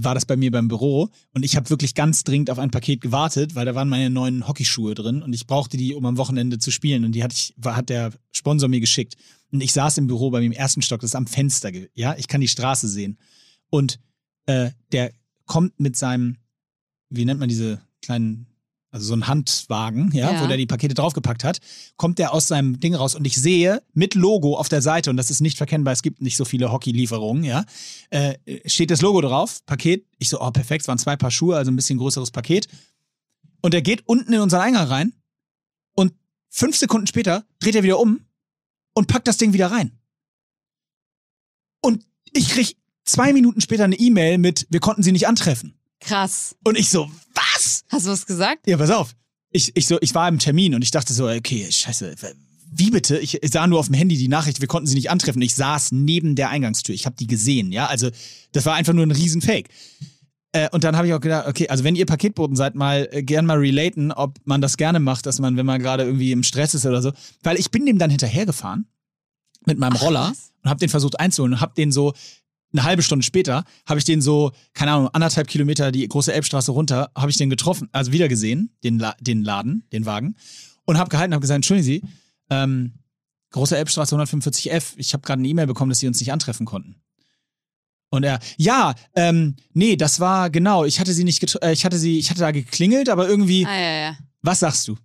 war 0.00 0.14
das 0.14 0.24
bei 0.24 0.36
mir 0.36 0.50
beim 0.50 0.68
Büro 0.68 1.10
und 1.34 1.44
ich 1.44 1.54
habe 1.54 1.68
wirklich 1.68 1.94
ganz 1.94 2.24
dringend 2.24 2.48
auf 2.50 2.58
ein 2.58 2.70
Paket 2.70 3.02
gewartet, 3.02 3.54
weil 3.54 3.66
da 3.66 3.74
waren 3.74 3.90
meine 3.90 4.08
neuen 4.08 4.48
Hockeyschuhe 4.48 4.94
drin 4.94 5.22
und 5.22 5.34
ich 5.34 5.46
brauchte 5.46 5.76
die, 5.76 5.94
um 5.94 6.06
am 6.06 6.16
Wochenende 6.16 6.58
zu 6.58 6.70
spielen 6.70 7.04
und 7.04 7.12
die 7.12 7.22
hatte 7.22 7.34
ich, 7.36 7.52
war, 7.58 7.76
hat 7.76 7.90
der 7.90 8.12
Sponsor 8.30 8.70
mir 8.70 8.80
geschickt. 8.80 9.16
Und 9.50 9.62
ich 9.62 9.74
saß 9.74 9.98
im 9.98 10.06
Büro 10.06 10.30
bei 10.30 10.40
mir 10.40 10.46
im 10.46 10.52
ersten 10.52 10.80
Stock, 10.80 11.02
das 11.02 11.10
ist 11.10 11.14
am 11.14 11.26
Fenster, 11.26 11.70
ja, 11.92 12.14
ich 12.16 12.26
kann 12.26 12.40
die 12.40 12.48
Straße 12.48 12.88
sehen. 12.88 13.18
Und 13.68 13.98
äh, 14.46 14.70
der 14.92 15.12
kommt 15.46 15.78
mit 15.80 15.96
seinem, 15.96 16.36
wie 17.10 17.24
nennt 17.24 17.40
man 17.40 17.48
diese 17.48 17.80
kleinen, 18.00 18.46
also 18.90 19.06
so 19.06 19.14
ein 19.14 19.26
Handwagen, 19.26 20.10
ja, 20.12 20.32
Ja. 20.32 20.42
wo 20.42 20.46
der 20.46 20.56
die 20.56 20.66
Pakete 20.66 20.94
draufgepackt 20.94 21.44
hat, 21.44 21.60
kommt 21.96 22.18
der 22.18 22.32
aus 22.34 22.48
seinem 22.48 22.78
Ding 22.80 22.94
raus 22.94 23.14
und 23.14 23.26
ich 23.26 23.36
sehe 23.36 23.82
mit 23.94 24.14
Logo 24.14 24.56
auf 24.56 24.68
der 24.68 24.82
Seite, 24.82 25.10
und 25.10 25.16
das 25.16 25.30
ist 25.30 25.40
nicht 25.40 25.56
verkennbar, 25.56 25.92
es 25.92 26.02
gibt 26.02 26.20
nicht 26.20 26.36
so 26.36 26.44
viele 26.44 26.70
Hockey-Lieferungen, 26.72 27.44
ja, 27.44 27.64
äh, 28.10 28.34
steht 28.68 28.90
das 28.90 29.00
Logo 29.00 29.20
drauf, 29.20 29.64
Paket. 29.66 30.06
Ich 30.18 30.28
so, 30.28 30.40
oh, 30.40 30.50
perfekt, 30.50 30.82
es 30.82 30.88
waren 30.88 30.98
zwei 30.98 31.16
Paar 31.16 31.30
Schuhe, 31.30 31.56
also 31.56 31.70
ein 31.70 31.76
bisschen 31.76 31.98
größeres 31.98 32.30
Paket. 32.30 32.68
Und 33.62 33.74
er 33.74 33.82
geht 33.82 34.06
unten 34.08 34.32
in 34.32 34.40
unseren 34.40 34.60
Eingang 34.60 34.86
rein 34.88 35.12
und 35.94 36.12
fünf 36.50 36.76
Sekunden 36.76 37.06
später 37.06 37.44
dreht 37.60 37.76
er 37.76 37.82
wieder 37.84 37.98
um 38.00 38.20
und 38.94 39.06
packt 39.06 39.28
das 39.28 39.36
Ding 39.38 39.52
wieder 39.52 39.70
rein. 39.70 39.92
Und 41.80 42.04
ich 42.32 42.48
krieg 42.50 42.76
zwei 43.04 43.32
Minuten 43.32 43.60
später 43.60 43.84
eine 43.84 43.96
E-Mail 43.96 44.38
mit, 44.38 44.66
wir 44.70 44.80
konnten 44.80 45.02
sie 45.02 45.12
nicht 45.12 45.26
antreffen. 45.26 45.74
Krass. 46.00 46.56
Und 46.64 46.76
ich 46.76 46.88
so, 46.88 47.10
was? 47.34 47.84
Hast 47.88 48.06
du 48.06 48.10
was 48.10 48.26
gesagt? 48.26 48.66
Ja, 48.66 48.76
pass 48.76 48.90
auf. 48.90 49.14
Ich, 49.50 49.72
ich, 49.76 49.86
so, 49.86 49.98
ich 50.00 50.14
war 50.14 50.28
im 50.28 50.38
Termin 50.38 50.74
und 50.74 50.82
ich 50.82 50.90
dachte 50.90 51.12
so, 51.12 51.28
okay, 51.28 51.70
scheiße, 51.70 52.14
wie 52.74 52.90
bitte? 52.90 53.18
Ich 53.18 53.38
sah 53.44 53.66
nur 53.66 53.78
auf 53.78 53.86
dem 53.86 53.94
Handy 53.94 54.16
die 54.16 54.28
Nachricht, 54.28 54.60
wir 54.60 54.68
konnten 54.68 54.86
sie 54.86 54.94
nicht 54.94 55.10
antreffen. 55.10 55.42
Ich 55.42 55.54
saß 55.54 55.92
neben 55.92 56.34
der 56.34 56.48
Eingangstür. 56.48 56.94
Ich 56.94 57.04
habe 57.04 57.16
die 57.16 57.26
gesehen, 57.26 57.70
ja. 57.70 57.86
Also, 57.86 58.10
das 58.52 58.64
war 58.64 58.74
einfach 58.74 58.94
nur 58.94 59.04
ein 59.04 59.10
Riesenfake. 59.10 59.68
Äh, 60.52 60.68
und 60.70 60.84
dann 60.84 60.96
habe 60.96 61.06
ich 61.06 61.14
auch 61.14 61.20
gedacht, 61.20 61.46
okay, 61.48 61.68
also 61.68 61.84
wenn 61.84 61.96
ihr 61.96 62.06
Paketboten 62.06 62.56
seid, 62.56 62.74
mal 62.74 63.08
äh, 63.10 63.22
gern 63.22 63.46
mal 63.46 63.58
relaten, 63.58 64.12
ob 64.12 64.38
man 64.44 64.60
das 64.60 64.76
gerne 64.76 65.00
macht, 65.00 65.26
dass 65.26 65.38
man, 65.38 65.56
wenn 65.56 65.66
man 65.66 65.82
gerade 65.82 66.04
irgendwie 66.04 66.32
im 66.32 66.42
Stress 66.42 66.74
ist 66.74 66.86
oder 66.86 67.02
so. 67.02 67.12
Weil 67.42 67.58
ich 67.58 67.70
bin 67.70 67.86
dem 67.86 67.98
dann 67.98 68.10
hinterhergefahren 68.10 68.86
mit 69.66 69.78
meinem 69.78 69.96
Ach, 69.96 70.02
Roller 70.02 70.30
was? 70.30 70.52
und 70.62 70.70
habe 70.70 70.80
den 70.80 70.88
versucht 70.88 71.20
einzuholen 71.20 71.54
und 71.54 71.60
habe 71.60 71.74
den 71.74 71.90
so 71.90 72.12
eine 72.72 72.84
halbe 72.84 73.02
Stunde 73.02 73.24
später 73.24 73.64
habe 73.86 73.98
ich 73.98 74.04
den 74.04 74.20
so, 74.22 74.52
keine 74.74 74.92
Ahnung, 74.92 75.08
anderthalb 75.12 75.46
Kilometer 75.48 75.92
die 75.92 76.06
große 76.08 76.32
Elbstraße 76.32 76.72
runter, 76.72 77.10
habe 77.16 77.30
ich 77.30 77.36
den 77.36 77.50
getroffen, 77.50 77.88
also 77.92 78.12
wieder 78.12 78.28
gesehen, 78.28 78.74
den, 78.84 78.98
La 78.98 79.14
den 79.20 79.42
Laden, 79.42 79.86
den 79.92 80.06
Wagen, 80.06 80.36
und 80.84 80.98
habe 80.98 81.10
gehalten, 81.10 81.34
habe 81.34 81.42
gesagt, 81.42 81.56
entschuldigen 81.56 81.84
Sie, 81.86 82.02
ähm, 82.50 82.94
große 83.50 83.76
Elbstraße 83.76 84.16
145F, 84.16 84.94
ich 84.96 85.12
habe 85.12 85.22
gerade 85.22 85.40
eine 85.40 85.48
E-Mail 85.48 85.66
bekommen, 85.66 85.90
dass 85.90 85.98
Sie 85.98 86.06
uns 86.06 86.18
nicht 86.20 86.32
antreffen 86.32 86.64
konnten. 86.66 86.96
Und 88.10 88.24
er, 88.24 88.40
ja, 88.58 88.94
ähm, 89.14 89.56
nee, 89.72 89.96
das 89.96 90.20
war 90.20 90.50
genau, 90.50 90.84
ich 90.84 91.00
hatte 91.00 91.14
sie 91.14 91.24
nicht, 91.24 91.42
äh, 91.62 91.72
ich 91.72 91.84
hatte 91.86 91.98
sie, 91.98 92.18
ich 92.18 92.28
hatte 92.28 92.40
da 92.40 92.50
geklingelt, 92.50 93.08
aber 93.08 93.26
irgendwie, 93.26 93.64
Ah, 93.66 93.74
ja, 93.80 93.92
ja. 94.08 94.16
was 94.42 94.60
sagst 94.60 94.86
du? 94.86 94.96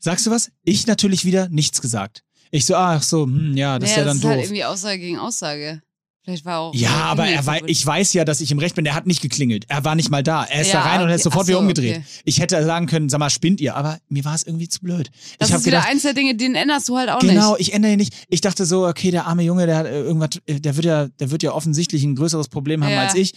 Sagst 0.00 0.26
du 0.26 0.32
was? 0.32 0.50
Ich 0.64 0.88
natürlich 0.88 1.24
wieder 1.24 1.48
nichts 1.50 1.80
gesagt. 1.80 2.24
Ich 2.50 2.66
so, 2.66 2.74
ach 2.74 3.02
so, 3.02 3.24
hm, 3.26 3.56
ja, 3.56 3.78
das 3.78 3.90
ist 3.90 3.96
ja 3.96 4.02
naja, 4.02 4.06
dann 4.06 4.06
das 4.08 4.16
ist 4.16 4.24
doof. 4.24 4.30
halt 4.30 4.42
irgendwie 4.44 4.64
Aussage 4.64 4.98
gegen 4.98 5.18
Aussage. 5.18 5.82
Vielleicht 6.24 6.46
war 6.46 6.58
auch. 6.60 6.74
Ja, 6.74 6.88
aber 7.04 7.26
er 7.26 7.42
verrückt. 7.42 7.64
ich 7.68 7.84
weiß 7.84 8.14
ja, 8.14 8.24
dass 8.24 8.40
ich 8.40 8.50
im 8.50 8.58
Recht 8.58 8.74
bin. 8.74 8.84
Der 8.84 8.94
hat 8.94 9.06
nicht 9.06 9.20
geklingelt. 9.20 9.66
Er 9.68 9.84
war 9.84 9.94
nicht 9.94 10.08
mal 10.10 10.22
da. 10.22 10.44
Er 10.44 10.62
ist 10.62 10.72
Ja, 10.72 10.82
da 10.82 10.88
rein 10.90 11.02
und 11.02 11.10
er 11.10 11.16
ist 11.16 11.22
sofort 11.22 11.44
Ach 11.44 11.48
wieder 11.48 11.58
umgedreht. 11.58 11.96
okay. 11.96 12.04
Ich 12.24 12.40
hätte 12.40 12.64
sagen 12.64 12.86
können, 12.86 13.10
sag 13.10 13.18
mal, 13.18 13.28
spinnt 13.28 13.60
ihr? 13.60 13.76
Aber 13.76 13.98
mir 14.08 14.24
war 14.24 14.34
es 14.34 14.42
irgendwie 14.42 14.68
zu 14.68 14.80
blöd. 14.80 15.10
Das 15.38 15.50
ich 15.50 15.54
ist 15.54 15.66
wieder 15.66 15.76
gedacht, 15.78 15.90
eins 15.90 16.02
der 16.02 16.14
Dinge, 16.14 16.34
den 16.34 16.54
änderst 16.54 16.88
du 16.88 16.96
halt 16.96 17.10
auch 17.10 17.18
genau, 17.18 17.52
nicht. 17.56 17.68
ich 17.68 17.74
ändere 17.74 17.92
ihn 17.92 17.98
nicht. 17.98 18.14
Ich 18.30 18.40
dachte 18.40 18.64
so, 18.64 18.86
okay, 18.86 19.10
der 19.10 19.26
arme 19.26 19.42
Junge, 19.42 19.66
der 19.66 19.76
hat 19.76 19.86
äh, 19.86 20.00
irgendwas, 20.00 20.30
äh, 20.46 20.60
der 20.60 20.76
wird 20.76 20.86
ja, 20.86 21.08
der 21.08 21.30
wird 21.30 21.42
ja 21.42 21.52
offensichtlich 21.52 22.02
ein 22.04 22.16
größeres 22.16 22.48
Problem 22.48 22.82
haben 22.82 22.92
Ja. 22.92 23.02
als 23.02 23.14
ich. 23.14 23.32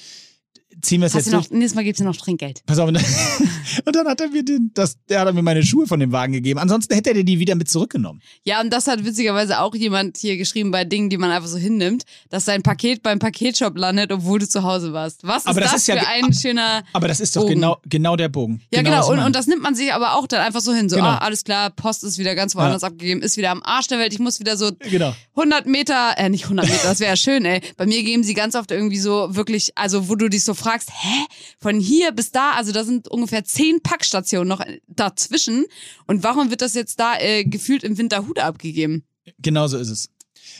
Ziehen 0.81 1.01
wir 1.01 1.07
es 1.07 1.13
jetzt 1.13 1.27
du 1.27 1.31
noch, 1.31 1.47
durch. 1.47 1.51
nächstes 1.57 1.75
Mal 1.75 1.83
gibt's 1.83 1.97
dir 1.99 2.05
noch 2.05 2.15
Trinkgeld. 2.15 2.61
Pass 2.65 2.77
auf. 2.79 2.87
Und 3.85 3.95
dann, 3.95 4.07
hat 4.07 4.21
er 4.21 4.29
mir 4.29 4.43
den, 4.43 4.71
das, 4.73 4.97
der 5.09 5.21
hat 5.21 5.33
mir 5.33 5.41
meine 5.41 5.63
Schuhe 5.63 5.87
von 5.87 5.99
dem 5.99 6.11
Wagen 6.11 6.33
gegeben. 6.33 6.59
Ansonsten 6.59 6.93
hätte 6.93 7.11
er 7.11 7.23
die 7.23 7.39
wieder 7.39 7.55
mit 7.55 7.69
zurückgenommen. 7.69 8.21
Ja, 8.43 8.61
und 8.61 8.71
das 8.71 8.87
hat 8.87 9.03
witzigerweise 9.03 9.59
auch 9.59 9.75
jemand 9.75 10.17
hier 10.17 10.37
geschrieben 10.37 10.71
bei 10.71 10.85
Dingen, 10.85 11.09
die 11.09 11.17
man 11.17 11.31
einfach 11.31 11.47
so 11.49 11.57
hinnimmt, 11.57 12.03
dass 12.29 12.45
sein 12.45 12.63
Paket 12.63 13.03
beim 13.03 13.19
Paketshop 13.19 13.77
landet, 13.77 14.11
obwohl 14.11 14.39
du 14.39 14.47
zu 14.47 14.63
Hause 14.63 14.93
warst. 14.93 15.23
Was 15.23 15.43
ist 15.43 15.47
Aber 15.47 15.61
das 15.61 15.71
das, 15.71 15.81
ist 15.81 15.87
ja 15.87 15.97
für 15.97 16.07
ein 16.07 16.33
schöner. 16.33 16.83
Aber 16.93 17.07
das 17.07 17.19
ist 17.19 17.35
doch 17.35 17.41
Bogen. 17.41 17.55
genau, 17.55 17.77
genau 17.85 18.15
der 18.15 18.29
Bogen. 18.29 18.61
Ja, 18.71 18.81
genau. 18.81 19.01
ich 19.03 19.09
Und, 19.09 19.19
und 19.19 19.35
das 19.35 19.47
nimmt 19.47 19.61
man 19.63 19.75
sich 19.75 19.93
aber 19.93 20.15
auch 20.15 20.27
dann 20.27 20.41
einfach 20.41 20.61
so 20.61 20.73
hin. 20.73 20.89
So, 20.89 20.95
Genau. 20.97 21.09
ah, 21.09 21.17
alles 21.19 21.43
klar, 21.43 21.69
Post 21.71 22.03
ist 22.03 22.17
wieder 22.17 22.35
ganz 22.35 22.55
woanders 22.55 22.83
abgegeben, 22.83 23.21
ist 23.21 23.37
wieder 23.37 23.51
am 23.51 23.61
Arsch 23.63 23.87
der 23.87 23.99
Welt. 23.99 24.13
Ich 24.13 24.19
muss 24.19 24.39
wieder 24.39 24.57
so 24.57 24.71
Genau. 24.89 25.13
100 25.35 25.65
Meter, 25.65 26.13
äh, 26.17 26.29
nicht 26.29 26.45
100 26.45 26.65
Meter, 26.67 26.83
das 26.87 26.99
wäre 26.99 27.11
ja 27.11 27.15
schön, 27.17 27.45
ey. 27.45 27.61
Bei 27.77 27.85
mir 27.85 28.01
geben 28.03 28.23
sie 28.23 28.33
ganz 28.33 28.55
oft 28.55 28.71
irgendwie 28.71 28.99
so 28.99 29.35
wirklich, 29.35 29.71
also 29.75 30.07
wo 30.09 30.15
du 30.15 30.29
dich 30.29 30.43
so 30.43 30.53
fragst, 30.53 30.66
hä? 30.67 31.25
Von 31.59 31.79
hier 31.79 32.11
bis 32.11 32.31
da, 32.31 32.51
also 32.51 32.71
da 32.71 32.83
sind 32.83 33.07
ungefähr 33.07 33.43
10 33.43 33.81
Packstationen 33.81 34.47
noch 34.47 34.63
dazwischen. 34.87 35.65
Und 36.05 36.23
warum 36.23 36.49
wird 36.49 36.61
das 36.61 36.73
jetzt 36.73 36.99
da 36.99 37.17
äh, 37.19 37.43
gefühlt 37.43 37.83
im 37.83 37.97
Winterhude 37.97 38.43
abgegeben? 38.43 39.03
Genau 39.39 39.67
so 39.67 39.77
ist 39.77 39.89
es. 39.89 40.09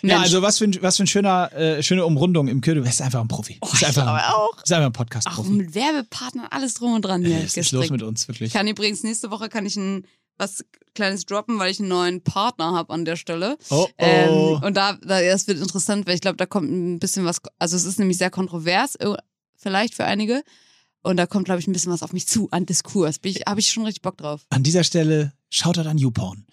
Ja, 0.01 0.15
Mensch. 0.15 0.25
also 0.25 0.41
was 0.41 0.57
für 0.57 0.65
ein, 0.65 0.77
was 0.81 0.97
für 0.97 1.03
ein 1.03 1.07
schöner, 1.07 1.51
äh, 1.53 1.81
schöne 1.81 2.05
Umrundung 2.05 2.47
im 2.47 2.61
Köder. 2.61 2.81
Du 2.81 2.85
bist 2.85 3.01
einfach 3.01 3.21
ein 3.21 3.27
Profi. 3.27 3.59
Du 3.61 3.69
bist 3.71 3.83
einfach, 3.83 4.05
ein, 4.05 4.23
auch. 4.31 4.55
bist 4.61 4.71
einfach 4.71 4.85
ein 4.85 4.91
Auch 4.91 4.97
Podcast-Profi. 4.97 5.49
mit 5.49 5.75
Werbepartnern, 5.75 6.47
alles 6.49 6.75
drum 6.75 6.93
und 6.93 7.03
dran 7.03 7.23
hier. 7.23 7.43
Was 7.43 7.57
ist 7.57 7.71
los 7.71 7.89
mit 7.89 8.03
uns, 8.03 8.27
wirklich? 8.27 8.47
Ich 8.47 8.53
kann 8.53 8.67
übrigens 8.67 9.03
nächste 9.03 9.31
Woche 9.31 9.49
kann 9.49 9.65
ich 9.65 9.75
ein 9.75 10.05
was 10.37 10.63
kleines 10.93 11.25
droppen, 11.25 11.59
weil 11.59 11.71
ich 11.71 11.79
einen 11.79 11.89
neuen 11.89 12.21
Partner 12.21 12.73
habe 12.73 12.93
an 12.93 13.05
der 13.05 13.15
Stelle. 13.15 13.57
Oh, 13.69 13.87
oh. 13.87 13.89
Ähm, 13.97 14.63
und 14.63 14.77
da, 14.77 14.93
da, 14.93 15.21
das 15.21 15.47
wird 15.47 15.59
interessant, 15.59 16.07
weil 16.07 16.15
ich 16.15 16.21
glaube, 16.21 16.37
da 16.37 16.45
kommt 16.45 16.69
ein 16.71 16.99
bisschen 16.99 17.25
was, 17.25 17.39
also 17.59 17.75
es 17.75 17.85
ist 17.85 17.99
nämlich 17.99 18.17
sehr 18.17 18.29
kontrovers, 18.29 18.95
äh, 18.95 19.13
vielleicht 19.57 19.95
für 19.95 20.05
einige. 20.05 20.43
Und 21.03 21.17
da 21.17 21.25
kommt, 21.25 21.45
glaube 21.45 21.59
ich, 21.59 21.67
ein 21.67 21.73
bisschen 21.73 21.91
was 21.91 22.03
auf 22.03 22.11
mich 22.13 22.27
zu 22.27 22.49
an 22.51 22.65
Diskurs. 22.65 23.19
Habe 23.45 23.59
ich 23.59 23.69
schon 23.69 23.85
richtig 23.85 24.01
Bock 24.01 24.17
drauf. 24.17 24.45
An 24.49 24.63
dieser 24.63 24.83
Stelle, 24.83 25.33
Shoutout 25.49 25.87
an 25.87 25.97
YouPorn. 25.97 26.45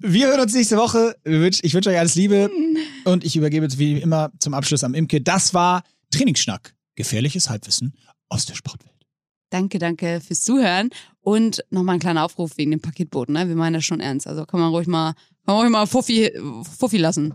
Wir 0.00 0.26
hören 0.28 0.40
uns 0.40 0.54
nächste 0.54 0.76
Woche. 0.76 1.16
Ich 1.24 1.74
wünsche 1.74 1.90
euch 1.90 1.98
alles 1.98 2.14
Liebe. 2.14 2.50
Und 3.04 3.24
ich 3.24 3.36
übergebe 3.36 3.66
jetzt 3.66 3.78
wie 3.78 3.98
immer 3.98 4.32
zum 4.40 4.54
Abschluss 4.54 4.84
am 4.84 4.94
Imke. 4.94 5.20
Das 5.20 5.54
war 5.54 5.82
Trainingsschnack. 6.10 6.74
Gefährliches 6.96 7.48
Halbwissen 7.48 7.94
aus 8.28 8.46
der 8.46 8.54
Sportwelt. 8.54 8.94
Danke, 9.50 9.78
danke 9.78 10.20
fürs 10.20 10.42
Zuhören. 10.42 10.90
Und 11.20 11.64
nochmal 11.70 11.94
ein 11.94 12.00
kleiner 12.00 12.24
Aufruf 12.24 12.56
wegen 12.56 12.72
dem 12.72 12.80
Paketboot. 12.80 13.28
Ne? 13.28 13.48
Wir 13.48 13.54
meinen 13.54 13.74
das 13.74 13.84
schon 13.84 14.00
ernst. 14.00 14.26
Also 14.26 14.44
kann 14.44 14.60
man 14.60 14.70
ruhig 14.70 14.86
mal, 14.86 15.14
kann 15.46 15.54
man 15.54 15.56
ruhig 15.58 15.70
mal 15.70 15.86
Fuffi, 15.86 16.32
Fuffi 16.78 16.98
lassen. 16.98 17.34